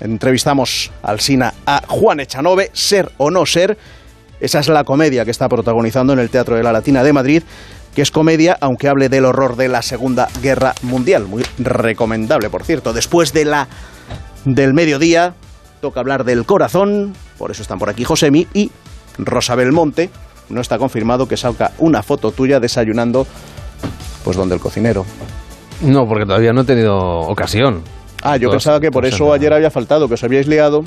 entrevistamos 0.00 0.90
al 1.04 1.20
Sina 1.20 1.54
a 1.64 1.82
Juan 1.86 2.18
Echanove, 2.18 2.70
Ser 2.72 3.12
o 3.18 3.30
no 3.30 3.46
ser. 3.46 3.78
Esa 4.40 4.58
es 4.58 4.66
la 4.66 4.82
comedia 4.82 5.24
que 5.24 5.30
está 5.30 5.48
protagonizando 5.48 6.12
en 6.12 6.18
el 6.18 6.30
Teatro 6.30 6.56
de 6.56 6.64
la 6.64 6.72
Latina 6.72 7.04
de 7.04 7.12
Madrid, 7.12 7.44
que 7.94 8.02
es 8.02 8.10
comedia, 8.10 8.58
aunque 8.60 8.88
hable 8.88 9.08
del 9.08 9.24
horror 9.24 9.54
de 9.54 9.68
la 9.68 9.82
Segunda 9.82 10.26
Guerra 10.42 10.74
Mundial. 10.82 11.28
Muy 11.28 11.44
recomendable, 11.58 12.50
por 12.50 12.64
cierto. 12.64 12.92
Después 12.92 13.32
de 13.32 13.44
la 13.44 13.68
del 14.44 14.74
mediodía, 14.74 15.36
toca 15.80 16.00
hablar 16.00 16.24
del 16.24 16.44
corazón, 16.44 17.14
por 17.38 17.50
eso 17.50 17.62
están 17.62 17.78
por 17.78 17.88
aquí 17.90 18.04
Josemi 18.04 18.46
y 18.54 18.70
Rosa 19.18 19.54
Belmonte. 19.54 20.10
No 20.48 20.60
está 20.60 20.78
confirmado 20.78 21.26
que 21.28 21.36
salga 21.36 21.72
una 21.78 22.02
foto 22.02 22.32
tuya 22.32 22.58
desayunando, 22.60 23.26
pues 24.24 24.36
donde 24.36 24.54
el 24.56 24.60
cocinero. 24.60 25.04
No, 25.82 26.06
porque 26.06 26.26
todavía 26.26 26.52
no 26.52 26.62
he 26.62 26.64
tenido 26.64 26.98
ocasión. 26.98 27.82
Ah, 28.22 28.36
yo 28.36 28.48
Dos- 28.48 28.56
pensaba 28.56 28.80
que 28.80 28.90
por 28.90 29.04
dos 29.04 29.14
eso 29.14 29.32
ayer 29.32 29.52
había 29.52 29.70
faltado, 29.70 30.08
que 30.08 30.14
os 30.14 30.24
habíais 30.24 30.46
liado. 30.46 30.80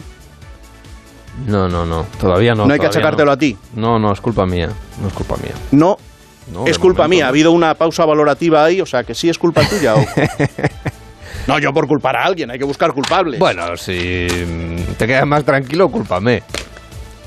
No, 1.48 1.68
no, 1.68 1.86
no. 1.86 2.06
Todavía 2.20 2.54
no. 2.54 2.66
No 2.68 2.74
hay 2.74 2.80
que 2.80 2.86
achacártelo 2.86 3.28
no. 3.28 3.32
a 3.32 3.38
ti. 3.38 3.58
No, 3.76 3.98
no, 3.98 4.12
es 4.14 4.22
culpa 4.22 4.46
mía. 4.46 4.70
No 5.02 5.08
es 5.08 5.14
culpa 5.14 5.36
mía. 5.38 5.54
No, 5.72 5.98
No, 6.52 6.68
es 6.68 6.78
culpa 6.78 7.04
momento 7.04 7.10
mía. 7.16 7.26
Ha 7.26 7.30
habido 7.30 7.52
una 7.52 7.74
pausa 7.74 8.06
valorativa 8.06 8.64
ahí, 8.64 8.82
o 8.82 8.86
sea, 8.86 9.04
que 9.04 9.16
sí 9.16 9.30
es 9.30 9.40
culpa 9.40 9.62
tuya. 9.68 9.96
o- 9.96 10.06
no, 11.48 11.60
yo 11.60 11.74
por 11.74 11.88
culpar 11.88 12.16
a 12.16 12.26
alguien, 12.26 12.52
hay 12.52 12.58
que 12.60 12.66
buscar 12.66 12.92
culpables. 12.94 13.40
Bueno, 13.40 13.76
si 13.78 14.28
te 14.98 15.08
quedas 15.08 15.26
más 15.26 15.44
tranquilo, 15.44 15.90
cúlpame. 15.90 16.42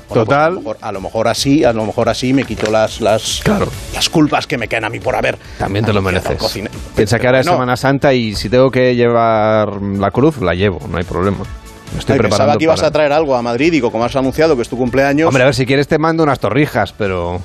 Bueno, 0.09 0.25
pues, 0.25 0.37
Total. 0.37 0.45
a, 0.45 0.49
lo 0.51 0.59
mejor, 0.61 0.77
a 0.81 0.91
lo 0.93 1.01
mejor 1.01 1.27
así, 1.27 1.63
a 1.65 1.73
lo 1.73 1.85
mejor 1.85 2.07
así 2.07 2.31
me 2.33 2.45
quito 2.45 2.71
las, 2.71 3.01
las, 3.01 3.43
las 3.93 4.09
culpas 4.09 4.47
que 4.47 4.57
me 4.57 4.69
quedan 4.69 4.85
a 4.85 4.89
mí 4.89 5.01
por 5.01 5.15
haber. 5.15 5.37
También 5.59 5.83
te 5.83 5.91
lo 5.91 6.01
mereces. 6.01 6.39
Piensa 6.95 7.19
que 7.19 7.27
ahora 7.27 7.41
es. 7.41 7.45
Semana 7.45 7.75
Santa 7.75 8.13
y 8.13 8.33
si 8.33 8.47
tengo 8.47 8.71
que 8.71 8.95
llevar 8.95 9.81
la 9.81 10.09
cruz, 10.11 10.37
la 10.37 10.53
llevo, 10.53 10.79
no 10.89 10.97
hay 10.97 11.03
problema. 11.03 11.39
Me 11.93 11.99
estoy 11.99 12.13
Ay, 12.15 12.21
pensaba 12.21 12.57
que 12.57 12.63
ibas 12.63 12.79
para- 12.79 12.87
a 12.87 12.91
traer 12.91 13.11
algo 13.11 13.35
a 13.35 13.41
Madrid, 13.41 13.71
digo, 13.71 13.91
como 13.91 14.05
has 14.05 14.15
anunciado 14.15 14.55
que 14.55 14.61
es 14.61 14.69
tu 14.69 14.77
cumpleaños. 14.77 15.27
Hombre, 15.27 15.43
a 15.43 15.47
ver, 15.47 15.55
si 15.55 15.65
quieres 15.65 15.87
te 15.89 15.97
mando 15.97 16.23
unas 16.23 16.39
torrijas, 16.39 16.93
pero... 16.97 17.41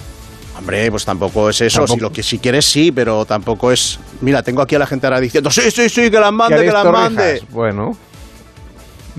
Hombre, 0.58 0.90
pues 0.90 1.04
tampoco 1.04 1.48
es 1.50 1.60
eso. 1.60 1.78
Tampoco- 1.80 1.94
Si, 1.96 2.00
lo 2.00 2.12
que, 2.12 2.22
si 2.22 2.38
quieres, 2.38 2.64
sí, 2.64 2.92
pero 2.92 3.24
tampoco 3.24 3.72
es. 3.72 3.98
Mira, 4.20 4.42
tengo 4.42 4.62
aquí 4.62 4.74
a 4.74 4.78
la 4.78 4.86
gente 4.86 5.06
ahora 5.06 5.20
diciendo: 5.20 5.50
Sí, 5.50 5.70
sí, 5.70 5.88
sí, 5.88 6.10
que 6.10 6.20
las 6.20 6.32
mande, 6.32 6.56
que 6.56 6.60
¿Queréis 6.66 6.74
las 6.84 6.92
mande. 6.92 7.42
Bueno, 7.50 7.96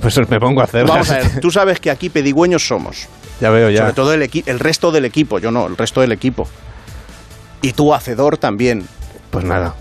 pues 0.02 0.18
me 0.30 0.40
pongo 0.40 0.62
a 0.62 0.66
hacerlas. 0.66 0.90
Vamos 0.92 1.10
a 1.12 1.18
ver, 1.18 1.40
tú 1.42 1.52
sabes 1.52 1.80
que 1.80 1.90
aquí 1.92 2.10
pedigüeños 2.10 2.66
somos. 2.68 3.08
ya 3.42 3.50
veo, 3.50 3.70
ya. 3.70 3.80
Sobre 3.82 3.94
todo 3.94 4.14
el, 4.14 4.30
el 4.46 4.60
resto 4.60 4.92
del 4.92 5.06
equipo, 5.06 5.40
yo 5.40 5.52
no, 5.52 5.68
el 5.68 5.76
resto 5.78 6.02
del 6.02 6.12
equipo. 6.12 6.48
Y 7.62 7.72
tú, 7.74 7.94
hacedor, 7.94 8.38
también. 8.38 8.86
Pues 9.32 9.44
nada. 9.46 9.76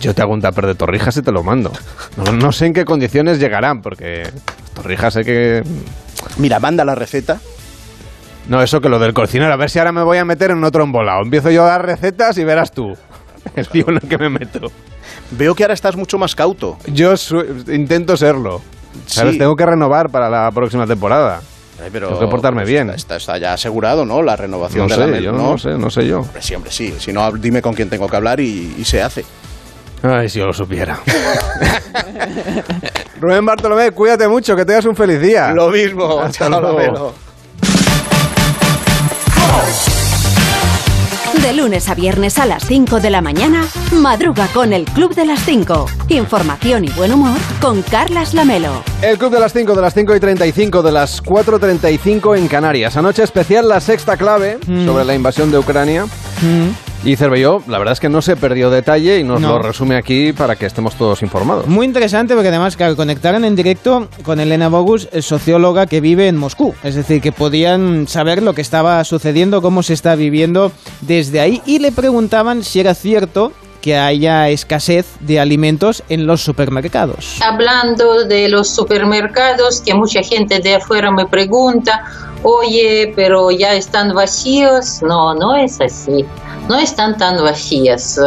Yo 0.00 0.14
te 0.14 0.22
hago 0.22 0.32
un 0.32 0.40
tupper 0.42 0.66
de 0.66 0.74
torrijas 0.74 1.16
y 1.16 1.22
te 1.22 1.32
lo 1.32 1.42
mando. 1.42 1.72
No, 2.16 2.32
no 2.32 2.52
sé 2.52 2.66
en 2.66 2.72
qué 2.74 2.84
condiciones 2.84 3.38
llegarán, 3.40 3.82
porque 3.82 4.28
torrijas 4.74 5.14
sé 5.14 5.24
que... 5.24 5.62
Mira, 6.36 6.60
manda 6.60 6.84
la 6.84 6.94
receta. 6.94 7.40
No, 8.48 8.62
eso 8.62 8.80
que 8.80 8.88
lo 8.88 8.98
del 8.98 9.14
cocinero. 9.14 9.52
A 9.52 9.56
ver 9.56 9.70
si 9.70 9.78
ahora 9.78 9.92
me 9.92 10.02
voy 10.02 10.18
a 10.18 10.24
meter 10.24 10.50
en 10.50 10.64
otro 10.64 10.82
embolado. 10.82 11.22
Empiezo 11.22 11.50
yo 11.50 11.64
a 11.64 11.68
dar 11.68 11.86
recetas 11.86 12.36
y 12.38 12.44
verás 12.44 12.72
tú. 12.72 12.96
El 13.54 13.68
lío 13.72 13.86
en 13.88 13.94
el 13.96 14.08
que 14.08 14.18
me 14.18 14.28
meto. 14.28 14.70
Veo 15.30 15.54
que 15.54 15.64
ahora 15.64 15.74
estás 15.74 15.96
mucho 15.96 16.18
más 16.18 16.34
cauto. 16.34 16.76
Yo 16.86 17.14
intento 17.68 18.16
serlo. 18.16 18.60
¿Sabes? 19.06 19.34
Sí. 19.34 19.38
Tengo 19.38 19.56
que 19.56 19.64
renovar 19.64 20.10
para 20.10 20.28
la 20.28 20.50
próxima 20.50 20.86
temporada. 20.86 21.40
Ay, 21.82 21.90
pero 21.92 22.08
Tengo 22.08 22.20
que 22.20 22.26
portarme 22.26 22.62
pues, 22.62 22.70
bien. 22.70 22.90
Está, 22.90 23.16
está 23.16 23.38
ya 23.38 23.52
asegurado, 23.52 24.04
¿no? 24.04 24.22
La 24.22 24.36
renovación 24.36 24.88
No 24.88 24.96
de 24.96 25.04
sé, 25.04 25.10
la 25.10 25.20
yo 25.20 25.32
no 25.32 25.58
sé, 25.58 25.70
no 25.78 25.90
sé 25.90 26.06
yo. 26.06 26.20
Hombre, 26.20 26.42
sí, 26.42 26.54
hombre, 26.54 26.72
sí. 26.72 26.94
Si 26.98 27.12
no, 27.12 27.30
dime 27.32 27.62
con 27.62 27.74
quién 27.74 27.88
tengo 27.88 28.08
que 28.08 28.16
hablar 28.16 28.40
y, 28.40 28.74
y 28.76 28.84
se 28.84 29.02
hace. 29.02 29.24
Ay, 30.02 30.28
si 30.28 30.40
yo 30.40 30.46
lo 30.46 30.52
supiera. 30.52 30.98
Rubén 33.20 33.46
Bartolomé, 33.46 33.90
cuídate 33.92 34.28
mucho, 34.28 34.56
que 34.56 34.64
tengas 34.64 34.84
un 34.84 34.96
feliz 34.96 35.20
día. 35.20 35.52
Lo 35.52 35.70
mismo. 35.70 36.20
Hasta 36.20 36.48
luego. 36.48 37.14
De 41.42 41.52
lunes 41.52 41.88
a 41.88 41.94
viernes 41.94 42.38
a 42.38 42.46
las 42.46 42.64
5 42.66 43.00
de 43.00 43.10
la 43.10 43.20
mañana, 43.22 43.64
madruga 43.92 44.48
con 44.48 44.72
el 44.72 44.84
Club 44.84 45.14
de 45.14 45.24
las 45.24 45.40
5. 45.44 45.86
Información 46.08 46.84
y 46.84 46.88
buen 46.90 47.12
humor 47.12 47.36
con 47.60 47.80
Carlas 47.82 48.34
Lamelo. 48.34 48.82
El 49.02 49.18
club 49.18 49.32
de 49.32 49.40
las 49.40 49.52
5, 49.52 49.74
de 49.74 49.80
las 49.82 49.94
5 49.94 50.16
y 50.16 50.20
35, 50.20 50.82
de 50.82 50.92
las 50.92 51.22
4.35 51.22 52.36
en 52.36 52.48
Canarias. 52.48 52.96
Anoche 52.96 53.22
especial 53.22 53.68
la 53.68 53.80
sexta 53.80 54.16
clave 54.16 54.58
Mm. 54.66 54.86
sobre 54.86 55.04
la 55.04 55.14
invasión 55.14 55.50
de 55.50 55.58
Ucrania. 55.58 56.06
Y 57.04 57.16
Cervelló, 57.16 57.62
la 57.68 57.78
verdad 57.78 57.92
es 57.92 58.00
que 58.00 58.08
no 58.08 58.20
se 58.20 58.36
perdió 58.36 58.70
detalle 58.70 59.18
y 59.20 59.24
nos 59.24 59.40
No. 59.40 59.50
lo 59.50 59.58
resume 59.62 59.96
aquí 59.96 60.32
para 60.32 60.56
que 60.56 60.66
estemos 60.66 60.94
todos 60.96 61.22
informados. 61.22 61.66
Muy 61.66 61.86
interesante 61.86 62.34
porque 62.34 62.48
además 62.48 62.76
claro, 62.76 62.96
conectaron 62.96 63.44
en 63.44 63.54
directo 63.56 64.08
con 64.24 64.40
Elena 64.40 64.68
Bogus, 64.68 65.08
eh, 65.12 65.22
socióloga 65.22 65.86
que 65.86 66.00
vive 66.00 66.28
en 66.28 66.36
Moscú. 66.36 66.74
Es 66.82 66.96
decir, 66.96 67.22
que 67.22 67.30
podían 67.32 68.08
saber 68.08 68.42
lo 68.42 68.52
que 68.52 68.62
estaba 68.62 69.02
sucediendo, 69.04 69.62
cómo 69.62 69.82
se 69.82 69.94
está 69.94 70.16
viviendo 70.16 70.72
desde 71.00 71.40
ahí 71.40 71.62
y 71.66 71.78
le 71.78 71.92
preguntaban 71.92 72.64
si 72.64 72.80
era 72.80 72.94
cierto 72.94 73.52
que 73.80 73.96
haya 73.96 74.48
escasez 74.48 75.06
de 75.20 75.38
alimentos 75.38 76.02
en 76.08 76.26
los 76.26 76.42
supermercados. 76.42 77.38
Hablando 77.40 78.24
de 78.24 78.48
los 78.48 78.68
supermercados, 78.70 79.80
que 79.82 79.94
mucha 79.94 80.20
gente 80.22 80.58
de 80.58 80.74
afuera 80.74 81.12
me 81.12 81.26
pregunta, 81.26 82.02
oye, 82.42 83.12
pero 83.14 83.52
ya 83.52 83.74
están 83.74 84.12
vacíos. 84.14 85.00
No, 85.02 85.32
no 85.34 85.54
es 85.54 85.80
así. 85.80 86.24
No 86.68 86.78
están 86.78 87.16
tan 87.16 87.42
vacías. 87.42 88.20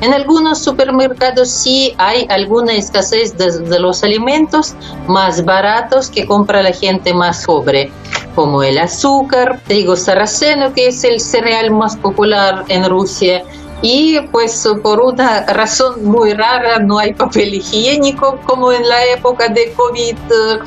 En 0.00 0.14
algunos 0.14 0.62
supermercados 0.62 1.50
sí 1.50 1.94
hay 1.98 2.26
alguna 2.30 2.74
escasez 2.74 3.36
de, 3.36 3.58
de 3.58 3.80
los 3.80 4.04
alimentos 4.04 4.74
más 5.08 5.44
baratos 5.44 6.08
que 6.08 6.26
compra 6.26 6.62
la 6.62 6.72
gente 6.72 7.12
más 7.12 7.44
pobre, 7.44 7.90
como 8.34 8.62
el 8.62 8.78
azúcar, 8.78 9.60
trigo 9.66 9.96
sarraceno, 9.96 10.72
que 10.72 10.88
es 10.88 11.02
el 11.02 11.20
cereal 11.20 11.72
más 11.72 11.96
popular 11.96 12.64
en 12.68 12.88
Rusia, 12.88 13.42
y 13.80 14.18
pues 14.32 14.68
por 14.82 15.00
una 15.00 15.46
razón 15.46 16.04
muy 16.04 16.32
rara 16.34 16.78
no 16.80 16.98
hay 16.98 17.14
papel 17.14 17.54
higiénico 17.54 18.38
como 18.44 18.72
en 18.72 18.88
la 18.88 19.04
época 19.06 19.48
de 19.48 19.72
COVID. 19.72 20.16
eh, 20.16 20.58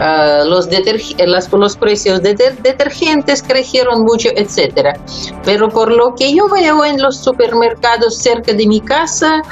ah, 0.00 0.42
los, 0.46 0.66
precios 1.76 2.22
de 2.22 2.34
de- 2.34 2.56
detergentes 2.62 3.42
crecieron 3.42 4.02
mucho, 4.02 4.30
etcétera. 4.34 4.94
Pero 5.44 5.68
por 5.68 5.92
lo 5.92 6.14
que 6.18 6.34
yo 6.34 6.48
veo 6.48 6.84
en 6.84 7.00
los 7.02 7.18
supermercados 7.18 8.16
cerca 8.18 8.52
de 8.54 8.66
mi 8.66 8.80
casa, 8.80 9.42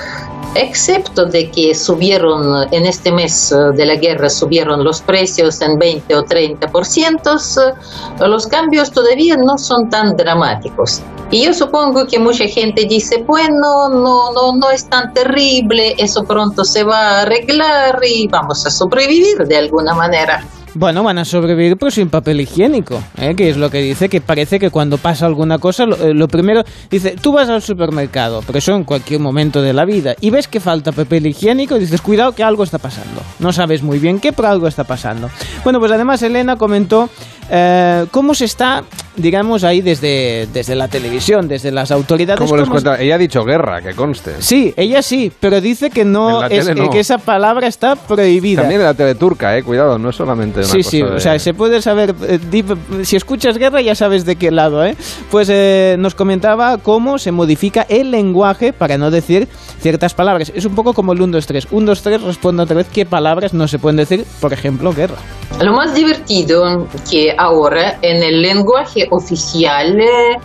excepto 0.55 1.27
de 1.27 1.51
que 1.51 1.75
subieron 1.75 2.67
en 2.73 2.87
este 2.87 3.13
mes 3.13 3.53
eh, 3.53 3.57
de 3.77 3.85
la 3.85 3.97
guerra, 3.97 4.31
subieron 4.31 4.83
los 4.83 5.03
precios 5.03 5.61
en 5.61 5.77
20 5.79 6.15
o 6.17 6.23
30 6.23 6.69
por 6.69 6.87
ciento, 6.87 7.35
eh, 7.37 8.27
los 8.27 8.47
cambios 8.47 8.91
todavía 8.91 9.37
no 9.37 9.59
son 9.59 9.91
tan 9.91 10.17
dramáticos. 10.17 11.03
Y 11.31 11.45
yo 11.45 11.53
supongo 11.53 12.07
que 12.07 12.18
mucha 12.18 12.45
gente 12.47 12.85
dice, 12.85 13.25
bueno, 13.27 13.89
no, 13.89 14.33
no, 14.33 14.57
no 14.57 14.70
es 14.70 14.89
tan 14.89 15.12
terrible, 15.12 15.95
eso 15.99 16.25
pronto 16.25 16.64
se 16.64 16.85
va 16.85 16.99
a 16.99 17.22
arreglar 17.22 17.99
y 18.05 18.29
vamos 18.29 18.64
a 18.66 18.70
sobrevivir 18.70 19.39
de 19.39 19.57
alguna 19.57 19.95
manera. 19.95 20.45
Bueno, 20.77 21.05
van 21.05 21.18
a 21.18 21.25
sobrevivir 21.25 21.77
pero 21.77 21.91
sin 21.91 22.09
papel 22.09 22.41
higiénico, 22.41 23.01
¿eh? 23.16 23.35
que 23.37 23.49
es 23.49 23.57
lo 23.57 23.70
que 23.70 23.81
dice, 23.81 24.09
que 24.09 24.20
parece 24.20 24.59
que 24.59 24.70
cuando 24.70 24.99
pasa 24.99 25.27
alguna 25.27 25.59
cosa, 25.59 25.87
lo, 25.87 25.97
eh, 25.97 26.14
lo 26.14 26.27
primero, 26.27 26.64
dice, 26.91 27.14
tú 27.20 27.33
vas 27.33 27.49
al 27.49 27.62
supermercado, 27.62 28.43
pero 28.45 28.59
eso 28.59 28.75
en 28.75 28.83
cualquier 28.83 29.20
momento 29.20 29.62
de 29.62 29.72
la 29.72 29.85
vida, 29.85 30.14
y 30.20 30.31
ves 30.31 30.49
que 30.49 30.59
falta 30.59 30.91
papel 30.91 31.27
higiénico 31.27 31.77
y 31.77 31.81
dices, 31.81 32.01
cuidado 32.01 32.33
que 32.33 32.43
algo 32.43 32.64
está 32.64 32.79
pasando. 32.79 33.20
No 33.39 33.53
sabes 33.53 33.83
muy 33.83 34.01
bien 34.01 34.18
qué, 34.18 34.33
pero 34.33 34.49
algo 34.49 34.66
está 34.66 34.85
pasando. 34.85 35.31
Bueno, 35.62 35.79
pues 35.79 35.93
además 35.93 36.22
Elena 36.22 36.57
comentó 36.57 37.09
eh, 37.51 38.07
cómo 38.11 38.35
se 38.35 38.47
está, 38.47 38.85
digamos, 39.16 39.64
ahí 39.64 39.81
desde, 39.81 40.49
desde 40.53 40.75
la 40.75 40.89
televisión, 40.89 41.47
desde 41.47 41.70
las 41.70 41.91
autoridades. 41.91 42.41
¿Cómo 42.41 42.57
les 42.57 42.68
cuenta? 42.68 43.01
Ella 43.01 43.16
ha 43.16 43.18
dicho 43.18 43.45
guerra, 43.45 43.83
que 43.83 43.95
conste. 43.95 44.33
Sí, 44.41 44.72
ella 44.77 45.03
sí, 45.03 45.31
pero 45.41 45.61
dice 45.61 45.91
que 45.91 46.05
no, 46.05 46.45
es, 46.47 46.75
no. 46.75 46.91
que 46.91 47.01
esa 47.01 47.18
palabra 47.18 47.66
está 47.66 47.97
prohibida. 47.97 48.62
También 48.62 48.81
en 48.81 48.87
la 48.87 48.95
tele 48.95 49.14
turca, 49.14 49.57
eh, 49.57 49.62
cuidado, 49.62 49.99
no 49.99 50.11
es 50.11 50.16
solamente 50.16 50.64
una 50.65 50.73
Sí, 50.73 50.79
cosa 50.79 50.91
sí, 50.91 51.03
de- 51.03 51.11
o 51.11 51.21
sea, 51.21 51.39
se 51.39 51.55
puede 51.55 51.81
saber, 51.83 52.15
eh, 52.29 52.39
di- 52.51 52.65
si 53.05 53.17
escuchas 53.17 53.59
guerra 53.59 53.81
ya 53.81 53.95
sabes 53.95 54.25
de 54.25 54.37
qué 54.37 54.51
lado, 54.51 54.85
¿eh? 54.85 54.97
Pues 55.31 55.49
eh, 55.51 55.97
nos 55.99 56.15
comentaba 56.15 56.79
cómo 56.79 57.19
se 57.19 57.33
modifica 57.33 57.87
el 57.89 58.11
lenguaje 58.11 58.73
para 58.73 58.99
no 58.99 59.11
decir 59.11 59.49
ciertas 59.81 60.15
palabras. 60.15 60.53
Es 60.55 60.65
un 60.65 60.75
poco 60.75 60.93
como 60.95 61.12
el 61.12 61.21
1, 61.23 61.33
2, 61.33 61.47
3. 61.47 61.69
1, 61.71 61.87
2, 61.87 62.03
3 62.03 62.23
responde 62.23 62.62
otra 62.62 62.77
vez 62.77 62.87
qué 62.93 63.05
palabras 63.07 63.53
no 63.55 63.69
se 63.69 63.79
pueden 63.79 63.97
decir, 63.97 64.25
por 64.41 64.53
ejemplo, 64.53 64.93
guerra. 64.93 65.17
Lo 65.62 65.73
más 65.73 65.95
divertido 65.95 66.87
que 67.11 67.35
ahora 67.39 67.99
en 68.03 68.23
el 68.23 68.43
lenguaje 68.43 69.07
oficial 69.11 69.99
eh, 70.01 70.37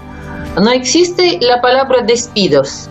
no 0.62 0.72
existe 0.72 1.38
la 1.42 1.62
palabra 1.62 2.02
despidos. 2.06 2.90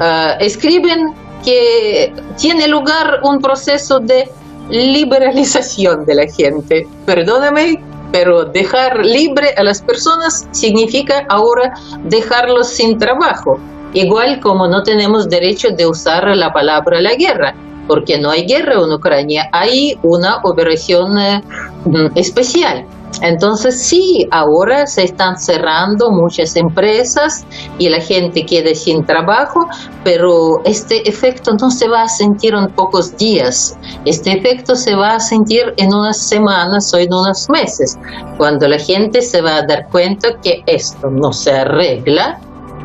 Ah, 0.00 0.36
escriben 0.40 1.14
que 1.44 2.12
tiene 2.40 2.68
lugar 2.68 3.20
un 3.24 3.38
proceso 3.40 3.98
de 3.98 4.28
liberalización 4.72 6.06
de 6.06 6.14
la 6.14 6.26
gente. 6.26 6.88
Perdóname, 7.04 7.82
pero 8.10 8.44
dejar 8.44 9.04
libre 9.04 9.54
a 9.56 9.62
las 9.62 9.82
personas 9.82 10.48
significa 10.50 11.26
ahora 11.28 11.74
dejarlos 12.04 12.68
sin 12.68 12.98
trabajo. 12.98 13.60
Igual 13.92 14.40
como 14.40 14.66
no 14.66 14.82
tenemos 14.82 15.28
derecho 15.28 15.68
de 15.76 15.86
usar 15.86 16.26
la 16.34 16.52
palabra 16.52 17.00
la 17.02 17.14
guerra, 17.14 17.54
porque 17.86 18.18
no 18.18 18.30
hay 18.30 18.46
guerra 18.46 18.74
en 18.74 18.92
Ucrania, 18.92 19.48
hay 19.52 19.98
una 20.02 20.38
operación 20.44 21.18
eh, 21.18 21.42
mm, 21.84 22.06
especial. 22.16 22.86
Entonces 23.20 23.80
sí, 23.80 24.26
ahora 24.30 24.86
se 24.86 25.04
están 25.04 25.38
cerrando 25.38 26.10
muchas 26.10 26.56
empresas 26.56 27.44
y 27.78 27.88
la 27.88 28.00
gente 28.00 28.44
queda 28.44 28.74
sin 28.74 29.04
trabajo, 29.04 29.66
pero 30.02 30.62
este 30.64 31.08
efecto 31.08 31.52
no 31.60 31.70
se 31.70 31.88
va 31.88 32.02
a 32.02 32.08
sentir 32.08 32.54
en 32.54 32.68
pocos 32.68 33.16
días. 33.16 33.76
Este 34.04 34.32
efecto 34.32 34.74
se 34.74 34.94
va 34.94 35.16
a 35.16 35.20
sentir 35.20 35.74
en 35.76 35.94
unas 35.94 36.18
semanas 36.28 36.92
o 36.94 36.98
en 36.98 37.12
unos 37.12 37.48
meses, 37.50 37.98
cuando 38.38 38.66
la 38.66 38.78
gente 38.78 39.20
se 39.20 39.40
va 39.40 39.56
a 39.56 39.66
dar 39.66 39.88
cuenta 39.90 40.28
que 40.42 40.62
esto 40.66 41.08
no 41.10 41.32
se 41.32 41.52
arregla 41.52 42.40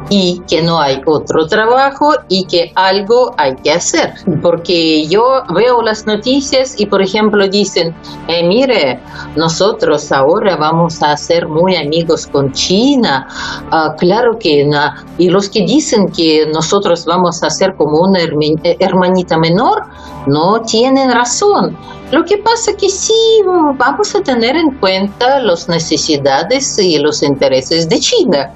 y 0.10 0.42
que 0.48 0.62
no 0.62 0.80
hay 0.80 1.02
otro 1.06 1.48
trabajo 1.48 2.14
y 2.30 2.46
que 2.46 2.72
algo 2.76 3.34
hay 3.38 3.56
que 3.56 3.72
hacer. 3.72 4.14
Porque 4.42 5.08
yo 5.08 5.24
veo 5.54 5.82
las 5.82 6.06
noticias 6.06 6.80
y, 6.80 6.86
por 6.86 7.02
ejemplo, 7.02 7.48
dicen, 7.48 7.96
eh, 8.28 8.48
mire, 8.48 9.00
nosotros 9.36 10.12
ahora 10.12 10.56
vamos 10.56 11.02
a 11.04 11.16
ser 11.18 11.48
muy 11.48 11.76
amigos 11.76 12.28
con 12.28 12.52
China. 12.52 13.28
Ah, 13.72 13.96
claro 13.98 14.38
que 14.40 14.66
no. 14.66 14.78
Y 15.18 15.30
los 15.30 15.50
que 15.50 15.62
dicen 15.66 16.08
que 16.16 16.48
nosotros 16.54 17.06
vamos 17.06 17.44
a 17.44 17.50
ser 17.50 17.76
como 17.76 18.02
una 18.02 18.20
eh, 18.22 18.78
hermanita 18.80 19.38
menor, 19.38 19.84
no 20.28 20.62
tienen 20.62 21.12
razón. 21.12 21.78
Lo 22.12 22.24
que 22.24 22.38
pasa 22.38 22.72
que 22.74 22.90
sí, 22.90 23.42
vamos 23.78 24.16
a 24.16 24.22
tener 24.22 24.56
en 24.56 24.72
cuenta 24.80 25.40
las 25.40 25.68
necesidades 25.68 26.80
y 26.80 26.98
los 27.00 27.22
intereses 27.22 27.90
de 27.90 28.00
China. 28.00 28.54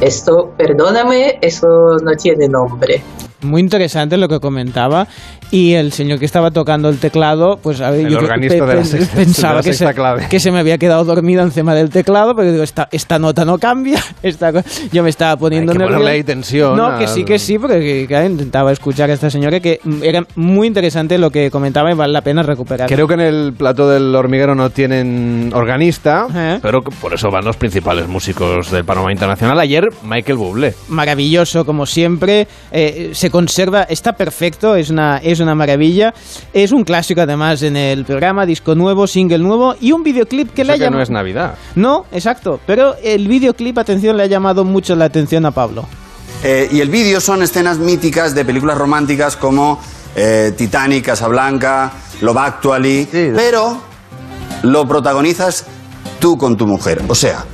Esto, 0.00 0.52
perdóname, 0.56 1.38
eso 1.40 1.66
no 2.02 2.12
tiene 2.16 2.48
nombre. 2.48 3.02
Muy 3.42 3.60
interesante 3.60 4.16
lo 4.16 4.28
que 4.28 4.40
comentaba. 4.40 5.06
Y 5.52 5.74
el 5.74 5.92
señor 5.92 6.18
que 6.18 6.24
estaba 6.24 6.50
tocando 6.50 6.88
el 6.88 6.98
teclado, 6.98 7.58
pues 7.62 7.80
a 7.82 7.90
ver, 7.90 8.06
El 8.06 8.12
yo 8.14 8.18
organista 8.18 8.64
de 8.66 8.74
la 8.74 8.84
sexta- 8.84 9.14
pensaba 9.14 9.62
que, 9.62 9.74
se, 9.74 9.86
que 10.30 10.40
se 10.40 10.50
me 10.50 10.58
había 10.58 10.78
quedado 10.78 11.04
dormido 11.04 11.42
encima 11.42 11.74
del 11.74 11.90
teclado, 11.90 12.34
pero 12.34 12.50
digo, 12.50 12.64
esta, 12.64 12.88
esta 12.90 13.18
nota 13.18 13.44
no 13.44 13.58
cambia. 13.58 14.00
Esta, 14.22 14.50
yo 14.92 15.02
me 15.02 15.10
estaba 15.10 15.36
poniendo 15.36 15.72
Hay 15.72 15.78
que 15.78 15.84
nervioso. 15.84 16.06
ahí 16.06 16.22
tensión 16.24 16.76
No, 16.76 16.96
que 16.98 17.06
sí, 17.06 17.24
que 17.24 17.38
sí, 17.38 17.58
porque 17.58 17.80
que- 17.80 18.06
que 18.08 18.24
intentaba 18.24 18.72
escuchar 18.72 19.10
a 19.10 19.12
esta 19.12 19.28
señora 19.30 19.60
que 19.60 19.78
mm, 19.84 20.02
era 20.02 20.24
muy 20.36 20.66
interesante 20.68 21.18
lo 21.18 21.30
que 21.30 21.50
comentaba 21.50 21.90
y 21.90 21.94
vale 21.94 22.12
la 22.14 22.22
pena 22.22 22.42
recuperar. 22.42 22.88
Creo 22.88 23.06
que 23.06 23.14
en 23.14 23.20
el 23.20 23.52
plato 23.52 23.88
del 23.90 24.14
hormiguero 24.14 24.54
no 24.54 24.70
tienen 24.70 25.50
organista, 25.54 26.58
pero 26.62 26.82
por 26.82 27.12
eso 27.12 27.30
van 27.30 27.44
los 27.44 27.56
principales 27.58 28.08
músicos 28.08 28.70
del 28.70 28.84
panorama 28.86 29.12
internacional. 29.12 29.58
Ayer, 29.60 29.88
Michael 30.02 30.38
Bublé. 30.38 30.74
maravilloso 30.88 31.66
como 31.66 31.84
siempre 31.84 32.46
eh, 32.70 33.10
se 33.12 33.28
conserva 33.30 33.82
está 33.82 34.12
perfecto 34.14 34.76
es 34.76 34.88
una 34.88 35.18
es 35.18 35.40
una 35.42 35.54
maravilla 35.54 36.14
es 36.52 36.72
un 36.72 36.84
clásico 36.84 37.20
además 37.20 37.62
en 37.62 37.76
el 37.76 38.04
programa 38.04 38.46
disco 38.46 38.74
nuevo 38.74 39.06
single 39.06 39.38
nuevo 39.38 39.74
y 39.80 39.92
un 39.92 40.02
videoclip 40.02 40.52
que 40.52 40.64
le 40.64 40.72
ha 40.72 40.74
que 40.76 40.80
no 40.80 40.84
llamado 40.86 41.02
es 41.02 41.10
Navidad. 41.10 41.54
no 41.74 42.06
exacto 42.12 42.60
pero 42.66 42.94
el 43.02 43.28
videoclip 43.28 43.78
atención 43.78 44.16
le 44.16 44.22
ha 44.24 44.26
llamado 44.26 44.64
mucho 44.64 44.94
la 44.94 45.06
atención 45.06 45.44
a 45.46 45.50
Pablo 45.50 45.86
Eh, 46.44 46.68
y 46.72 46.80
el 46.80 46.90
vídeo 46.90 47.20
son 47.20 47.42
escenas 47.42 47.78
míticas 47.78 48.34
de 48.34 48.44
películas 48.44 48.76
románticas 48.76 49.36
como 49.36 49.78
eh, 50.16 50.52
Titanic, 50.56 51.04
Casablanca, 51.06 51.92
Love 52.20 52.36
Actually, 52.36 53.08
pero 53.12 53.80
lo 54.62 54.84
protagonizas 54.86 55.66
tú 56.18 56.36
con 56.36 56.56
tu 56.56 56.66
mujer. 56.66 57.00
O 57.08 57.14
sea, 57.14 57.44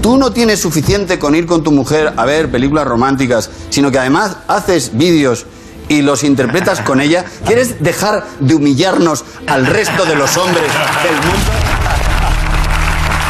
tú 0.00 0.16
no 0.16 0.32
tienes 0.32 0.60
suficiente 0.60 1.18
con 1.18 1.34
ir 1.34 1.44
con 1.46 1.62
tu 1.62 1.72
mujer 1.72 2.12
a 2.16 2.24
ver 2.24 2.50
películas 2.50 2.86
románticas, 2.86 3.50
sino 3.68 3.90
que 3.90 3.98
además 3.98 4.38
haces 4.48 4.92
vídeos 4.94 5.44
y 5.88 6.02
los 6.02 6.24
interpretas 6.24 6.80
con 6.80 7.00
ella. 7.00 7.24
¿Quieres 7.46 7.82
dejar 7.82 8.26
de 8.40 8.54
humillarnos 8.54 9.24
al 9.46 9.66
resto 9.66 10.04
de 10.04 10.16
los 10.16 10.36
hombres 10.36 10.70
del 11.02 11.14
mundo? 11.14 11.52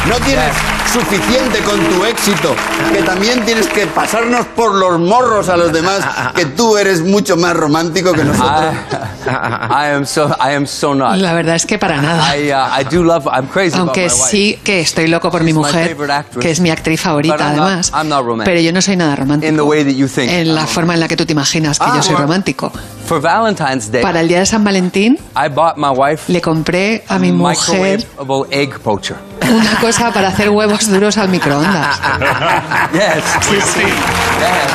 No 0.09 0.25
tienes 0.25 0.53
suficiente 0.91 1.59
con 1.59 1.79
tu 1.79 2.05
éxito, 2.05 2.55
que 2.93 3.01
también 3.03 3.43
tienes 3.45 3.67
que 3.67 3.87
pasarnos 3.87 4.45
por 4.47 4.73
los 4.75 4.99
morros 4.99 5.49
a 5.49 5.57
los 5.57 5.71
demás, 5.73 6.03
que 6.35 6.45
tú 6.45 6.77
eres 6.77 7.01
mucho 7.01 7.35
más 7.37 7.55
romántico 7.55 8.13
que 8.13 8.23
nosotros. 8.23 8.73
I 9.25 9.87
am 9.95 10.05
so 10.05 10.27
I 10.39 10.53
am 10.53 10.67
so 10.67 10.93
not. 10.93 11.15
La 11.17 11.33
verdad 11.33 11.55
es 11.55 11.65
que 11.65 11.77
para 11.79 12.01
nada. 12.01 12.35
I, 12.37 12.51
uh, 12.51 12.79
I 12.79 12.83
do 12.83 13.03
love 13.03 13.25
I'm 13.27 13.47
crazy 13.47 13.75
about 13.75 13.87
Aunque 13.89 14.01
my 14.07 14.13
wife. 14.13 14.29
sí 14.29 14.59
que 14.63 14.81
estoy 14.81 15.07
loco 15.07 15.31
por 15.31 15.41
mi 15.43 15.51
She's 15.51 15.55
my 15.55 15.61
mujer, 15.63 16.11
actress. 16.11 16.41
que 16.43 16.51
es 16.51 16.59
mi 16.59 16.69
actriz 16.69 16.99
favorita 17.01 17.35
I'm 17.35 17.55
not- 17.55 17.65
además. 17.67 17.91
I'm 17.95 18.09
not 18.09 18.25
romantic. 18.25 18.45
Pero 18.53 18.59
yo 18.61 18.73
no 18.73 18.81
soy 18.81 18.95
nada 18.97 19.15
romántico. 19.15 19.49
In 19.49 19.55
the 19.55 19.63
way 19.63 19.83
that 19.83 19.93
you 19.93 20.07
think. 20.07 20.31
En 20.31 20.53
la 20.53 20.67
forma 20.67 20.93
en 20.93 20.99
la 20.99 21.07
que 21.07 21.15
tú 21.15 21.25
te 21.25 21.31
imaginas 21.31 21.79
que 21.79 21.85
Ah, 21.87 21.93
yo 21.95 22.03
soy 22.03 22.15
romántico. 22.15 22.71
For 23.07 23.19
Valentine's 23.21 23.91
Day, 23.91 24.01
Para 24.01 24.21
el 24.21 24.27
día 24.27 24.39
de 24.39 24.45
San 24.45 24.63
Valentín 24.63 25.17
I 25.35 25.49
bought 25.49 25.75
my 25.77 25.89
wife 25.89 26.31
le 26.31 26.41
compré 26.41 27.03
a 27.07 27.19
mi 27.19 27.31
mujer 27.33 28.05
egg 28.49 28.79
poacher. 28.79 29.17
una 29.43 29.75
cosa 29.81 30.11
para 30.13 30.29
hacer 30.29 30.49
huevos 30.49 30.72
duros 30.81 31.17
al 31.17 31.29
microondas. 31.29 31.99
yes. 32.93 33.23
Sí, 33.41 33.61
sí. 33.61 33.83
Yes. 33.83 34.71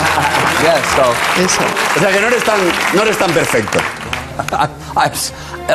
Yes. 0.62 0.82
So. 0.94 1.42
Eso. 1.42 1.62
O 1.96 2.00
sea 2.00 2.10
que 2.10 2.20
no 2.20 2.28
eres 2.28 2.44
tan, 2.44 2.58
no 2.94 3.02
eres 3.02 3.18
tan 3.18 3.30
perfecto. 3.32 3.78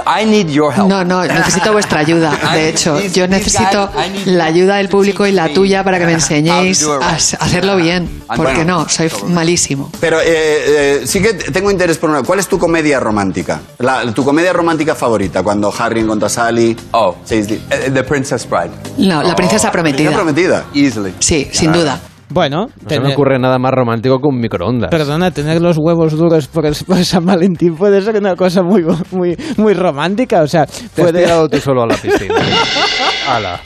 I 0.05 0.25
need 0.25 0.47
your 0.49 0.73
help. 0.73 0.87
No, 0.89 1.03
no, 1.03 1.23
necesito 1.25 1.71
vuestra 1.71 1.99
ayuda. 1.99 2.31
De 2.53 2.69
hecho, 2.69 2.99
yo 2.99 3.27
necesito 3.27 3.89
la 4.25 4.45
ayuda 4.45 4.77
del 4.77 4.89
público 4.89 5.25
y 5.25 5.31
la 5.31 5.49
tuya 5.49 5.83
para 5.83 5.99
que 5.99 6.05
me 6.05 6.13
enseñéis 6.13 6.85
a 6.85 7.09
hacerlo 7.15 7.75
bien. 7.77 8.23
Porque 8.35 8.65
no, 8.65 8.87
soy 8.89 9.11
malísimo. 9.27 9.91
Pero 9.99 10.19
eh, 10.19 10.25
eh, 10.25 11.01
sí 11.05 11.21
que 11.21 11.33
tengo 11.33 11.69
interés 11.71 11.97
por 11.97 12.09
una. 12.09 12.23
¿Cuál 12.23 12.39
es 12.39 12.47
tu 12.47 12.57
comedia 12.57 12.99
romántica? 12.99 13.61
La- 13.79 14.11
tu 14.13 14.23
comedia 14.23 14.53
romántica 14.53 14.95
favorita 14.95 15.43
cuando 15.43 15.73
Harry 15.77 16.01
encuentra 16.01 16.27
a 16.27 16.29
Sally. 16.29 16.75
Oh, 16.91 17.15
Saisley. 17.23 17.61
The 17.93 18.03
Princess 18.03 18.47
Bride. 18.49 18.71
No, 18.97 19.21
la 19.21 19.35
princesa 19.35 19.71
prometida. 19.71 20.09
¿Princesa 20.09 20.15
prometida? 20.23 20.65
Easily. 20.73 21.13
Sí, 21.19 21.49
sin 21.51 21.71
duda. 21.71 21.99
Bueno, 22.33 22.65
No 22.65 22.67
se 22.67 22.83
me 22.83 22.87
tener- 23.01 23.13
ocurre 23.13 23.37
nada 23.39 23.59
más 23.59 23.71
romántico 23.71 24.19
que 24.19 24.27
un 24.27 24.39
microondas. 24.39 24.89
Perdona, 24.89 25.29
tener 25.31 25.61
los 25.61 25.77
huevos 25.77 26.13
duros 26.17 26.47
por, 26.47 26.65
el- 26.65 26.75
por 26.85 26.97
San 27.05 27.25
Valentín 27.25 27.75
puede 27.75 28.01
ser 28.01 28.15
una 28.17 28.35
cosa 28.35 28.63
muy, 28.63 28.83
muy, 29.11 29.37
muy 29.57 29.73
romántica. 29.73 30.41
O 30.41 30.47
sea, 30.47 30.65
Te 30.65 30.73
has 30.73 30.89
puede... 30.95 31.21
tirado 31.23 31.47
tú 31.47 31.59
solo 31.59 31.83
a 31.83 31.87
la 31.87 31.95
piscina. 31.95 32.35
Ala. 33.29 33.59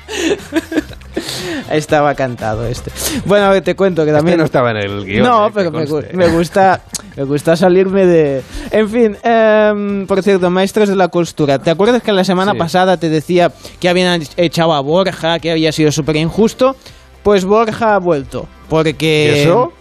Estaba 1.71 2.13
cantado 2.15 2.65
este. 2.65 2.91
Bueno, 3.25 3.45
a 3.45 3.49
ver, 3.49 3.63
te 3.63 3.75
cuento 3.75 4.05
que 4.05 4.11
también... 4.11 4.33
Este 4.33 4.37
no 4.39 4.45
estaba 4.45 4.71
en 4.71 4.77
el 4.77 5.05
guion. 5.05 5.23
No, 5.23 5.47
eh, 5.47 5.51
pero 5.53 5.71
me, 5.71 5.85
gusta 6.29 6.81
me 7.15 7.23
gusta 7.23 7.55
salirme 7.55 8.05
de... 8.05 8.41
En 8.71 8.87
fin, 8.89 9.17
em, 9.23 10.05
por 10.05 10.21
cierto, 10.23 10.49
maestros 10.49 10.87
de 10.89 10.95
la 10.95 11.07
costura, 11.09 11.57
¿te 11.59 11.69
acuerdas 11.71 12.01
que 12.03 12.11
la 12.13 12.23
semana 12.23 12.51
Sí. 12.53 12.57
pasada 12.59 12.97
te 12.97 13.09
decía 13.09 13.51
que 13.79 13.89
habían 13.89 14.21
echado 14.37 14.73
a 14.73 14.81
Borja, 14.81 15.39
que 15.39 15.51
había 15.51 15.71
sido 15.71 15.91
súper 15.91 16.15
injusto? 16.17 16.75
Pues 17.23 17.43
Borja 17.43 17.95
ha 17.95 17.99
vuelto, 17.99 18.47
porque... 18.69 19.33
¿Y 19.35 19.39
eso? 19.41 19.73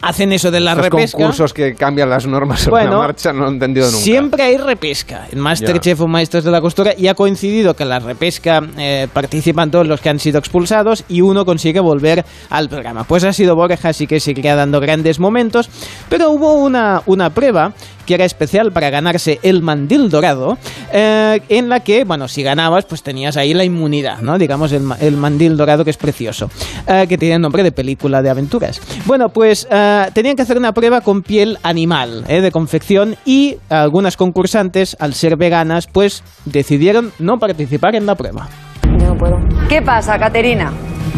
Hacen 0.00 0.32
eso 0.32 0.52
de 0.52 0.60
la 0.60 0.74
Estos 0.74 0.84
repesca. 0.90 1.18
concursos 1.18 1.52
que 1.52 1.74
cambian 1.74 2.08
las 2.08 2.24
normas 2.24 2.60
sobre 2.60 2.82
Bueno, 2.84 2.92
la 2.92 3.08
marcha 3.08 3.32
no 3.32 3.40
lo 3.40 3.46
he 3.48 3.52
entendido 3.54 3.86
nunca. 3.86 3.98
Siempre 3.98 4.42
hay 4.44 4.56
repesca 4.56 5.26
en 5.32 5.40
Masterchef 5.40 6.00
o 6.00 6.06
Maestros 6.06 6.44
de 6.44 6.52
la 6.52 6.60
Costura 6.60 6.92
y 6.96 7.08
ha 7.08 7.14
coincidido 7.14 7.74
que 7.74 7.82
en 7.82 7.88
la 7.88 7.98
repesca 7.98 8.60
eh, 8.78 9.08
participan 9.12 9.72
todos 9.72 9.88
los 9.88 10.00
que 10.00 10.08
han 10.08 10.20
sido 10.20 10.38
expulsados 10.38 11.02
y 11.08 11.20
uno 11.20 11.44
consigue 11.44 11.80
volver 11.80 12.24
al 12.48 12.68
programa. 12.68 13.02
Pues 13.02 13.24
ha 13.24 13.32
sido 13.32 13.56
Borja, 13.56 13.88
así 13.88 14.06
que 14.06 14.20
seguirá 14.20 14.54
dando 14.54 14.78
grandes 14.78 15.18
momentos, 15.18 15.68
pero 16.08 16.30
hubo 16.30 16.54
una, 16.54 17.02
una 17.06 17.30
prueba 17.30 17.72
que 18.08 18.14
era 18.14 18.24
especial 18.24 18.72
para 18.72 18.88
ganarse 18.88 19.38
el 19.42 19.60
mandil 19.60 20.08
dorado, 20.08 20.56
eh, 20.90 21.40
en 21.50 21.68
la 21.68 21.80
que, 21.80 22.04
bueno, 22.04 22.26
si 22.26 22.42
ganabas, 22.42 22.86
pues 22.86 23.02
tenías 23.02 23.36
ahí 23.36 23.52
la 23.52 23.64
inmunidad, 23.64 24.22
¿no? 24.22 24.38
Digamos, 24.38 24.72
el, 24.72 24.82
el 24.98 25.18
mandil 25.18 25.58
dorado 25.58 25.84
que 25.84 25.90
es 25.90 25.98
precioso, 25.98 26.48
eh, 26.86 27.04
que 27.06 27.18
tiene 27.18 27.38
nombre 27.38 27.62
de 27.62 27.70
película 27.70 28.22
de 28.22 28.30
aventuras. 28.30 28.80
Bueno, 29.04 29.28
pues 29.28 29.68
eh, 29.70 30.06
tenían 30.14 30.36
que 30.36 30.42
hacer 30.42 30.56
una 30.56 30.72
prueba 30.72 31.02
con 31.02 31.20
piel 31.20 31.58
animal, 31.62 32.24
de 32.24 32.50
confección, 32.50 33.16
y 33.26 33.56
algunas 33.68 34.16
concursantes, 34.16 34.96
al 34.98 35.12
ser 35.12 35.36
veganas, 35.36 35.86
pues 35.86 36.24
decidieron 36.46 37.12
no 37.18 37.36
participar 37.38 37.94
en 37.94 38.06
la 38.06 38.14
prueba. 38.14 38.48
No 38.86 39.14
puedo. 39.18 39.36
¿Qué 39.68 39.82
pasa, 39.82 40.18
Caterina? 40.18 40.72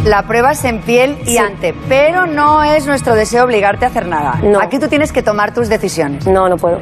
La 0.05 0.27
prueba 0.27 0.53
es 0.53 0.65
en 0.65 0.81
piel 0.81 1.19
y 1.27 1.37
ante, 1.37 1.75
pero 1.89 2.27
no 2.27 2.63
es 2.63 2.87
nuestro 2.87 3.15
deseo 3.15 3.45
obligarte 3.45 3.85
a 3.85 3.89
hacer 3.89 4.07
nada. 4.07 4.41
Aquí 4.61 4.79
tú 4.79 4.89
tienes 4.89 5.13
que 5.13 5.23
tomar 5.23 5.53
tus 5.53 5.69
decisiones. 5.69 6.27
No, 6.27 6.49
no 6.49 6.57
puedo. 6.57 6.79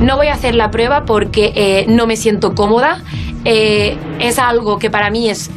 No 0.00 0.16
voy 0.16 0.28
a 0.28 0.34
hacer 0.34 0.54
la 0.54 0.70
prueba 0.70 1.04
porque 1.04 1.52
eh, 1.54 1.84
no 1.88 2.06
me 2.06 2.16
siento 2.16 2.54
cómoda. 2.54 3.02
Eh, 3.44 3.96
es 4.20 4.38
algo 4.38 4.78
que 4.78 4.90
para 4.90 5.10
mí 5.10 5.28
es 5.28 5.50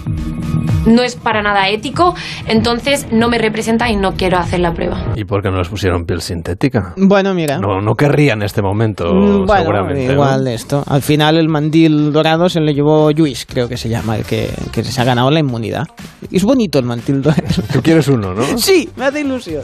no 0.86 1.02
es 1.04 1.16
para 1.16 1.42
nada 1.42 1.70
ético, 1.70 2.16
entonces 2.48 3.08
no 3.12 3.30
me 3.30 3.38
representa 3.38 3.90
y 3.90 3.96
no 3.96 4.14
quiero 4.16 4.38
hacer 4.38 4.60
la 4.60 4.74
prueba. 4.74 5.14
¿Y 5.16 5.24
por 5.26 5.42
qué 5.42 5.50
no 5.50 5.58
les 5.58 5.68
pusieron 5.70 6.06
piel 6.06 6.22
sintética? 6.22 6.94
Bueno, 6.98 7.34
mira. 7.34 7.58
No, 7.60 7.82
no 7.82 7.96
querría 7.96 8.34
en 8.34 8.44
este 8.44 8.62
momento, 8.62 9.14
Mm, 9.14 9.46
Bueno, 9.46 9.62
seguramente. 9.62 10.08
¿no? 10.08 10.14
igual 10.14 10.48
esto. 10.48 10.84
Al 10.88 11.02
final 11.02 11.38
el 11.38 11.50
mandil 11.50 12.12
dorado 12.14 12.50
se 12.50 12.60
le 12.60 12.74
llevó 12.74 13.12
Luis, 13.12 13.46
creo 13.48 13.68
que 13.70 13.78
se 13.78 13.90
llama, 13.90 14.16
el 14.18 14.24
que, 14.26 14.50
que 14.72 14.84
se 14.84 15.02
ha 15.02 15.04
ganado 15.04 15.32
la 15.32 15.40
inmunidad. 15.40 15.88
Es 16.32 16.44
bonito 16.44 16.80
el 16.80 16.86
mandil 16.86 17.22
dorado. 17.22 17.44
Tú 17.74 17.82
quieres 17.82 18.08
uno, 18.08 18.34
¿no? 18.34 18.44
Sí, 18.58 18.90
me 18.96 19.06
hace 19.06 19.22
ilusión. 19.22 19.64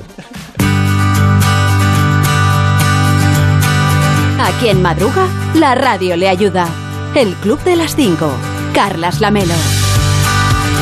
A 4.39 4.49
quien 4.59 4.82
madruga, 4.82 5.28
la 5.55 5.76
radio 5.76 6.15
le 6.15 6.28
ayuda. 6.28 6.67
El 7.15 7.34
Club 7.36 7.59
de 7.63 7.76
las 7.76 7.95
5. 7.95 8.32
Carlas 8.74 9.22
Lamelo. 9.22 9.53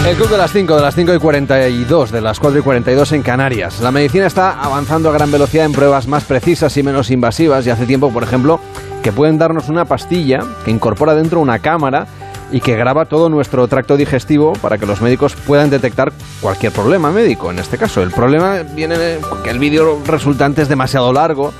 El 0.05 0.15
club 0.15 0.29
de 0.29 0.37
las 0.37 0.51
5, 0.51 0.75
de 0.75 0.81
las 0.81 0.95
5 0.95 1.13
y 1.13 1.19
42, 1.19 2.11
de 2.11 2.21
las 2.21 2.39
4 2.39 2.59
y 2.59 2.63
42 2.63 3.11
en 3.11 3.21
Canarias. 3.21 3.79
La 3.81 3.91
medicina 3.91 4.25
está 4.25 4.59
avanzando 4.59 5.09
a 5.09 5.13
gran 5.13 5.31
velocidad 5.31 5.65
en 5.65 5.71
pruebas 5.71 6.07
más 6.07 6.23
precisas 6.23 6.75
y 6.77 6.83
menos 6.83 7.11
invasivas 7.11 7.67
y 7.67 7.69
hace 7.69 7.85
tiempo, 7.85 8.11
por 8.11 8.23
ejemplo, 8.23 8.59
que 9.03 9.11
pueden 9.11 9.37
darnos 9.37 9.69
una 9.69 9.85
pastilla 9.85 10.39
que 10.65 10.71
incorpora 10.71 11.13
dentro 11.13 11.39
una 11.41 11.59
cámara 11.59 12.07
y 12.51 12.61
que 12.61 12.75
graba 12.75 13.05
todo 13.05 13.29
nuestro 13.29 13.67
tracto 13.67 13.97
digestivo 13.97 14.53
para 14.53 14.77
que 14.79 14.87
los 14.87 15.01
médicos 15.01 15.35
puedan 15.35 15.69
detectar 15.69 16.11
cualquier 16.41 16.71
problema 16.71 17.11
médico. 17.11 17.51
En 17.51 17.59
este 17.59 17.77
caso, 17.77 18.01
el 18.01 18.09
problema 18.09 18.63
viene 18.73 19.19
que 19.43 19.49
el 19.51 19.59
vídeo 19.59 20.01
resultante 20.07 20.63
es 20.63 20.69
demasiado 20.69 21.13
largo 21.13 21.53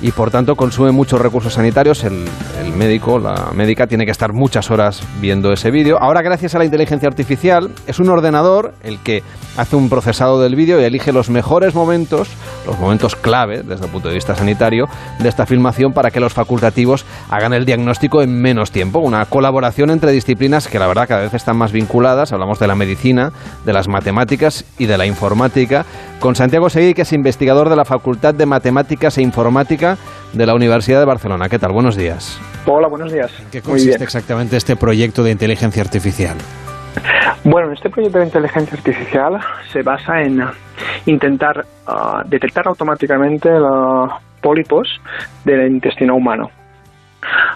y 0.00 0.12
por 0.12 0.30
tanto 0.30 0.56
consume 0.56 0.92
muchos 0.92 1.20
recursos 1.20 1.54
sanitarios. 1.54 2.04
El, 2.04 2.28
médico, 2.76 3.18
la 3.18 3.50
médica, 3.52 3.86
tiene 3.86 4.06
que 4.06 4.12
estar 4.12 4.32
muchas 4.32 4.70
horas 4.70 5.02
viendo 5.20 5.52
ese 5.52 5.70
vídeo. 5.70 5.98
Ahora, 6.00 6.22
gracias 6.22 6.54
a 6.54 6.58
la 6.58 6.64
inteligencia 6.64 7.08
artificial, 7.08 7.70
es 7.86 7.98
un 7.98 8.08
ordenador 8.08 8.72
el 8.82 8.98
que 9.00 9.22
hace 9.56 9.76
un 9.76 9.90
procesado 9.90 10.40
del 10.40 10.54
vídeo 10.54 10.80
y 10.80 10.84
elige 10.84 11.12
los 11.12 11.28
mejores 11.28 11.74
momentos, 11.74 12.28
los 12.66 12.78
momentos 12.78 13.16
clave 13.16 13.62
desde 13.62 13.84
el 13.84 13.90
punto 13.90 14.08
de 14.08 14.14
vista 14.14 14.34
sanitario 14.34 14.86
de 15.18 15.28
esta 15.28 15.44
filmación 15.44 15.92
para 15.92 16.10
que 16.10 16.20
los 16.20 16.32
facultativos 16.32 17.04
hagan 17.28 17.52
el 17.52 17.66
diagnóstico 17.66 18.22
en 18.22 18.40
menos 18.40 18.70
tiempo. 18.70 19.00
Una 19.00 19.26
colaboración 19.26 19.90
entre 19.90 20.12
disciplinas 20.12 20.68
que 20.68 20.78
la 20.78 20.86
verdad 20.86 21.08
cada 21.08 21.22
vez 21.22 21.34
están 21.34 21.56
más 21.56 21.72
vinculadas. 21.72 22.32
Hablamos 22.32 22.58
de 22.58 22.66
la 22.66 22.74
medicina, 22.74 23.32
de 23.66 23.72
las 23.72 23.88
matemáticas 23.88 24.64
y 24.78 24.86
de 24.86 24.96
la 24.96 25.06
informática. 25.06 25.84
Con 26.20 26.36
Santiago 26.36 26.68
Seguí, 26.68 26.92
que 26.92 27.02
es 27.02 27.12
investigador 27.14 27.70
de 27.70 27.76
la 27.76 27.86
Facultad 27.86 28.34
de 28.34 28.44
Matemáticas 28.44 29.16
e 29.16 29.22
Informática 29.22 29.96
de 30.34 30.44
la 30.44 30.54
Universidad 30.54 31.00
de 31.00 31.06
Barcelona. 31.06 31.48
¿Qué 31.48 31.58
tal? 31.58 31.72
Buenos 31.72 31.96
días. 31.96 32.38
Hola, 32.66 32.88
buenos 32.88 33.10
días. 33.10 33.32
¿Qué 33.50 33.60
Muy 33.60 33.70
consiste 33.70 33.90
bien. 33.92 34.02
exactamente 34.02 34.58
este 34.58 34.76
proyecto 34.76 35.22
de 35.22 35.30
inteligencia 35.30 35.82
artificial? 35.82 36.36
Bueno, 37.42 37.72
este 37.72 37.88
proyecto 37.88 38.18
de 38.18 38.26
inteligencia 38.26 38.76
artificial 38.76 39.40
se 39.72 39.80
basa 39.80 40.20
en 40.20 40.42
ah, 40.42 40.52
intentar 41.06 41.64
ah, 41.86 42.22
detectar 42.26 42.68
automáticamente 42.68 43.48
los 43.48 44.10
pólipos 44.42 44.88
del 45.46 45.72
intestino 45.72 46.16
humano. 46.16 46.50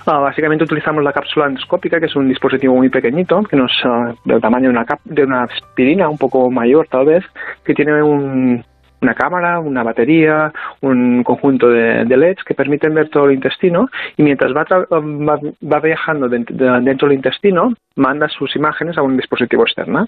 Ah, 0.07 0.19
básicamente 0.19 0.65
utilizamos 0.65 1.03
la 1.03 1.12
cápsula 1.12 1.47
endoscópica, 1.47 1.99
que 1.99 2.07
es 2.07 2.17
un 2.17 2.29
dispositivo 2.29 2.75
muy 2.75 2.89
pequeñito, 2.91 3.43
que 3.45 3.57
nos 3.57 3.73
ah, 3.85 4.12
del 4.25 4.41
tamaño 4.41 4.65
de 4.71 4.77
una, 4.77 4.87
de 5.05 5.25
una 5.25 5.43
aspirina, 5.45 6.09
un 6.09 6.19
poco 6.19 6.51
mayor 6.51 6.87
tal 6.89 7.07
vez, 7.07 7.25
que 7.65 7.75
tiene 7.75 8.03
un- 8.03 8.65
una 9.01 9.15
cámara, 9.15 9.59
una 9.61 9.83
batería, 9.83 10.51
un 10.81 11.23
conjunto 11.25 11.69
de, 11.69 12.07
de 12.07 12.17
LEDs 12.17 12.43
que 12.43 12.55
permiten 12.55 12.95
ver 12.95 13.11
todo 13.11 13.27
el 13.27 13.35
intestino 13.35 13.89
y 14.17 14.23
mientras 14.23 14.53
va, 14.57 14.65
va, 14.65 15.39
va 15.62 15.81
viajando 15.81 16.27
dent- 16.29 16.49
de- 16.49 16.81
dentro 16.81 17.09
del 17.09 17.17
intestino, 17.19 17.75
manda 17.97 18.29
sus 18.31 18.57
imágenes 18.57 18.97
a 18.97 19.03
un 19.03 19.17
dispositivo 19.17 19.65
externo. 19.65 20.07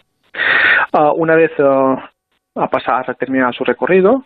Ah, 0.93 1.13
una 1.15 1.35
vez 1.35 1.51
ha 1.61 2.69
pasado, 2.69 3.03
ha 3.07 3.15
terminado 3.15 3.53
su 3.53 3.65
recorrido, 3.65 4.25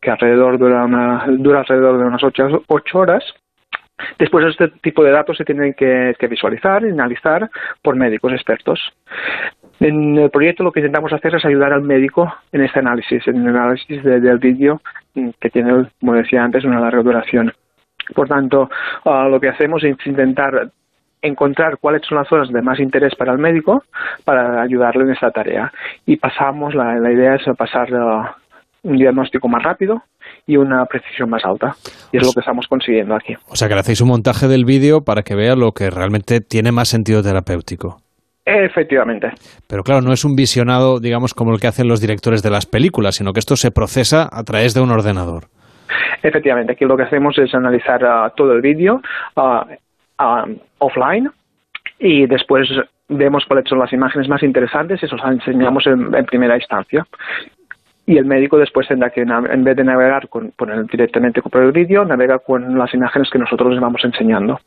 que 0.00 0.10
alrededor 0.10 0.58
dura, 0.58 0.84
una- 0.84 1.24
dura 1.28 1.60
alrededor 1.60 1.98
de 1.98 2.04
unas 2.04 2.22
ocho, 2.22 2.62
ocho 2.68 2.98
horas, 2.98 3.24
Después 4.18 4.44
este 4.46 4.68
tipo 4.82 5.04
de 5.04 5.10
datos 5.12 5.36
se 5.36 5.44
tienen 5.44 5.74
que, 5.74 6.14
que 6.18 6.26
visualizar 6.26 6.84
y 6.84 6.90
analizar 6.90 7.48
por 7.82 7.96
médicos 7.96 8.32
expertos. 8.32 8.80
En 9.80 10.16
el 10.18 10.30
proyecto 10.30 10.62
lo 10.64 10.72
que 10.72 10.80
intentamos 10.80 11.12
hacer 11.12 11.34
es 11.34 11.44
ayudar 11.44 11.72
al 11.72 11.82
médico 11.82 12.32
en 12.52 12.62
este 12.62 12.78
análisis, 12.80 13.26
en 13.28 13.46
el 13.46 13.56
análisis 13.56 14.02
de- 14.02 14.20
del 14.20 14.38
vídeo 14.38 14.80
que 15.40 15.50
tiene, 15.50 15.86
como 16.00 16.14
decía 16.14 16.42
antes, 16.42 16.64
una 16.64 16.80
larga 16.80 17.02
duración. 17.02 17.52
Por 18.14 18.28
tanto, 18.28 18.68
ah, 19.04 19.28
lo 19.30 19.40
que 19.40 19.48
hacemos 19.48 19.82
es 19.84 19.96
intentar 20.06 20.68
encontrar 21.22 21.78
cuáles 21.78 22.02
son 22.06 22.18
las 22.18 22.28
zonas 22.28 22.50
de 22.52 22.60
más 22.62 22.78
interés 22.80 23.14
para 23.14 23.32
el 23.32 23.38
médico 23.38 23.82
para 24.24 24.60
ayudarle 24.60 25.04
en 25.04 25.10
esta 25.12 25.30
tarea. 25.30 25.72
Y 26.04 26.16
pasamos, 26.16 26.74
la, 26.74 26.96
la 26.96 27.10
idea 27.12 27.36
es 27.36 27.42
pasar 27.56 27.88
ah, 27.94 28.36
un 28.82 28.96
diagnóstico 28.96 29.48
más 29.48 29.62
rápido 29.62 30.02
y 30.46 30.56
una 30.56 30.84
precisión 30.86 31.30
más 31.30 31.44
alta. 31.44 31.74
Y 32.12 32.18
es 32.18 32.26
lo 32.26 32.32
que 32.32 32.40
estamos 32.40 32.66
consiguiendo 32.68 33.14
aquí. 33.14 33.34
O 33.48 33.56
sea 33.56 33.68
que 33.68 33.74
le 33.74 33.80
hacéis 33.80 34.00
un 34.00 34.08
montaje 34.08 34.48
del 34.48 34.64
vídeo 34.64 35.04
para 35.04 35.22
que 35.22 35.34
vea 35.34 35.56
lo 35.56 35.72
que 35.72 35.90
realmente 35.90 36.40
tiene 36.40 36.72
más 36.72 36.88
sentido 36.88 37.22
terapéutico. 37.22 37.98
Efectivamente. 38.44 39.32
Pero 39.66 39.82
claro, 39.82 40.02
no 40.02 40.12
es 40.12 40.24
un 40.24 40.36
visionado, 40.36 41.00
digamos, 41.00 41.32
como 41.32 41.54
el 41.54 41.60
que 41.60 41.66
hacen 41.66 41.88
los 41.88 42.00
directores 42.00 42.42
de 42.42 42.50
las 42.50 42.66
películas, 42.66 43.16
sino 43.16 43.32
que 43.32 43.40
esto 43.40 43.56
se 43.56 43.70
procesa 43.70 44.28
a 44.30 44.44
través 44.44 44.74
de 44.74 44.82
un 44.82 44.90
ordenador. 44.90 45.44
Efectivamente, 46.22 46.72
aquí 46.72 46.84
lo 46.84 46.96
que 46.96 47.04
hacemos 47.04 47.38
es 47.38 47.54
analizar 47.54 48.04
ah, 48.04 48.32
todo 48.36 48.52
el 48.52 48.60
vídeo 48.60 49.00
ah, 49.36 49.66
offline 50.78 51.30
y 51.98 52.26
después 52.26 52.68
vemos 53.08 53.44
cuáles 53.46 53.68
son 53.68 53.78
las 53.78 53.92
imágenes 53.92 54.28
más 54.28 54.42
interesantes 54.42 55.02
y 55.02 55.06
eso 55.06 55.16
las 55.16 55.32
enseñamos 55.32 55.86
en, 55.86 56.14
en 56.14 56.24
primera 56.26 56.56
instancia. 56.56 57.06
Y 58.06 58.18
el 58.18 58.26
médico 58.26 58.58
después 58.58 58.86
tendrá 58.86 59.10
que, 59.10 59.22
en 59.22 59.64
vez 59.64 59.76
de 59.76 59.84
navegar 59.84 60.28
con, 60.28 60.50
por 60.56 60.70
el- 60.70 60.86
directamente 60.86 61.40
por 61.40 61.62
el 61.62 61.72
vídeo, 61.72 62.04
navega 62.04 62.38
con 62.38 62.76
las 62.78 62.92
imágenes 62.92 63.30
que 63.30 63.38
nosotros 63.38 63.72
le 63.72 63.80
vamos 63.80 64.04
enseñando. 64.04 64.60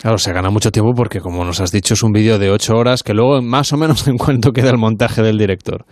Claro, 0.00 0.18
se 0.18 0.32
gana 0.32 0.50
mucho 0.50 0.72
tiempo 0.72 0.92
porque, 0.94 1.20
como 1.20 1.44
nos 1.44 1.60
has 1.60 1.70
dicho, 1.70 1.94
es 1.94 2.02
un 2.02 2.12
vídeo 2.12 2.38
de 2.38 2.50
ocho 2.50 2.76
horas 2.76 3.02
que 3.04 3.14
luego, 3.14 3.40
más 3.40 3.72
o 3.72 3.76
menos, 3.76 4.08
en 4.08 4.18
cuanto 4.18 4.52
queda 4.52 4.70
el 4.70 4.78
montaje 4.78 5.22
del 5.22 5.38
director. 5.38 5.84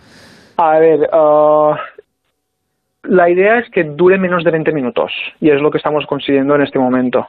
A 0.57 0.79
ver, 0.79 1.09
ah, 1.13 1.77
la 3.03 3.29
idea 3.29 3.59
es 3.59 3.69
que 3.71 3.83
dure 3.83 4.17
menos 4.17 4.43
de 4.43 4.51
20 4.51 4.71
minutos 4.73 5.11
y 5.39 5.49
es 5.49 5.61
lo 5.61 5.71
que 5.71 5.77
estamos 5.77 6.05
consiguiendo 6.07 6.55
en 6.55 6.61
este 6.63 6.77
momento. 6.77 7.27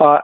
Ah, 0.00 0.22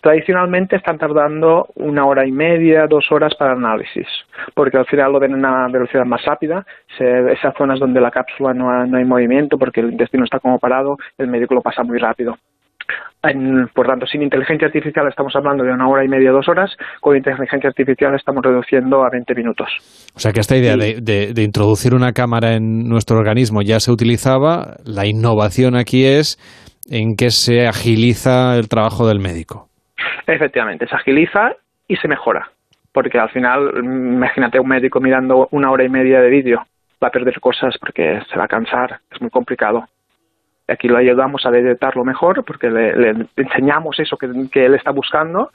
tradicionalmente 0.00 0.76
están 0.76 0.98
tardando 0.98 1.68
una 1.76 2.06
hora 2.06 2.26
y 2.26 2.32
media, 2.32 2.86
dos 2.86 3.06
horas 3.10 3.34
para 3.36 3.52
el 3.52 3.58
análisis, 3.58 4.06
porque 4.54 4.76
al 4.78 4.86
final 4.86 5.12
lo 5.12 5.20
ven 5.20 5.32
a 5.32 5.36
una 5.36 5.68
velocidad 5.68 6.04
más 6.04 6.24
rápida. 6.24 6.64
Se- 6.98 7.32
esas 7.32 7.54
zonas 7.56 7.80
donde 7.80 8.00
la 8.00 8.10
cápsula 8.10 8.52
no, 8.54 8.70
ha- 8.70 8.86
no 8.86 8.98
hay 8.98 9.04
movimiento 9.04 9.58
porque 9.58 9.80
el 9.80 9.92
intestino 9.92 10.24
está 10.24 10.38
como 10.40 10.58
parado, 10.58 10.96
el 11.18 11.28
médico 11.28 11.54
lo 11.54 11.62
pasa 11.62 11.82
muy 11.82 11.98
rápido. 11.98 12.36
En- 13.22 13.68
por 13.74 13.86
tanto, 13.86 14.06
sin 14.06 14.20
inteligencia 14.22 14.66
artificial 14.66 15.08
estamos 15.08 15.34
hablando 15.34 15.64
de 15.64 15.72
una 15.72 15.88
hora 15.88 16.04
y 16.04 16.08
media, 16.08 16.30
dos 16.30 16.46
horas. 16.48 16.70
Con 17.00 17.16
inteligencia 17.16 17.68
artificial 17.70 18.14
estamos 18.14 18.44
reduciendo 18.44 19.02
a 19.02 19.08
20 19.10 19.34
minutos. 19.34 19.68
O 20.14 20.18
sea 20.20 20.32
que 20.32 20.40
esta 20.40 20.56
idea 20.56 20.76
de, 20.76 21.00
de- 21.00 21.32
de 21.32 21.42
introducir 21.42 21.94
una 21.94 22.12
cámara 22.12 22.52
en 22.54 22.86
nuestro 22.86 23.16
organismo 23.16 23.62
ya 23.62 23.80
se 23.80 23.90
utilizaba. 23.90 24.76
La 24.84 25.06
innovación 25.06 25.74
aquí 25.74 26.04
es 26.04 26.36
en 26.90 27.16
que 27.16 27.30
se 27.30 27.66
agiliza 27.66 28.58
el 28.58 28.68
trabajo 28.68 29.08
del 29.08 29.20
médico. 29.20 29.68
Efectivamente, 30.26 30.86
se 30.86 30.94
agiliza 30.94 31.52
y 31.88 31.96
se 31.96 32.08
mejora. 32.08 32.48
Porque 32.92 33.18
al 33.18 33.30
final, 33.30 33.82
mm, 33.82 34.14
imagínate 34.14 34.60
un 34.60 34.68
médico 34.68 35.00
mirando 35.00 35.48
una 35.50 35.70
hora 35.70 35.84
y 35.84 35.88
media 35.88 36.20
de 36.20 36.30
vídeo, 36.30 36.62
va 37.02 37.08
a 37.08 37.10
perder 37.10 37.40
cosas 37.40 37.76
porque 37.78 38.20
se 38.30 38.38
va 38.38 38.44
a 38.44 38.48
cansar, 38.48 39.00
es 39.10 39.20
muy 39.20 39.30
complicado. 39.30 39.84
Aquí 40.66 40.88
lo 40.88 40.96
ayudamos 40.96 41.44
a 41.44 41.50
detectarlo 41.50 42.04
mejor 42.04 42.42
porque 42.44 42.70
le, 42.70 42.96
le 42.96 43.26
enseñamos 43.36 44.00
eso 44.00 44.16
que, 44.16 44.28
que 44.50 44.64
él 44.64 44.74
está 44.74 44.92
buscando 44.92 45.50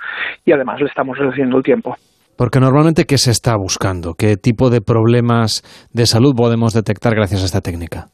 y 0.45 0.52
además 0.52 0.80
le 0.80 0.88
estamos 0.88 1.18
reduciendo 1.18 1.58
el 1.58 1.64
tiempo. 1.64 1.95
Porque 2.38 2.60
normalmente, 2.60 3.06
¿qué 3.06 3.18
se 3.18 3.32
está 3.32 3.58
buscando? 3.58 4.14
¿Qué 4.14 4.38
tipo 4.38 4.70
de 4.70 4.80
problemas 4.82 5.62
de 5.93 6.06
salud 6.06 6.34
podemos 6.38 6.74
detectar 6.74 7.14
gracias 7.16 7.41
a 7.41 7.45
esta 7.45 7.60
técnica? 7.60 8.06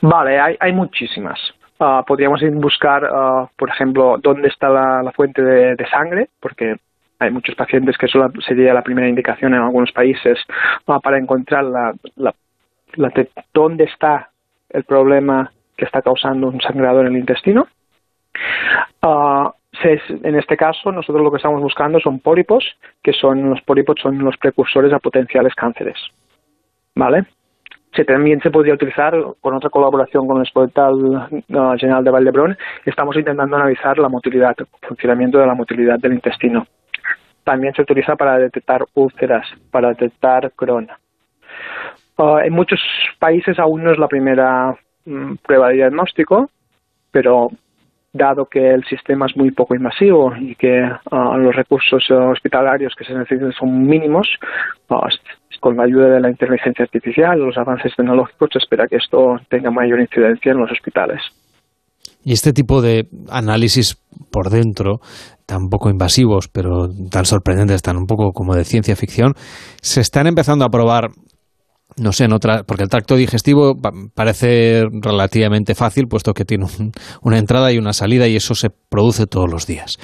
Vale, 0.00 0.40
hay, 0.40 0.56
hay 0.58 0.72
muchísimas. 0.72 1.38
Ah, 1.80 2.04
podríamos 2.06 2.40
buscar, 2.54 3.04
ah, 3.10 3.48
por 3.56 3.68
ejemplo, 3.68 4.16
dónde 4.22 4.48
está 4.48 4.68
la, 4.68 5.12
fuente 5.12 5.42
de, 5.42 5.86
sangre, 5.88 6.28
porque 6.40 6.76
hay 7.18 7.30
muchos 7.30 7.54
pacientes 7.54 7.96
que 7.98 8.06
eso 8.06 8.30
sería 8.46 8.74
la 8.74 8.82
primera 8.82 9.08
indicación 9.08 9.54
en 9.54 9.60
algunos 9.60 9.92
países 9.92 10.38
ah, 10.86 11.00
para 11.00 11.18
encontrar 11.18 11.64
la, 11.64 11.92
la- 12.16 12.34
la 12.96 13.08
de 13.08 13.28
dónde 13.52 13.84
está 13.84 14.30
el 14.70 14.84
problema 14.84 15.50
que 15.76 15.84
está 15.84 16.00
causando 16.00 16.48
un 16.48 16.60
sangrado 16.60 17.00
en 17.00 17.08
el 17.08 17.16
intestino. 17.16 17.66
En 20.22 20.36
este 20.36 20.56
caso, 20.56 20.92
nosotros 20.92 21.22
lo 21.22 21.30
que 21.30 21.36
estamos 21.38 21.60
buscando 21.60 21.98
son 22.00 22.20
pólipos, 22.20 22.64
que 23.02 23.12
son 23.12 23.50
los 23.50 23.60
pólipos 23.62 23.96
son 24.00 24.18
los 24.18 24.36
precursores 24.36 24.92
a 24.92 24.98
potenciales 24.98 25.54
cánceres. 25.54 25.96
¿Vale? 26.94 27.24
Se, 27.94 28.04
también 28.04 28.40
se 28.40 28.50
podría 28.50 28.74
utilizar 28.74 29.14
con 29.40 29.54
otra 29.54 29.70
colaboración 29.70 30.26
con 30.26 30.38
el 30.38 30.42
Hospital 30.42 31.44
General 31.78 32.02
de 32.02 32.10
Valdebrón. 32.10 32.56
Estamos 32.84 33.16
intentando 33.16 33.56
analizar 33.56 33.98
la 33.98 34.08
motilidad, 34.08 34.54
el 34.58 34.66
funcionamiento 34.88 35.38
de 35.38 35.46
la 35.46 35.54
motilidad 35.54 35.98
del 35.98 36.14
intestino. 36.14 36.66
También 37.44 37.74
se 37.74 37.82
utiliza 37.82 38.16
para 38.16 38.38
detectar 38.38 38.84
úlceras, 38.94 39.46
para 39.70 39.90
detectar 39.90 40.50
Crohn. 40.56 40.88
Uh, 42.16 42.38
en 42.38 42.52
muchos 42.52 42.80
países 43.18 43.58
aún 43.58 43.82
no 43.82 43.90
es 43.90 43.98
la 43.98 44.08
primera 44.08 44.76
mm, 45.04 45.34
prueba 45.42 45.68
de 45.68 45.74
diagnóstico, 45.74 46.48
pero 47.10 47.48
dado 48.12 48.46
que 48.46 48.70
el 48.70 48.84
sistema 48.84 49.26
es 49.26 49.36
muy 49.36 49.50
poco 49.50 49.74
invasivo 49.74 50.32
y 50.38 50.54
que 50.54 50.82
uh, 51.10 51.36
los 51.36 51.54
recursos 51.56 52.08
hospitalarios 52.10 52.94
que 52.94 53.04
se 53.04 53.12
necesitan 53.12 53.52
son 53.52 53.84
mínimos, 53.84 54.28
uh, 54.88 55.08
con 55.64 55.78
la 55.78 55.84
ayuda 55.84 56.10
de 56.10 56.20
la 56.20 56.28
inteligencia 56.28 56.84
artificial, 56.84 57.38
los 57.38 57.56
avances 57.56 57.90
tecnológicos, 57.96 58.50
se 58.52 58.58
espera 58.58 58.86
que 58.86 58.96
esto 58.96 59.36
tenga 59.48 59.70
mayor 59.70 59.98
incidencia 59.98 60.52
en 60.52 60.58
los 60.58 60.70
hospitales. 60.70 61.22
Y 62.22 62.34
este 62.34 62.52
tipo 62.52 62.82
de 62.82 63.04
análisis 63.30 63.96
por 64.30 64.50
dentro, 64.50 65.00
tan 65.46 65.70
poco 65.70 65.88
invasivos, 65.88 66.48
pero 66.48 66.88
tan 67.10 67.24
sorprendentes, 67.24 67.80
tan 67.80 67.96
un 67.96 68.04
poco 68.04 68.32
como 68.32 68.54
de 68.54 68.64
ciencia 68.64 68.94
ficción, 68.94 69.32
se 69.80 70.02
están 70.02 70.26
empezando 70.26 70.66
a 70.66 70.68
probar 70.68 71.08
no 71.96 72.12
sé, 72.12 72.24
en 72.24 72.32
otra, 72.32 72.64
porque 72.64 72.82
el 72.82 72.88
tracto 72.88 73.16
digestivo 73.16 73.74
pa- 73.80 73.92
parece 74.14 74.82
relativamente 75.00 75.74
fácil, 75.74 76.06
puesto 76.08 76.32
que 76.32 76.44
tiene 76.44 76.64
un- 76.64 76.92
una 77.22 77.38
entrada 77.38 77.70
y 77.72 77.78
una 77.78 77.92
salida 77.92 78.26
y 78.28 78.36
eso 78.36 78.54
se 78.54 78.70
produce 78.70 79.26
todos 79.26 79.50
los 79.50 79.66
días. 79.66 79.98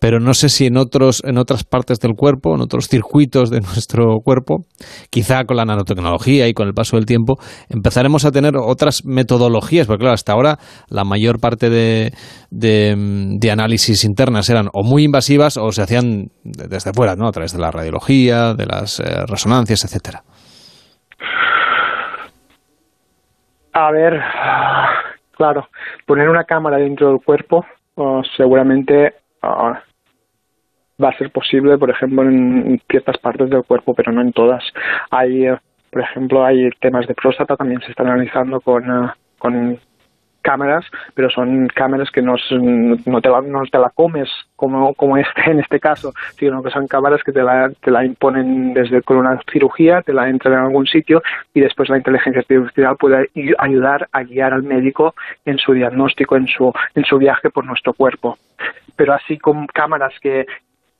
Pero 0.00 0.20
no 0.20 0.34
sé 0.34 0.48
si 0.48 0.66
en 0.66 0.76
otros, 0.76 1.22
en 1.24 1.38
otras 1.38 1.64
partes 1.64 1.98
del 2.00 2.14
cuerpo, 2.14 2.54
en 2.54 2.60
otros 2.60 2.88
circuitos 2.88 3.50
de 3.50 3.60
nuestro 3.60 4.18
cuerpo, 4.24 4.64
quizá 5.10 5.44
con 5.44 5.56
la 5.56 5.64
nanotecnología 5.64 6.48
y 6.48 6.54
con 6.54 6.66
el 6.68 6.74
paso 6.74 6.96
del 6.96 7.06
tiempo, 7.06 7.34
empezaremos 7.68 8.24
a 8.24 8.30
tener 8.30 8.54
otras 8.56 9.04
metodologías, 9.04 9.86
porque 9.86 10.00
claro, 10.00 10.14
hasta 10.14 10.32
ahora 10.32 10.58
la 10.88 11.04
mayor 11.04 11.40
parte 11.40 11.70
de, 11.70 12.12
de, 12.50 13.50
análisis 13.50 14.04
internas 14.04 14.48
eran 14.50 14.68
o 14.72 14.82
muy 14.82 15.04
invasivas 15.04 15.56
o 15.56 15.70
se 15.72 15.82
hacían 15.82 16.28
de- 16.42 16.68
desde 16.68 16.92
fuera, 16.92 17.14
¿no? 17.16 17.28
A 17.28 17.32
través 17.32 17.52
de 17.52 17.58
la 17.58 17.70
radiología, 17.70 18.54
de 18.54 18.66
las 18.66 19.00
eh, 19.00 19.26
resonancias, 19.26 19.84
etcétera. 19.84 20.24
A 23.76 23.90
ver, 23.90 24.22
claro, 25.32 25.68
poner 26.06 26.28
una 26.28 26.44
cámara 26.44 26.76
dentro 26.76 27.08
del 27.10 27.20
cuerpo 27.20 27.66
uh, 27.96 28.22
seguramente 28.36 29.14
uh, 29.42 29.74
va 31.02 31.08
a 31.08 31.18
ser 31.18 31.32
posible, 31.32 31.76
por 31.76 31.90
ejemplo, 31.90 32.22
en 32.22 32.80
ciertas 32.88 33.18
partes 33.18 33.50
del 33.50 33.64
cuerpo, 33.64 33.92
pero 33.92 34.12
no 34.12 34.20
en 34.20 34.32
todas. 34.32 34.62
Hay, 35.10 35.46
eh, 35.46 35.58
por 35.90 36.02
ejemplo, 36.02 36.44
hay 36.44 36.70
temas 36.80 37.08
de 37.08 37.14
próstata 37.14 37.56
también 37.56 37.80
se 37.80 37.90
están 37.90 38.06
analizando 38.06 38.60
con, 38.60 38.88
uh, 38.88 39.10
con 39.38 39.80
cámaras, 40.44 40.84
pero 41.14 41.30
son 41.30 41.66
cámaras 41.68 42.10
que 42.10 42.20
no, 42.22 42.34
no, 43.06 43.20
te, 43.22 43.28
la, 43.30 43.40
no 43.40 43.62
te 43.64 43.78
la 43.78 43.90
comes 43.90 44.28
como, 44.54 44.94
como 44.94 45.16
este 45.16 45.50
en 45.50 45.58
este 45.60 45.80
caso, 45.80 46.12
sino 46.38 46.62
que 46.62 46.70
son 46.70 46.86
cámaras 46.86 47.22
que 47.24 47.32
te 47.32 47.42
la, 47.42 47.70
te 47.80 47.90
la 47.90 48.04
imponen 48.04 48.74
desde 48.74 49.02
con 49.02 49.16
una 49.16 49.40
cirugía, 49.50 50.02
te 50.02 50.12
la 50.12 50.28
entran 50.28 50.54
en 50.54 50.64
algún 50.66 50.86
sitio 50.86 51.22
y 51.54 51.60
después 51.60 51.88
la 51.88 51.96
inteligencia 51.96 52.40
artificial 52.40 52.96
puede 52.96 53.28
ay- 53.34 53.54
ayudar 53.58 54.06
a 54.12 54.22
guiar 54.22 54.52
al 54.52 54.62
médico 54.62 55.14
en 55.46 55.56
su 55.58 55.72
diagnóstico, 55.72 56.36
en 56.36 56.46
su, 56.46 56.72
en 56.94 57.04
su 57.04 57.16
viaje 57.18 57.48
por 57.50 57.64
nuestro 57.64 57.94
cuerpo. 57.94 58.36
Pero 58.96 59.14
así 59.14 59.38
con 59.38 59.66
cámaras 59.66 60.12
que 60.20 60.46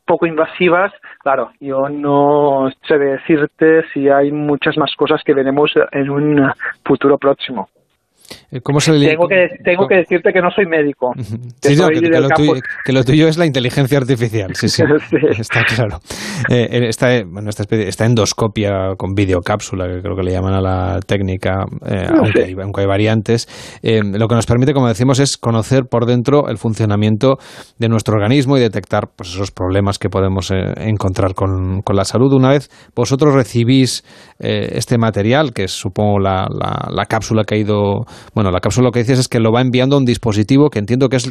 poco 0.06 0.26
invasivas, 0.26 0.92
claro, 1.20 1.52
yo 1.60 1.88
no 1.88 2.70
sé 2.88 2.98
decirte 2.98 3.84
si 3.92 4.08
hay 4.08 4.32
muchas 4.32 4.76
más 4.76 4.94
cosas 4.96 5.22
que 5.24 5.34
veremos 5.34 5.72
en 5.92 6.10
un 6.10 6.50
futuro 6.84 7.18
próximo. 7.18 7.68
Eh, 8.50 8.60
¿Cómo 8.62 8.80
se 8.80 8.92
le... 8.92 9.08
Tengo 9.08 9.28
que, 9.28 9.48
tengo 9.62 9.86
que 9.86 9.96
decirte 9.96 10.32
que 10.32 10.40
no 10.40 10.50
soy 10.50 10.66
médico. 10.66 11.12
Que, 11.60 11.70
Sí, 11.70 11.76
no, 11.76 11.84
soy 11.84 12.00
que, 12.00 12.08
lo 12.08 12.28
tuyo, 12.28 12.52
que 12.84 12.92
lo 12.92 13.04
tuyo 13.04 13.28
es 13.28 13.36
la 13.36 13.46
inteligencia 13.46 13.98
artificial, 13.98 14.54
sí, 14.54 14.68
sí, 14.68 14.82
Sí. 15.10 15.16
está 15.40 15.64
claro. 15.64 15.98
Eh, 16.48 16.88
esta, 16.88 17.08
bueno, 17.24 17.50
esta, 17.50 18.04
endoscopia 18.04 18.94
con 18.96 19.14
videocápsula, 19.14 19.86
que 19.86 20.00
creo 20.00 20.16
que 20.16 20.22
le 20.22 20.32
llaman 20.32 20.54
a 20.54 20.60
la 20.60 21.00
técnica, 21.00 21.64
eh, 21.86 22.06
No 22.10 22.22
aunque, 22.22 22.44
hay, 22.44 22.54
aunque 22.62 22.82
hay 22.82 22.86
variantes, 22.86 23.48
eh, 23.82 24.00
lo 24.02 24.28
que 24.28 24.34
nos 24.34 24.46
permite, 24.46 24.72
como 24.72 24.88
decimos, 24.88 25.18
es 25.20 25.36
conocer 25.36 25.84
por 25.90 26.06
dentro 26.06 26.48
el 26.48 26.58
funcionamiento 26.58 27.38
de 27.78 27.88
nuestro 27.88 28.14
organismo 28.14 28.56
y 28.56 28.60
detectar 28.60 29.08
pues, 29.16 29.30
esos 29.30 29.50
problemas 29.50 29.98
que 29.98 30.08
podemos 30.08 30.50
eh, 30.50 30.56
encontrar 30.76 31.34
con, 31.34 31.82
con 31.82 31.96
la 31.96 32.04
salud. 32.04 32.32
Una 32.32 32.50
vez 32.50 32.68
vosotros 32.94 33.34
recibís 33.34 34.04
este 34.38 34.98
material, 34.98 35.52
que 35.52 35.64
es 35.64 35.72
supongo 35.72 36.18
la, 36.18 36.46
la, 36.50 36.88
la 36.90 37.04
cápsula 37.06 37.44
que 37.44 37.54
ha 37.54 37.58
ido, 37.58 38.04
bueno, 38.34 38.50
la 38.50 38.60
cápsula 38.60 38.86
lo 38.88 38.92
que 38.92 39.00
dices 39.00 39.18
es 39.18 39.28
que 39.28 39.40
lo 39.40 39.52
va 39.52 39.60
enviando 39.60 39.96
a 39.96 39.98
un 39.98 40.04
dispositivo 40.04 40.70
que 40.70 40.78
entiendo 40.78 41.08
que 41.08 41.16
es 41.16 41.30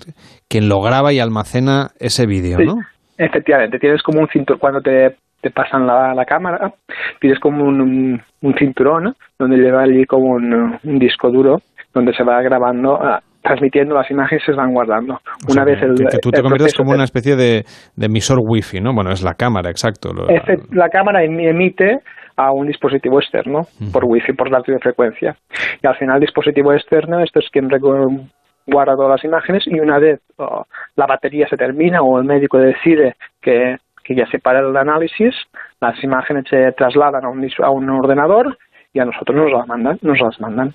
quien 0.49 0.69
lo 0.69 0.81
graba 0.81 1.13
y 1.13 1.19
almacena 1.19 1.91
ese 1.99 2.25
vídeo, 2.25 2.57
Sí, 2.57 2.65
¿no? 2.65 2.75
Efectivamente, 3.17 3.79
tienes 3.79 4.01
como 4.01 4.19
un 4.21 4.27
cinturón, 4.27 4.59
cuando 4.59 4.81
te, 4.81 5.15
te 5.41 5.51
pasan 5.51 5.85
la, 5.85 6.13
la 6.15 6.25
cámara, 6.25 6.73
tienes 7.21 7.39
como 7.39 7.63
un, 7.63 8.21
un, 8.41 8.53
cinturón 8.57 9.15
donde 9.37 9.57
lleva 9.57 9.83
allí 9.83 10.05
como 10.05 10.31
un, 10.33 10.79
un 10.83 10.99
disco 10.99 11.29
duro 11.29 11.61
donde 11.93 12.13
se 12.15 12.23
va 12.23 12.41
grabando, 12.41 12.95
ah, 13.01 13.21
transmitiendo 13.43 13.93
las 13.93 14.09
imágenes 14.09 14.41
y 14.43 14.45
se 14.51 14.53
van 14.57 14.73
guardando. 14.73 15.19
Una 15.47 15.63
vez 15.63 15.81
el, 15.83 15.95
que, 15.95 16.05
que 16.05 16.17
tú 16.17 16.31
te 16.31 16.41
conviertes 16.41 16.73
como 16.73 16.91
una 16.91 17.03
especie 17.03 17.35
de, 17.35 17.65
de 17.95 18.05
emisor 18.07 18.39
wifi, 18.41 18.81
¿no? 18.81 18.93
Bueno, 18.93 19.11
es 19.11 19.21
la 19.21 19.35
cámara, 19.35 19.69
exacto. 19.69 20.11
lo- 20.11 20.25
la 20.71 20.89
cámara 20.89 21.23
em- 21.23 21.39
emite 21.39 21.99
a 22.36 22.51
un 22.51 22.67
dispositivo 22.67 23.19
externo 23.19 23.67
por 23.91 24.05
wifi, 24.05 24.34
por 24.34 24.49
radiofrecuencia. 24.49 25.36
Y 25.81 25.88
al 25.88 25.95
final 25.95 26.15
el 26.15 26.21
dispositivo 26.21 26.73
externo, 26.73 27.19
esto 27.21 27.39
es 27.39 27.49
quien 27.49 27.69
guarda 28.65 28.95
todas 28.95 29.11
las 29.11 29.23
imágenes 29.23 29.63
y 29.67 29.79
una 29.79 29.99
vez 29.99 30.21
oh, 30.38 30.65
la 30.95 31.05
batería 31.05 31.47
se 31.49 31.57
termina 31.57 32.01
o 32.01 32.17
el 32.17 32.23
médico 32.23 32.57
decide 32.57 33.15
que, 33.41 33.77
que 34.03 34.15
ya 34.15 34.25
se 34.27 34.39
para 34.39 34.59
el 34.59 34.75
análisis, 34.75 35.36
las 35.81 36.01
imágenes 36.03 36.45
se 36.49 36.71
trasladan 36.71 37.25
a 37.25 37.29
un, 37.29 37.47
a 37.61 37.69
un 37.69 37.89
ordenador 37.89 38.57
y 38.93 38.99
a 38.99 39.05
nosotros 39.05 39.36
nos 39.36 39.51
las 39.51 39.67
mandan. 39.67 39.99
Nos 40.01 40.19
las 40.19 40.39
mandan. 40.39 40.73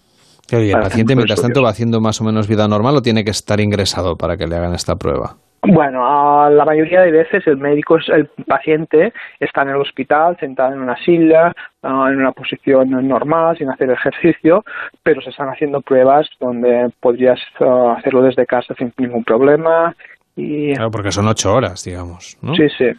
Oye, 0.52 0.70
¿el 0.70 0.80
paciente 0.80 1.14
mientras 1.14 1.42
tanto 1.42 1.62
va 1.62 1.70
haciendo 1.70 2.00
más 2.00 2.20
o 2.20 2.24
menos 2.24 2.48
vida 2.48 2.66
normal 2.68 2.96
o 2.96 3.02
tiene 3.02 3.22
que 3.22 3.30
estar 3.30 3.60
ingresado 3.60 4.16
para 4.16 4.36
que 4.36 4.46
le 4.46 4.56
hagan 4.56 4.74
esta 4.74 4.96
prueba? 4.96 5.36
Bueno, 5.62 6.48
la 6.50 6.64
mayoría 6.64 7.00
de 7.02 7.10
veces 7.10 7.46
el 7.46 7.56
médico, 7.56 7.98
es- 7.98 8.08
el 8.08 8.26
paciente 8.46 9.12
está 9.40 9.62
en 9.62 9.70
el 9.70 9.76
hospital 9.76 10.36
sentado 10.38 10.72
en 10.72 10.80
una 10.80 10.96
silla, 11.04 11.52
ah, 11.82 12.06
en 12.10 12.18
una 12.20 12.32
posición 12.32 12.90
normal, 13.08 13.56
sin 13.58 13.68
hacer 13.68 13.90
ejercicio, 13.90 14.64
pero 15.02 15.20
se 15.20 15.30
están 15.30 15.48
haciendo 15.48 15.80
pruebas 15.80 16.28
donde 16.40 16.90
podrías 17.00 17.40
ah, 17.60 17.96
hacerlo 17.98 18.22
desde 18.22 18.46
casa 18.46 18.74
sin 18.78 18.92
ningún 18.98 19.24
problema. 19.24 19.94
Y 20.36 20.74
Claro, 20.74 20.90
porque 20.92 21.10
son 21.10 21.26
ocho 21.26 21.52
horas, 21.52 21.84
digamos, 21.84 22.38
¿no? 22.40 22.54
sí, 22.54 22.68
sí. 22.78 22.92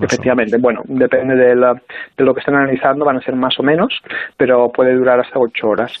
Efectivamente, 0.00 0.56
bueno, 0.58 0.82
depende 0.84 1.34
de, 1.36 1.54
la- 1.56 1.72
de 2.16 2.24
lo 2.24 2.34
que 2.34 2.40
estén 2.40 2.54
analizando, 2.54 3.04
van 3.04 3.16
a 3.16 3.20
ser 3.22 3.34
más 3.34 3.58
o 3.58 3.62
menos, 3.62 3.98
pero 4.36 4.70
puede 4.70 4.94
durar 4.94 5.20
hasta 5.20 5.38
ocho 5.38 5.68
horas. 5.68 5.92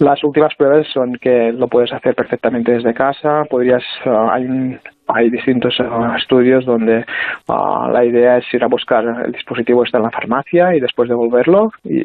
Las 0.00 0.22
últimas 0.24 0.54
pruebas 0.56 0.86
son 0.92 1.14
que 1.14 1.52
lo 1.52 1.68
puedes 1.68 1.92
hacer 1.92 2.14
perfectamente 2.14 2.72
desde 2.72 2.94
casa, 2.94 3.44
podrías, 3.48 3.82
ah, 4.06 4.30
hay, 4.32 4.44
un- 4.44 4.80
hay 5.06 5.30
distintos 5.30 5.76
ah, 5.80 6.16
estudios 6.18 6.64
donde 6.66 7.04
ah, 7.48 7.88
la 7.92 8.04
idea 8.04 8.38
es 8.38 8.54
ir 8.54 8.62
a 8.64 8.68
buscar 8.68 9.04
el 9.24 9.32
dispositivo 9.32 9.84
está 9.84 9.98
en 9.98 10.04
la 10.04 10.10
farmacia 10.10 10.74
y 10.74 10.80
después 10.80 11.08
devolverlo 11.08 11.70
y 11.84 12.04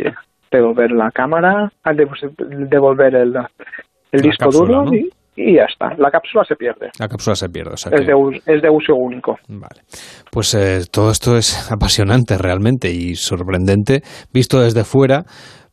devolver 0.52 0.92
la 0.92 1.10
cámara, 1.12 1.72
dev- 1.84 2.36
devolver 2.70 3.16
el, 3.16 3.36
el 4.12 4.22
disco 4.22 4.46
cápsula, 4.46 4.68
duro 4.78 4.86
¿no? 4.86 4.94
y, 4.96 5.10
y 5.36 5.56
ya 5.56 5.64
está. 5.72 5.96
La 5.98 6.10
cápsula 6.12 6.44
se 6.48 6.56
pierde. 6.56 6.90
La 7.00 7.08
cápsula 7.08 7.36
se 7.36 7.50
pierde, 7.50 7.72
o 7.74 7.78
sea 7.78 7.92
Es 7.94 8.06
de, 8.06 8.14
us- 8.16 8.42
es 8.48 8.62
de 8.62 8.70
uso 8.70 8.94
único. 8.96 9.38
Pues 10.32 10.54
eh, 10.54 10.82
todo 10.92 11.12
esto 11.12 11.38
es 11.38 11.72
apasionante 11.72 12.38
realmente 12.38 12.92
y 12.92 13.16
sorprendente 13.16 14.02
visto 14.34 14.62
desde 14.62 14.84
fuera, 14.84 15.24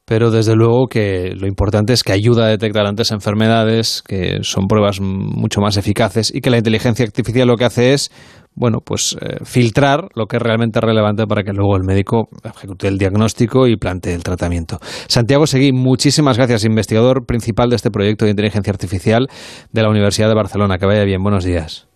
pero 0.07 0.31
desde 0.31 0.57
luego 0.57 0.87
que 0.89 1.35
lo 1.39 1.47
importante 1.47 1.93
es 1.93 2.03
que 2.03 2.13
ayuda 2.13 2.47
a 2.47 2.49
detectar 2.49 2.85
antes 2.87 3.13
enfermedades, 3.13 4.03
que 4.07 4.39
son 4.43 4.67
pruebas 4.67 5.01
mucho 5.01 5.61
más 5.61 5.77
eficaces 5.77 6.35
y 6.35 6.41
que 6.41 6.51
la 6.51 6.57
inteligencia 6.59 7.05
artificial 7.05 7.47
lo 7.47 7.57
que 7.57 7.65
hace 7.65 7.93
es, 7.93 8.11
bueno, 8.55 8.79
pues 8.85 9.17
eh, 9.21 9.45
filtrar 9.45 10.09
lo 10.15 10.27
que 10.27 10.37
es 10.37 10.43
realmente 10.43 10.81
relevante 10.81 11.27
para 11.27 11.43
que 11.43 11.53
luego 11.53 11.77
el 11.77 11.85
médico 11.85 12.29
ejecute 12.45 12.89
el 12.89 12.99
diagnóstico 12.99 13.67
y 13.67 13.77
plantee 13.77 14.15
el 14.15 14.23
tratamiento. 14.23 14.79
Santiago 14.81 15.47
Seguí, 15.47 15.73
muchísimas 15.73 16.37
gracias, 16.37 16.65
investigador 16.65 17.27
principal 17.27 17.71
de 17.71 17.77
este 17.77 17.91
proyecto 17.91 18.25
de 18.25 18.33
inteligencia 18.33 18.71
artificial 18.71 19.29
de 19.73 19.83
la 19.83 19.89
Universidad 19.89 20.29
de 20.29 20.35
Barcelona. 20.35 20.79
Que 20.79 20.87
vaya 20.87 21.05
bien, 21.05 21.23
buenos 21.23 21.45
días. 21.45 21.89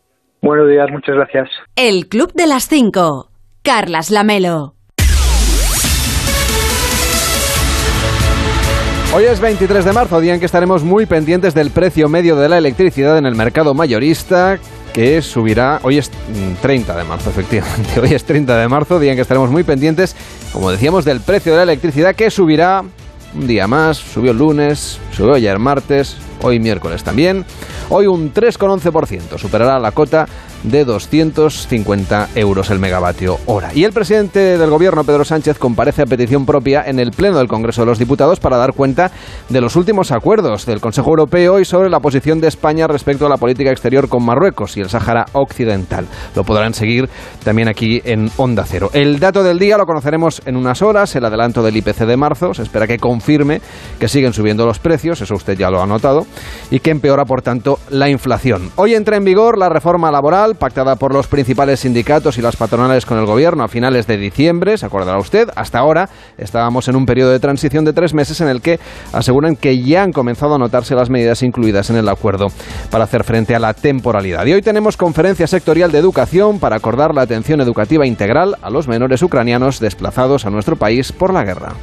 Buenos 0.43 0.69
días, 0.69 0.87
muchas 0.91 1.15
gracias. 1.17 1.49
El 1.77 2.09
Club 2.09 2.33
de 2.35 2.47
las 2.47 2.69
Cinco. 2.69 3.31
Carlas 3.63 4.11
Lamelo. 4.11 4.75
Hoy 9.17 9.25
es 9.25 9.41
23 9.41 9.85
de 9.85 9.93
marzo, 9.93 10.21
día 10.21 10.35
en 10.35 10.41
que 10.41 10.47
estaremos 10.47 10.83
muy 10.83 11.07
pendientes 11.07 11.55
del 11.55 11.71
precio 11.71 12.09
medio 12.09 12.35
de 12.35 12.49
la 12.49 12.59
electricidad 12.59 13.17
en 13.17 13.27
el 13.27 13.37
mercado 13.37 13.73
mayorista, 13.73 14.59
que 14.95 15.21
subirá, 15.21 15.81
hoy 15.83 15.99
es 15.99 16.09
mm, 16.09 16.63
30 16.63 16.97
de 16.97 17.05
marzo, 17.05 17.29
efectivamente, 17.37 18.01
hoy 18.01 18.15
es 18.15 18.25
30 18.25 18.57
de 18.57 18.69
marzo, 18.69 18.99
día 18.99 19.11
en 19.11 19.17
que 19.17 19.23
estaremos 19.23 19.51
muy 19.51 19.65
pendientes, 19.65 20.17
como 20.53 20.71
decíamos, 20.71 21.05
del 21.05 21.21
precio 21.21 21.53
de 21.53 21.59
la 21.59 21.65
electricidad, 21.65 22.15
que 22.15 22.31
subirá 22.31 22.83
un 23.35 23.47
día 23.47 23.67
más, 23.67 23.99
subió 23.99 24.31
el 24.31 24.39
lunes, 24.39 25.01
subió 25.13 25.35
ayer 25.35 25.59
martes, 25.59 26.17
hoy 26.45 26.61
miércoles 26.61 27.03
también, 27.03 27.45
hoy 27.89 28.07
un 28.07 28.33
3,11%, 28.33 29.39
superará 29.39 29.79
la 29.79 29.93
cota 29.93 30.27
de 30.65 30.85
250 30.85 32.29
euros 32.35 32.71
el 32.71 32.79
megavatio 32.79 33.39
hora. 33.47 33.71
Y 33.75 33.85
el 33.85 33.93
presidente 33.93 34.59
del 34.59 34.71
gobierno, 34.71 35.05
Pedro 35.05 35.25
Sánchez, 35.25 35.59
comparece 35.59 36.03
a 36.03 36.07
petición 36.07 36.47
propia 36.47 36.83
en 36.87 36.99
el 36.99 37.11
Pleno 37.11 37.39
del 37.39 37.49
Congreso 37.49 37.83
de 37.83 37.87
los 37.87 37.99
Diputados 37.99 38.41
para 38.41 38.57
dar 38.57 38.73
cuenta 38.73 39.11
de 39.49 39.61
los 39.61 39.77
últimos 39.77 40.11
acuerdos 40.11 40.65
del 40.67 40.81
Consejo 40.81 41.11
Europeo 41.11 41.61
y 41.61 41.65
sobre 41.65 41.91
la 41.91 42.01
posición 42.01 42.41
de 42.41 42.49
España 42.49 42.87
respecto 42.87 43.27
a 43.27 43.29
la 43.29 43.37
política 43.37 43.71
exterior 43.71 44.09
con 44.09 44.25
Marruecos 44.25 44.77
y 44.77 44.81
el 44.81 44.89
Sáhara 44.89 45.27
Occidental. 45.33 46.07
Lo 46.35 46.45
podrán 46.45 46.73
seguir 46.73 47.09
también 47.45 47.69
aquí 47.69 48.01
en 48.05 48.31
Onda 48.39 48.65
Cero. 48.67 48.91
El 48.95 49.21
dato 49.21 49.43
del 49.43 49.59
día 49.59 49.77
lo 49.77 49.85
conoceremos 49.87 50.43
en 50.47 50.57
unas 50.57 50.81
horas, 50.81 51.15
el 51.15 51.25
adelanto 51.25 51.63
del 51.63 51.77
IPC 51.77 52.07
de 52.07 52.17
marzo. 52.17 52.55
Se 52.55 52.63
espera 52.63 52.87
que 52.87 52.99
confirme 52.99 53.61
que 53.99 54.09
siguen 54.09 54.33
subiendo 54.33 54.65
los 54.65 54.79
precios, 54.79 55.21
eso 55.21 55.35
usted 55.35 55.59
ya 55.59 55.71
lo 55.71 55.83
ha 55.83 55.87
notado, 55.87 56.27
y 56.71 56.81
que 56.81 56.91
empeora, 56.91 57.25
por 57.25 57.43
tanto, 57.43 57.79
la 57.91 58.09
inflación. 58.09 58.71
Hoy 58.77 58.95
entra 58.95 59.17
en 59.17 59.25
vigor 59.25 59.59
la 59.59 59.69
reforma 59.69 60.11
laboral 60.11 60.55
pactada 60.57 60.97
por 60.97 61.13
los 61.13 61.27
principales 61.27 61.81
sindicatos 61.81 62.39
y 62.39 62.43
las 62.43 62.57
patronales 62.57 63.07
con 63.07 63.19
el 63.19 63.27
gobierno 63.27 63.65
a 63.65 63.69
finales 63.69 64.07
de 64.07 64.17
diciembre, 64.17 64.79
se 64.79 64.87
acordará 64.87 65.19
usted. 65.19 65.49
Hasta 65.57 65.79
ahora 65.79 66.09
estábamos 66.39 66.89
en 66.89 66.97
un 66.97 67.07
periodo 67.07 67.31
de 67.31 67.41
transición 67.41 67.85
de 67.85 67.93
tres 67.93 68.15
meses 68.15 68.41
en 68.41 68.49
el 68.49 68.61
que 68.61 68.79
aseguran 69.13 69.57
que 69.57 69.83
ya 69.83 70.03
han 70.03 70.13
comenzado 70.13 70.55
a 70.55 70.59
notarse 70.59 70.95
las 70.95 71.11
medidas 71.11 71.43
incluidas 71.43 71.91
en 71.91 71.97
el 71.97 72.09
acuerdo 72.09 72.47
para 72.91 73.05
hacer 73.05 73.25
frente 73.25 73.55
a 73.55 73.59
la 73.59 73.75
temporalidad. 73.75 74.47
Y 74.47 74.53
hoy 74.53 74.63
tenemos 74.63 74.97
conferencia 74.97 75.47
sectorial 75.47 75.93
de 75.93 75.99
educación 75.99 76.59
para 76.59 76.77
acordar 76.77 77.15
la 77.15 77.23
atención 77.23 77.61
educativa 77.61 78.07
integral 78.07 78.57
a 78.63 78.71
los 78.71 78.89
menores 78.89 79.23
ucranianos 79.23 79.81
desplazados 79.81 80.47
a 80.47 80.51
nuestro 80.51 80.77
país 80.77 81.13
por 81.13 81.33
la 81.33 81.45
guerra. 81.45 81.75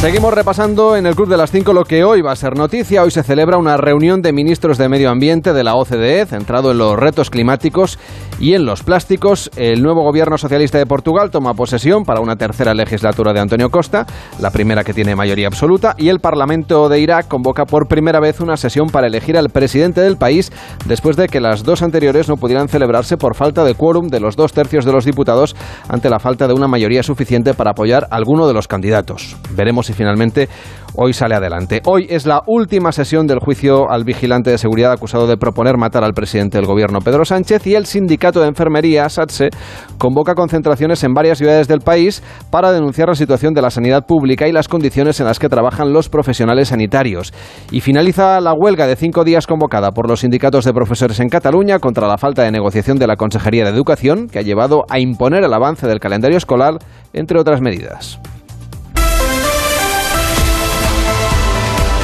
Seguimos 0.00 0.34
repasando 0.34 0.94
en 0.94 1.06
el 1.06 1.16
Club 1.16 1.28
de 1.28 1.38
las 1.38 1.50
5 1.50 1.72
lo 1.72 1.84
que 1.84 2.04
hoy 2.04 2.20
va 2.20 2.30
a 2.30 2.36
ser 2.36 2.54
noticia. 2.56 3.02
Hoy 3.02 3.10
se 3.10 3.22
celebra 3.22 3.56
una 3.56 3.78
reunión 3.78 4.20
de 4.20 4.32
ministros 4.32 4.76
de 4.76 4.90
Medio 4.90 5.10
Ambiente 5.10 5.54
de 5.54 5.64
la 5.64 5.74
OCDE 5.74 6.26
centrado 6.26 6.70
en 6.70 6.78
los 6.78 6.96
retos 6.96 7.30
climáticos 7.30 7.98
y 8.38 8.54
en 8.54 8.64
los 8.64 8.82
plásticos. 8.82 9.50
El 9.56 9.82
nuevo 9.82 10.02
gobierno 10.02 10.38
socialista 10.38 10.78
de 10.78 10.86
Portugal 10.86 11.30
toma 11.30 11.54
posesión 11.54 12.04
para 12.04 12.20
una 12.20 12.36
tercera 12.36 12.74
legislatura 12.74 13.32
de 13.32 13.40
Antonio 13.40 13.70
Costa, 13.70 14.06
la 14.40 14.50
primera 14.50 14.84
que 14.84 14.94
tiene 14.94 15.16
mayoría 15.16 15.46
absoluta, 15.46 15.94
y 15.98 16.08
el 16.08 16.20
Parlamento 16.20 16.88
de 16.88 17.00
Irak 17.00 17.28
convoca 17.28 17.64
por 17.64 17.88
primera 17.88 18.20
vez 18.20 18.40
una 18.40 18.56
sesión 18.56 18.88
para 18.88 19.06
elegir 19.06 19.36
al 19.36 19.50
presidente 19.50 20.00
del 20.00 20.16
país 20.16 20.52
después 20.86 21.16
de 21.16 21.28
que 21.28 21.40
las 21.40 21.62
dos 21.62 21.82
anteriores 21.82 22.28
no 22.28 22.36
pudieran 22.36 22.68
celebrarse 22.68 23.16
por 23.16 23.34
falta 23.34 23.64
de 23.64 23.74
quórum 23.74 24.08
de 24.08 24.20
los 24.20 24.36
dos 24.36 24.52
tercios 24.52 24.84
de 24.84 24.92
los 24.92 25.04
diputados 25.04 25.56
ante 25.88 26.10
la 26.10 26.18
falta 26.18 26.46
de 26.46 26.54
una 26.54 26.68
mayoría 26.68 27.02
suficiente 27.02 27.54
para 27.54 27.70
apoyar 27.70 28.06
a 28.10 28.16
alguno 28.16 28.46
de 28.46 28.54
los 28.54 28.68
candidatos. 28.68 29.36
Veremos 29.54 29.86
si 29.86 29.92
finalmente 29.92 30.48
hoy 30.96 31.12
sale 31.12 31.34
adelante. 31.34 31.82
Hoy 31.84 32.06
es 32.10 32.26
la 32.26 32.42
última 32.46 32.92
sesión 32.92 33.26
del 33.26 33.38
juicio 33.38 33.90
al 33.90 34.04
vigilante 34.04 34.50
de 34.50 34.58
seguridad 34.58 34.92
acusado 34.92 35.26
de 35.26 35.36
proponer 35.36 35.76
matar 35.76 36.04
al 36.04 36.14
presidente 36.14 36.58
del 36.58 36.66
gobierno 36.66 37.00
Pedro 37.00 37.24
Sánchez 37.24 37.66
y 37.66 37.74
el 37.74 37.86
sindicato 37.86 38.40
de 38.40 38.48
enfermería 38.48 39.08
SATSE 39.08 39.50
convoca 39.98 40.34
concentraciones 40.34 41.02
en 41.04 41.14
varias 41.14 41.38
ciudades 41.38 41.68
del 41.68 41.80
país 41.80 42.22
para 42.50 42.72
denunciar 42.72 43.08
la 43.08 43.14
situación 43.14 43.54
de 43.54 43.62
la 43.62 43.70
sanidad 43.70 44.06
pública 44.06 44.48
y 44.48 44.52
las 44.52 44.68
condiciones 44.68 45.20
en 45.20 45.26
las 45.26 45.38
que 45.38 45.48
trabajan 45.48 45.92
los 45.92 46.08
profesionales 46.08 46.68
sanitarios. 46.68 47.32
Y 47.70 47.80
finaliza 47.80 48.40
la 48.40 48.52
huelga 48.52 48.86
de 48.86 48.96
cinco 48.96 49.24
días 49.24 49.46
convocada 49.46 49.92
por 49.92 50.08
los 50.08 50.20
sindicatos 50.20 50.64
de 50.64 50.72
profesores 50.72 51.20
en 51.20 51.28
Cataluña 51.28 51.78
contra 51.78 52.08
la 52.08 52.18
falta 52.18 52.42
de 52.42 52.50
negociación 52.50 52.98
de 52.98 53.06
la 53.06 53.16
Consejería 53.16 53.64
de 53.64 53.70
Educación 53.70 54.28
que 54.28 54.38
ha 54.38 54.42
llevado 54.42 54.84
a 54.88 54.98
imponer 54.98 55.44
el 55.44 55.52
avance 55.52 55.86
del 55.86 56.00
calendario 56.00 56.38
escolar, 56.38 56.78
entre 57.12 57.38
otras 57.38 57.60
medidas. 57.60 58.20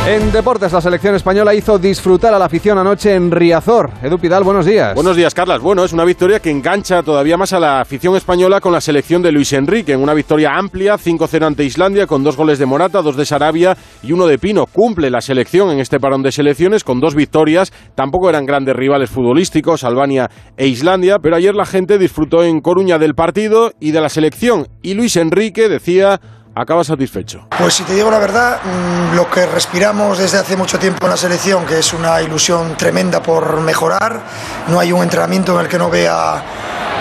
En 0.04 0.32
deportes, 0.32 0.72
la 0.72 0.80
selección 0.80 1.14
española 1.14 1.54
hizo 1.54 1.78
disfrutar 1.78 2.34
a 2.34 2.38
la 2.38 2.46
afición 2.46 2.76
anoche 2.76 3.14
en 3.14 3.30
Riazor. 3.30 3.88
Edu 4.02 4.18
Pidal, 4.18 4.42
buenos 4.42 4.66
días. 4.66 4.96
Buenos 4.96 5.16
días, 5.16 5.32
Carlas. 5.32 5.60
Bueno, 5.60 5.84
es 5.84 5.92
una 5.92 6.04
victoria 6.04 6.40
que 6.40 6.50
engancha 6.50 7.04
todavía 7.04 7.36
más 7.36 7.52
a 7.52 7.60
la 7.60 7.80
afición 7.80 8.16
española 8.16 8.60
con 8.60 8.72
la 8.72 8.80
selección 8.80 9.22
de 9.22 9.30
Luis 9.30 9.52
Enrique. 9.52 9.92
En 9.92 10.00
una 10.00 10.12
victoria 10.12 10.56
amplia, 10.56 10.96
5-0 10.96 11.46
ante 11.46 11.62
Islandia, 11.62 12.08
con 12.08 12.24
dos 12.24 12.36
goles 12.36 12.58
de 12.58 12.66
Morata, 12.66 13.00
dos 13.00 13.16
de 13.16 13.24
Sarabia 13.24 13.76
y 14.02 14.10
uno 14.10 14.26
de 14.26 14.40
Pino. 14.40 14.66
Cumple 14.66 15.08
la 15.08 15.20
selección 15.20 15.70
en 15.70 15.78
este 15.78 16.00
parón 16.00 16.24
de 16.24 16.32
selecciones 16.32 16.82
con 16.82 16.98
dos 16.98 17.14
victorias. 17.14 17.72
Tampoco 17.94 18.28
eran 18.28 18.44
grandes 18.44 18.74
rivales 18.74 19.08
futbolísticos, 19.08 19.84
Albania 19.84 20.28
e 20.56 20.66
Islandia, 20.66 21.20
pero 21.20 21.36
ayer 21.36 21.54
la 21.54 21.64
gente 21.64 21.96
disfrutó 21.96 22.42
en 22.42 22.60
Coruña 22.60 22.98
del 22.98 23.14
partido 23.14 23.70
y 23.78 23.92
de 23.92 24.00
la 24.00 24.08
selección. 24.08 24.66
Y 24.82 24.94
Luis 24.94 25.16
Enrique 25.16 25.68
decía 25.68 26.20
acaba 26.54 26.84
satisfecho. 26.84 27.46
Pues 27.58 27.74
si 27.74 27.82
te 27.84 27.94
digo 27.94 28.10
la 28.10 28.18
verdad, 28.18 28.60
mm, 28.62 29.16
lo 29.16 29.30
que 29.30 29.46
respiramos 29.46 30.18
desde 30.18 30.38
hace 30.38 30.56
mucho 30.56 30.78
tiempo 30.78 31.06
en 31.06 31.10
la 31.10 31.16
selección, 31.16 31.64
que 31.66 31.78
es 31.78 31.92
una 31.92 32.20
ilusión 32.20 32.76
tremenda 32.76 33.22
por 33.22 33.60
mejorar, 33.60 34.20
no 34.68 34.78
hay 34.78 34.92
un 34.92 35.02
entrenamiento 35.02 35.54
en 35.54 35.64
el 35.64 35.68
que 35.68 35.78
no 35.78 35.90
vea 35.90 36.42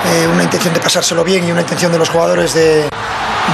eh, 0.05 0.27
una 0.27 0.43
intención 0.43 0.73
de 0.73 0.79
pasárselo 0.79 1.23
bien 1.23 1.47
y 1.47 1.51
una 1.51 1.61
intención 1.61 1.91
de 1.91 1.99
los 1.99 2.09
jugadores 2.09 2.53
de, 2.53 2.89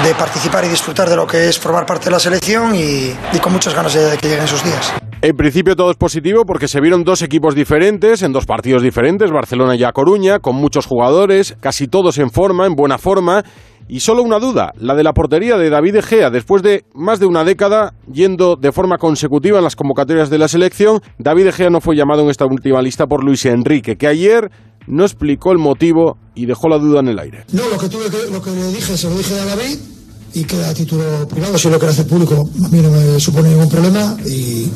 de 0.04 0.16
participar 0.18 0.64
y 0.66 0.70
disfrutar 0.70 1.10
de 1.10 1.16
lo 1.16 1.26
que 1.28 1.50
es 1.50 1.60
formar 1.60 1.86
parte 1.86 2.06
de 2.06 2.12
la 2.12 2.20
selección 2.20 2.76
y, 2.76 3.14
y 3.34 3.40
con 3.42 3.52
muchas 3.54 3.74
ganas 3.74 3.94
de, 3.94 4.12
de 4.12 4.18
que 4.18 4.28
lleguen 4.28 4.46
esos 4.46 4.64
días. 4.64 4.94
En 5.20 5.36
principio 5.36 5.76
todo 5.76 5.90
es 5.90 5.98
positivo 5.98 6.46
porque 6.46 6.68
se 6.68 6.80
vieron 6.80 7.04
dos 7.04 7.24
equipos 7.24 7.56
diferentes, 7.56 8.22
en 8.22 8.32
dos 8.32 8.46
partidos 8.46 8.84
diferentes, 8.84 9.32
Barcelona 9.32 9.76
y 9.76 9.84
A 9.84 9.92
Coruña, 9.92 10.40
con 10.40 10.56
muchos 10.56 10.86
jugadores, 10.86 11.58
casi 11.60 11.88
todos 11.88 12.20
en 12.20 12.30
forma, 12.30 12.68
en 12.68 12.76
buena 12.76 13.00
forma, 13.00 13.44
y 13.90 14.00
solo 14.02 14.24
una 14.24 14.40
duda, 14.40 14.74
la 14.80 14.96
de 14.96 15.04
la 15.04 15.14
portería 15.14 15.58
de 15.58 15.70
David 15.70 15.98
Egea. 15.98 16.30
Después 16.30 16.62
de 16.62 16.86
más 16.94 17.20
de 17.20 17.26
una 17.26 17.44
década 17.44 17.94
yendo 18.12 18.56
de 18.56 18.72
forma 18.72 18.98
consecutiva 18.98 19.58
en 19.58 19.64
las 19.64 19.76
convocatorias 19.76 20.30
de 20.30 20.38
la 20.38 20.48
selección, 20.48 21.02
David 21.18 21.48
Egea 21.48 21.70
no 21.70 21.82
fue 21.82 21.96
llamado 21.96 22.24
en 22.24 22.30
esta 22.30 22.46
última 22.46 22.82
lista 22.82 23.08
por 23.08 23.24
Luis 23.24 23.46
Enrique, 23.46 23.98
que 23.98 24.08
ayer 24.08 24.52
no 24.88 25.04
explicó 25.04 25.52
el 25.52 25.58
motivo 25.58 26.18
y 26.36 26.46
dejó 26.46 26.70
la 26.70 26.78
duda 26.78 27.00
en 27.02 27.10
el 27.10 27.20
aire. 27.20 27.46
No, 27.52 27.68
lo 27.70 27.78
que, 27.78 27.90
tuve 27.90 28.10
que, 28.10 28.32
lo 28.32 28.42
que 28.42 28.52
le 28.52 28.68
dije 28.72 28.98
se 28.98 29.10
lo 29.10 29.18
dije 29.18 29.40
a 29.40 29.46
David 29.46 29.78
y 30.34 30.44
queda 30.44 30.70
a 30.70 30.74
título 30.74 31.28
privado. 31.28 31.58
Si 31.58 31.70
lo 31.70 31.78
quiere 31.78 31.92
hacer 31.94 32.08
público, 32.08 32.50
a 32.64 32.68
mí 32.70 32.80
no 32.80 32.92
me 32.92 33.20
supone 33.20 33.50
ningún 33.50 33.70
problema 33.70 34.18
y 34.26 34.70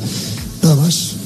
nada 0.62 0.76
más. 0.76 1.16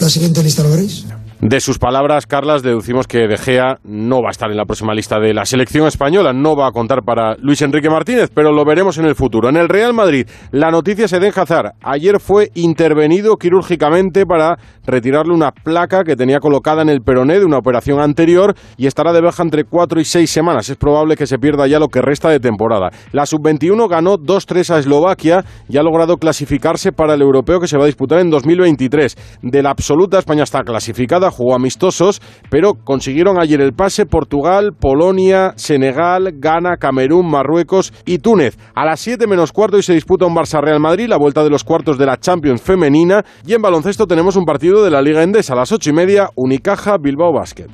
La 0.00 0.08
siguiente 0.08 0.42
lista 0.42 0.62
lo 0.62 0.70
veréis. 0.70 1.04
De 1.42 1.58
sus 1.60 1.78
palabras, 1.78 2.26
Carlas, 2.26 2.62
deducimos 2.62 3.06
que 3.06 3.26
De 3.26 3.38
Gea 3.38 3.78
no 3.82 4.20
va 4.20 4.28
a 4.28 4.30
estar 4.30 4.50
en 4.50 4.58
la 4.58 4.66
próxima 4.66 4.92
lista 4.92 5.18
de 5.18 5.32
la 5.32 5.46
selección 5.46 5.86
española, 5.86 6.34
no 6.34 6.54
va 6.54 6.68
a 6.68 6.70
contar 6.70 7.02
para 7.02 7.34
Luis 7.36 7.62
Enrique 7.62 7.88
Martínez, 7.88 8.28
pero 8.34 8.52
lo 8.52 8.62
veremos 8.66 8.98
en 8.98 9.06
el 9.06 9.14
futuro. 9.14 9.48
En 9.48 9.56
el 9.56 9.70
Real 9.70 9.94
Madrid, 9.94 10.26
la 10.50 10.70
noticia 10.70 11.08
se 11.08 11.18
de 11.18 11.32
Hazard. 11.34 11.72
Ayer 11.80 12.20
fue 12.20 12.50
intervenido 12.54 13.38
quirúrgicamente 13.38 14.26
para 14.26 14.58
retirarle 14.84 15.32
una 15.32 15.50
placa 15.50 16.04
que 16.04 16.14
tenía 16.14 16.40
colocada 16.40 16.82
en 16.82 16.90
el 16.90 17.00
peroné 17.00 17.38
de 17.38 17.46
una 17.46 17.56
operación 17.56 18.00
anterior 18.00 18.54
y 18.76 18.86
estará 18.86 19.14
de 19.14 19.22
baja 19.22 19.42
entre 19.42 19.64
cuatro 19.64 19.98
y 19.98 20.04
seis 20.04 20.30
semanas. 20.30 20.68
Es 20.68 20.76
probable 20.76 21.16
que 21.16 21.26
se 21.26 21.38
pierda 21.38 21.66
ya 21.66 21.78
lo 21.78 21.88
que 21.88 22.02
resta 22.02 22.28
de 22.28 22.40
temporada. 22.40 22.90
La 23.12 23.24
sub-21 23.24 23.88
ganó 23.88 24.18
2-3 24.18 24.74
a 24.74 24.78
Eslovaquia 24.78 25.46
y 25.70 25.78
ha 25.78 25.82
logrado 25.82 26.18
clasificarse 26.18 26.92
para 26.92 27.14
el 27.14 27.22
europeo 27.22 27.60
que 27.60 27.66
se 27.66 27.78
va 27.78 27.84
a 27.84 27.86
disputar 27.86 28.18
en 28.18 28.28
2023. 28.28 29.16
De 29.40 29.62
la 29.62 29.70
absoluta, 29.70 30.18
España 30.18 30.42
está 30.42 30.60
clasificada 30.64 31.29
jugó 31.30 31.54
amistosos, 31.54 32.20
pero 32.50 32.74
consiguieron 32.74 33.40
ayer 33.40 33.60
el 33.60 33.72
pase 33.72 34.06
Portugal, 34.06 34.72
Polonia, 34.78 35.52
Senegal, 35.56 36.32
Ghana, 36.34 36.76
Camerún, 36.76 37.30
Marruecos 37.30 37.92
y 38.04 38.18
Túnez. 38.18 38.58
A 38.74 38.84
las 38.84 39.00
7 39.00 39.26
menos 39.26 39.52
cuarto 39.52 39.78
y 39.78 39.82
se 39.82 39.94
disputa 39.94 40.26
un 40.26 40.34
Barça-Real 40.34 40.80
Madrid, 40.80 41.08
la 41.08 41.16
vuelta 41.16 41.42
de 41.42 41.50
los 41.50 41.64
cuartos 41.64 41.98
de 41.98 42.06
la 42.06 42.18
Champions 42.18 42.62
femenina. 42.62 43.24
Y 43.46 43.54
en 43.54 43.62
baloncesto 43.62 44.06
tenemos 44.06 44.36
un 44.36 44.44
partido 44.44 44.84
de 44.84 44.90
la 44.90 45.02
Liga 45.02 45.22
Endesa 45.22 45.54
a 45.54 45.56
las 45.56 45.72
8 45.72 45.90
y 45.90 45.92
media, 45.92 46.30
Unicaja, 46.34 46.96
Bilbao 46.98 47.32
Basket. 47.32 47.68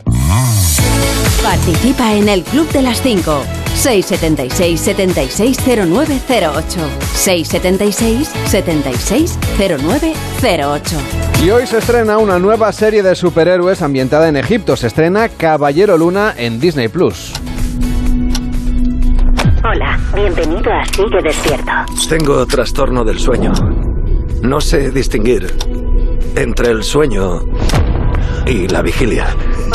Participa 1.43 2.15
en 2.15 2.29
el 2.29 2.43
Club 2.43 2.69
de 2.71 2.83
las 2.83 3.01
5. 3.03 3.66
676 3.77 4.81
760908 4.81 6.81
676 7.15 8.29
760908 8.47 10.97
Y 11.45 11.51
hoy 11.51 11.67
se 11.67 11.79
estrena 11.79 12.19
una 12.19 12.39
nueva 12.39 12.71
serie 12.73 13.03
de 13.03 13.15
superhéroes 13.15 13.83
ambientada 13.83 14.29
en 14.29 14.37
Egipto. 14.37 14.77
Se 14.77 14.87
estrena 14.87 15.29
Caballero 15.29 15.99
Luna 15.99 16.33
en 16.37 16.59
Disney 16.59 16.89
Plus. 16.89 17.35
Hola, 19.63 20.01
bienvenido 20.15 20.73
a 20.73 20.83
Sigue 20.85 21.21
Despierto. 21.23 21.73
Tengo 22.09 22.47
trastorno 22.47 23.05
del 23.05 23.19
sueño. 23.19 23.53
No 24.43 24.59
sé 24.61 24.91
distinguir 24.91 25.55
entre 26.37 26.71
el 26.71 26.83
sueño 26.83 27.41
y 28.47 28.69
la 28.69 28.83
vigilia. 28.83 29.27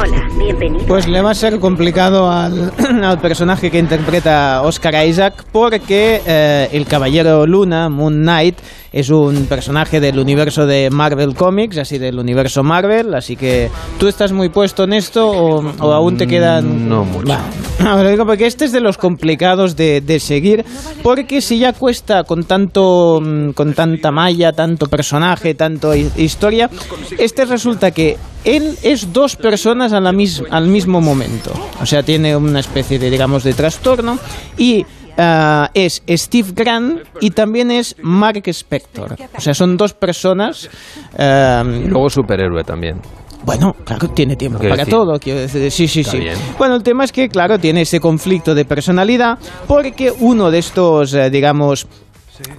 Hola, 0.01 0.30
bienvenido. 0.38 0.86
Pues 0.86 1.07
le 1.07 1.22
va 1.22 1.32
a 1.32 1.36
ser 1.36 1.59
complicado 1.59 2.32
al, 2.32 2.72
al 3.03 3.19
personaje 3.19 3.69
que 3.69 3.78
interpreta 3.78 4.61
Oscar 4.61 5.05
Isaac 5.05 5.45
porque 5.51 6.22
eh, 6.26 6.69
el 6.72 6.86
Caballero 6.86 7.45
Luna, 7.45 7.89
Moon 7.89 8.22
Knight, 8.22 8.57
es 8.92 9.10
un 9.10 9.46
personaje 9.46 10.00
del 10.02 10.20
universo 10.20 10.66
de 10.66 10.89
Marvel 10.89 11.34
Comics, 11.34 11.78
así 11.78 11.98
del 11.98 12.20
universo 12.20 12.62
Marvel, 12.62 13.14
así 13.14 13.36
que 13.38 13.70
tú 13.98 14.08
estás 14.08 14.32
muy 14.34 14.50
puesto 14.50 14.84
en 14.84 14.94
esto 14.94 15.30
o, 15.30 15.64
o 15.80 15.92
aún 15.94 16.18
te 16.18 16.28
quedan... 16.28 16.89
No 16.89 17.06
mucho. 17.06 17.34
Lo 17.80 18.08
digo 18.10 18.26
porque 18.26 18.46
este 18.48 18.66
es 18.66 18.72
de 18.74 18.82
los 18.82 18.98
complicados 18.98 19.76
de, 19.76 20.02
de 20.02 20.20
seguir, 20.20 20.66
porque 21.02 21.42
si 21.42 21.58
ya 21.60 21.74
cuesta 21.74 22.24
con 22.26 22.44
tanto 22.44 23.20
mm, 23.22 23.52
con 23.52 23.74
tanta 23.74 24.12
malla, 24.12 24.52
tanto 24.52 24.88
personaje, 24.88 25.56
tanto 25.56 25.96
hi- 25.96 26.12
historia, 26.18 26.70
este 27.18 27.46
resulta 27.46 27.92
que 27.92 28.18
él 28.44 28.78
es 28.84 29.14
dos 29.14 29.36
personas 29.36 29.94
a 29.94 30.00
la 30.00 30.12
mis- 30.12 30.44
al 30.52 30.68
mismo 30.68 31.00
momento. 31.02 31.52
O 31.82 31.86
sea, 31.86 32.04
tiene 32.04 32.36
una 32.36 32.60
especie 32.60 33.00
de, 33.00 33.10
digamos, 33.10 33.44
de 33.44 33.54
trastorno 33.54 34.20
y 34.58 34.86
ah, 35.22 35.69
es 35.74 36.01
Steve 36.07 36.49
Grant 36.53 37.01
y 37.19 37.32
también 37.32 37.72
es 37.72 37.95
Mark 38.01 38.43
Spector. 38.47 39.15
O 39.38 39.41
sea, 39.41 39.53
son 39.53 39.78
dos 39.78 39.93
personas. 39.93 40.69
Y 41.17 41.88
luego 41.88 42.09
superhéroe 42.09 42.63
también. 42.63 42.99
bueno, 43.45 43.76
claro, 43.84 44.07
tiene 44.09 44.36
tiempo 44.36 44.59
para 44.59 44.76
decir, 44.76 44.91
todo, 44.91 45.19
quiero 45.19 45.39
decir, 45.39 45.72
sí, 45.72 45.88
sí, 45.88 46.01
está 46.01 46.11
sí. 46.11 46.19
bien. 46.19 46.36
Bueno, 46.57 46.76
el 46.76 46.84
tema 46.84 47.03
es 47.03 47.11
que, 47.11 47.28
claro, 47.30 47.59
tiene 47.59 47.82
ese 47.82 47.99
conflicto 47.99 48.53
de 48.53 48.65
personalidad 48.65 49.38
porque 49.67 50.11
uno 50.19 50.51
de 50.51 50.59
estos, 50.59 51.13
eh, 51.13 51.30
digamos, 51.30 51.88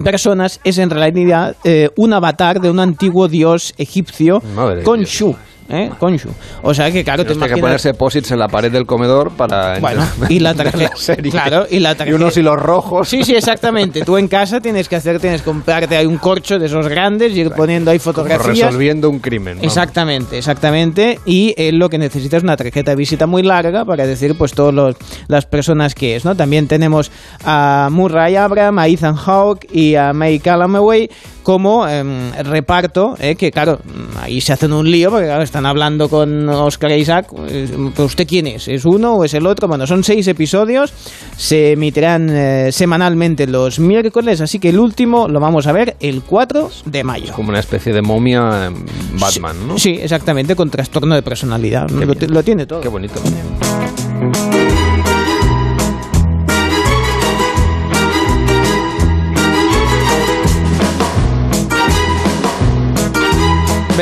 personas 0.03 0.61
es 0.65 0.79
en 0.79 0.91
realidad 0.91 1.57
eh, 1.65 1.89
un 1.97 2.13
avatar 2.13 2.61
de 2.61 2.71
un 2.71 2.81
antiguo 2.81 3.29
dios 3.29 3.75
egipcio, 3.79 4.41
Madre 4.55 4.77
de 4.77 4.83
Khonshu. 4.85 5.37
¿Eh? 5.73 5.91
O 6.63 6.75
sea 6.75 6.91
que, 6.91 7.03
claro, 7.03 7.25
te 7.25 7.35
que 7.35 7.57
ponerse 7.57 7.95
posits 7.95 8.31
en 8.31 8.39
la 8.39 8.49
pared 8.49 8.71
del 8.71 8.87
comedor 8.87 9.33
para 9.33 9.79
Bueno, 9.81 10.07
y 10.29 10.39
la 10.39 10.55
tarjeta. 10.55 10.93
Claro, 11.31 11.67
y 11.71 11.81
la 11.81 11.95
tarjeta. 11.95 12.17
unos 12.17 12.37
hilos 12.37 12.57
rojos. 12.57 13.09
Sí, 13.09 13.25
sí, 13.25 13.35
exactamente. 13.35 14.03
Tú 14.03 14.17
en 14.17 14.29
casa 14.29 14.61
tienes 14.61 14.89
que 14.89 14.97
hacer, 14.97 15.19
tienes 15.19 15.43
que 15.43 15.47
comprarte 15.47 15.97
ahí 15.97 16.07
un 16.07 16.19
corcho 16.19 16.59
de 16.59 16.67
esos 16.67 16.89
grandes 16.89 17.33
y 17.35 17.41
ir 17.41 17.51
poniendo 17.51 17.91
ahí 17.91 17.99
fotografías. 17.99 18.67
Resolviendo 18.67 19.09
un 19.11 19.19
crimen. 19.19 19.59
¿no? 19.59 19.65
Exactamente, 19.65 20.39
exactamente. 20.39 21.19
Y 21.25 21.55
él 21.57 21.79
lo 21.79 21.89
que 21.89 21.99
necesita 21.99 22.37
es 22.37 22.43
una 22.43 22.57
tarjeta 22.57 22.93
de 22.93 22.97
visita 22.97 23.27
muy 23.27 23.43
larga 23.43 23.85
para 23.85 24.07
decir 24.07 24.37
pues 24.37 24.53
todas 24.53 24.97
las 25.29 25.47
personas 25.47 25.95
que 25.95 26.17
es, 26.17 26.25
¿no? 26.25 26.35
También 26.35 26.69
tenemos 26.69 27.11
a 27.45 27.89
Murray 27.91 28.37
Abraham, 28.37 28.79
a 28.79 28.89
Ethan 28.89 29.17
Hawke 29.17 29.67
y 29.73 29.95
a 29.95 30.13
May 30.13 30.39
Calamaway 30.39 31.11
como 31.43 31.87
em, 31.87 32.33
reparto, 32.33 33.17
¿eh? 33.19 33.37
que 33.37 33.51
claro, 33.51 33.81
ahí 34.21 34.41
se 34.41 34.53
hacen 34.53 34.73
un 34.73 34.91
lío 34.91 35.11
porque 35.11 35.27
claro, 35.27 35.43
están 35.43 35.67
hablando 35.67 36.09
con 36.09 36.49
Oscar 36.49 36.93
Isaac, 36.93 37.29
eh, 37.49 37.69
¿pero 37.95 38.07
¿usted 38.07 38.27
quién 38.27 38.47
es? 38.47 38.69
¿Es 38.69 38.85
uno 38.85 39.15
o 39.15 39.25
es 39.25 39.35
el 39.35 39.47
otro? 39.47 39.69
Bueno, 39.69 39.87
son 39.87 40.05
seis 40.05 40.27
episodios, 40.29 40.93
se 41.37 41.73
emitirán 41.73 42.29
eh, 42.31 42.73
semanalmente 42.73 43.47
los 43.47 43.79
miércoles, 43.79 44.41
así 44.41 44.59
que 44.59 44.71
el 44.71 44.79
último 44.79 45.29
lo 45.29 45.41
vamos 45.41 45.67
a 45.67 45.73
ver 45.73 45.97
el 46.01 46.23
4 46.23 46.71
de 46.87 47.05
mayo. 47.05 47.33
Como 47.35 47.51
una 47.51 47.61
especie 47.61 47.93
de 47.93 48.03
momia 48.03 48.71
Batman, 49.19 49.69
¿no? 49.69 49.79
Sí, 49.79 49.99
exactamente, 50.01 50.57
con 50.57 50.71
trastorno 50.71 51.15
de 51.15 51.23
personalidad. 51.23 51.89
Lo, 51.91 52.15
lo 52.15 52.43
tiene 52.43 52.67
todo. 52.67 52.81
Qué 52.81 52.89
bonito. 52.89 53.21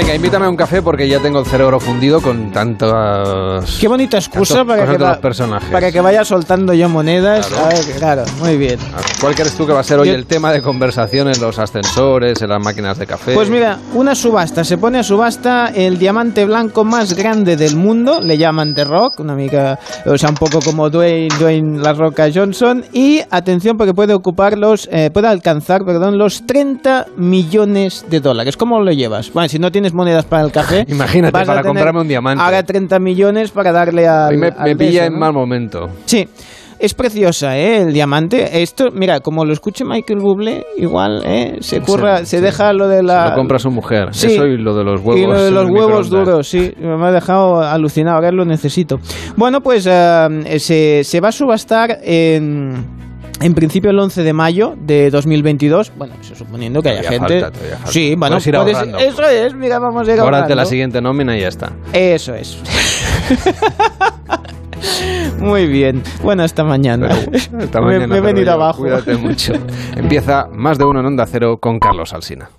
Venga, 0.01 0.15
invítame 0.15 0.47
a 0.47 0.49
un 0.49 0.57
café 0.57 0.81
porque 0.81 1.07
ya 1.07 1.19
tengo 1.21 1.41
el 1.41 1.45
cerebro 1.45 1.79
fundido 1.79 2.23
con 2.23 2.51
tantos. 2.53 3.77
Qué 3.79 3.87
bonita 3.87 4.17
excusa 4.17 4.65
para 4.65 4.87
que, 4.87 4.97
va- 4.97 5.21
personajes. 5.21 5.69
para 5.69 5.93
que 5.93 6.01
vaya 6.01 6.25
soltando 6.25 6.73
yo 6.73 6.89
monedas. 6.89 7.47
Claro. 7.49 7.67
A 7.67 7.69
ver, 7.69 7.85
claro, 7.99 8.25
muy 8.39 8.57
bien. 8.57 8.79
¿Cuál 9.21 9.35
crees 9.35 9.55
tú 9.57 9.67
que 9.67 9.75
va 9.75 9.81
a 9.81 9.85
ser 9.85 9.99
hoy 9.99 10.09
Yo- 10.09 10.15
el 10.15 10.25
tema 10.25 10.53
de 10.53 10.63
conversación 10.63 11.29
en 11.29 11.39
los 11.39 11.59
ascensores, 11.59 12.41
en 12.41 12.49
las 12.49 12.63
máquinas 12.63 12.99
de 12.99 13.07
café? 13.07 13.35
Pues 13.35 13.51
mira, 13.51 13.79
una 13.93 14.15
subasta. 14.15 14.65
Se 14.65 14.79
pone 14.79 14.99
a 15.01 15.03
subasta 15.03 15.67
el 15.75 15.99
diamante 15.99 16.47
blanco 16.47 16.83
más 16.83 17.13
grande 17.13 17.59
del 17.59 17.77
mundo. 17.77 18.23
Le 18.23 18.39
llaman 18.39 18.73
The 18.75 18.85
Rock, 18.85 19.21
una 19.21 19.35
mica, 19.35 19.79
o 20.07 20.17
sea, 20.17 20.31
un 20.31 20.37
poco 20.37 20.61
como 20.61 20.89
Dwayne, 20.89 21.29
Dwayne 21.39 21.79
La 21.79 21.93
Roca 21.93 22.29
Johnson. 22.35 22.87
Y 22.95 23.21
atención, 23.31 23.77
porque 23.77 23.93
puede 23.93 24.15
ocupar 24.15 24.57
los, 24.57 24.89
eh, 24.91 25.11
puede 25.13 25.29
alcanzar, 25.29 25.85
perdón, 25.85 26.17
los 26.17 26.47
30 26.47 27.05
millones 27.19 28.07
de 28.09 28.21
dólares. 28.21 28.57
¿Cómo 28.57 28.81
lo 28.81 28.93
llevas? 28.93 29.31
Bueno, 29.35 29.47
si 29.51 29.59
no 29.59 29.71
tienes 29.71 29.90
monedas 29.93 30.25
para 30.25 30.45
el 30.45 30.53
café, 30.53 30.85
Imagínate, 30.89 31.33
vas 31.33 31.43
a 31.43 31.47
para 31.47 31.63
tener 31.63 31.75
comprarme 31.77 32.01
un 32.01 32.09
diamante. 32.09 32.43
Ahora 32.43 32.63
30 32.63 32.99
millones 32.99 33.51
para 33.51 33.73
darle 33.73 34.07
al. 34.09 34.31
Hoy 34.33 34.39
me, 34.39 34.49
al 34.49 34.65
me 34.71 34.77
pilla 34.77 35.03
beso, 35.03 35.05
en 35.07 35.13
¿no? 35.15 35.19
mal 35.21 35.33
momento. 35.33 35.89
Sí. 36.07 36.29
Es 36.79 36.95
preciosa, 36.95 37.59
¿eh? 37.59 37.83
El 37.83 37.93
diamante. 37.93 38.63
Esto, 38.63 38.89
mira, 38.91 39.21
como 39.21 39.45
lo 39.45 39.53
escuche 39.53 39.85
Michael 39.85 40.19
Bublé, 40.19 40.65
igual, 40.79 41.23
¿eh? 41.27 41.59
Se 41.61 41.83
curra, 41.83 42.21
Sí, 42.21 42.25
se 42.25 42.39
sí. 42.39 42.43
deja 42.43 42.73
lo 42.73 42.89
de 42.89 43.03
la... 43.03 43.29
Lo 43.29 43.35
compra 43.35 43.59
su 43.59 43.71
mujer. 43.71 44.09
Sí. 44.13 44.29
Eso 44.29 44.47
y 44.47 44.57
lo 44.57 44.75
de 44.75 44.85
los 44.85 45.03
huevos. 45.03 45.19
Y 45.19 45.27
lo 45.27 45.43
de 45.43 45.51
los 45.51 45.69
huevos 45.69 46.09
duros, 46.09 46.49
sí. 46.49 46.73
Me 46.81 47.07
ha 47.07 47.13
dejado 47.13 47.61
alucinado, 47.61 48.17
ahora 48.17 48.33
lo 48.33 48.47
necesito. 48.47 48.99
Bueno, 49.37 49.61
pues 49.61 49.87
eh, 49.87 50.59
se, 50.59 51.05
se 51.05 51.21
va 51.21 51.29
a 51.29 51.33
subastar 51.33 51.99
en... 52.03 53.10
En 53.43 53.55
principio 53.55 53.91
el 53.91 53.99
11 53.99 54.23
de 54.23 54.33
mayo 54.35 54.75
de 54.79 55.11
2022, 55.11 55.93
bueno, 55.97 56.15
eso 56.21 56.35
suponiendo 56.35 56.83
que 56.83 56.91
haya 56.91 57.01
Todavía 57.03 57.19
gente... 57.21 57.41
falta, 57.41 57.59
todavía 57.59 57.77
falta. 57.79 57.93
Sí, 57.93 58.15
bueno, 58.17 58.35
Puedes 58.37 58.47
ir 58.47 58.55
puedes- 58.55 58.77
ahorrando. 58.77 58.99
eso 58.99 59.29
es, 59.29 59.55
mira, 59.55 59.79
vamos 59.79 60.09
a 60.09 60.13
ir 60.13 60.21
Ahórrate 60.21 60.41
la 60.41 60.47
ahorrando. 60.49 60.71
siguiente 60.71 61.01
nómina 61.01 61.37
y 61.37 61.41
ya 61.41 61.49
está. 61.49 61.73
Eso 61.93 62.35
es. 62.35 62.59
Muy 65.39 65.67
bien. 65.67 66.03
Bueno, 66.23 66.43
hasta 66.43 66.65
mañana. 66.65 67.09
Hasta 67.09 67.81
Me- 67.81 67.87
mañana, 67.87 68.07
me 68.07 68.19
he 68.19 68.21
venido 68.21 68.53
abajo. 68.53 68.83
Cuídate 68.83 69.17
mucho. 69.17 69.55
Empieza 69.97 70.47
más 70.53 70.79
de 70.79 70.85
uno 70.85 71.01
en 71.01 71.07
Onda 71.07 71.27
Cero 71.27 71.59
con 71.59 71.79
Carlos 71.79 72.13
Alsina. 72.13 72.51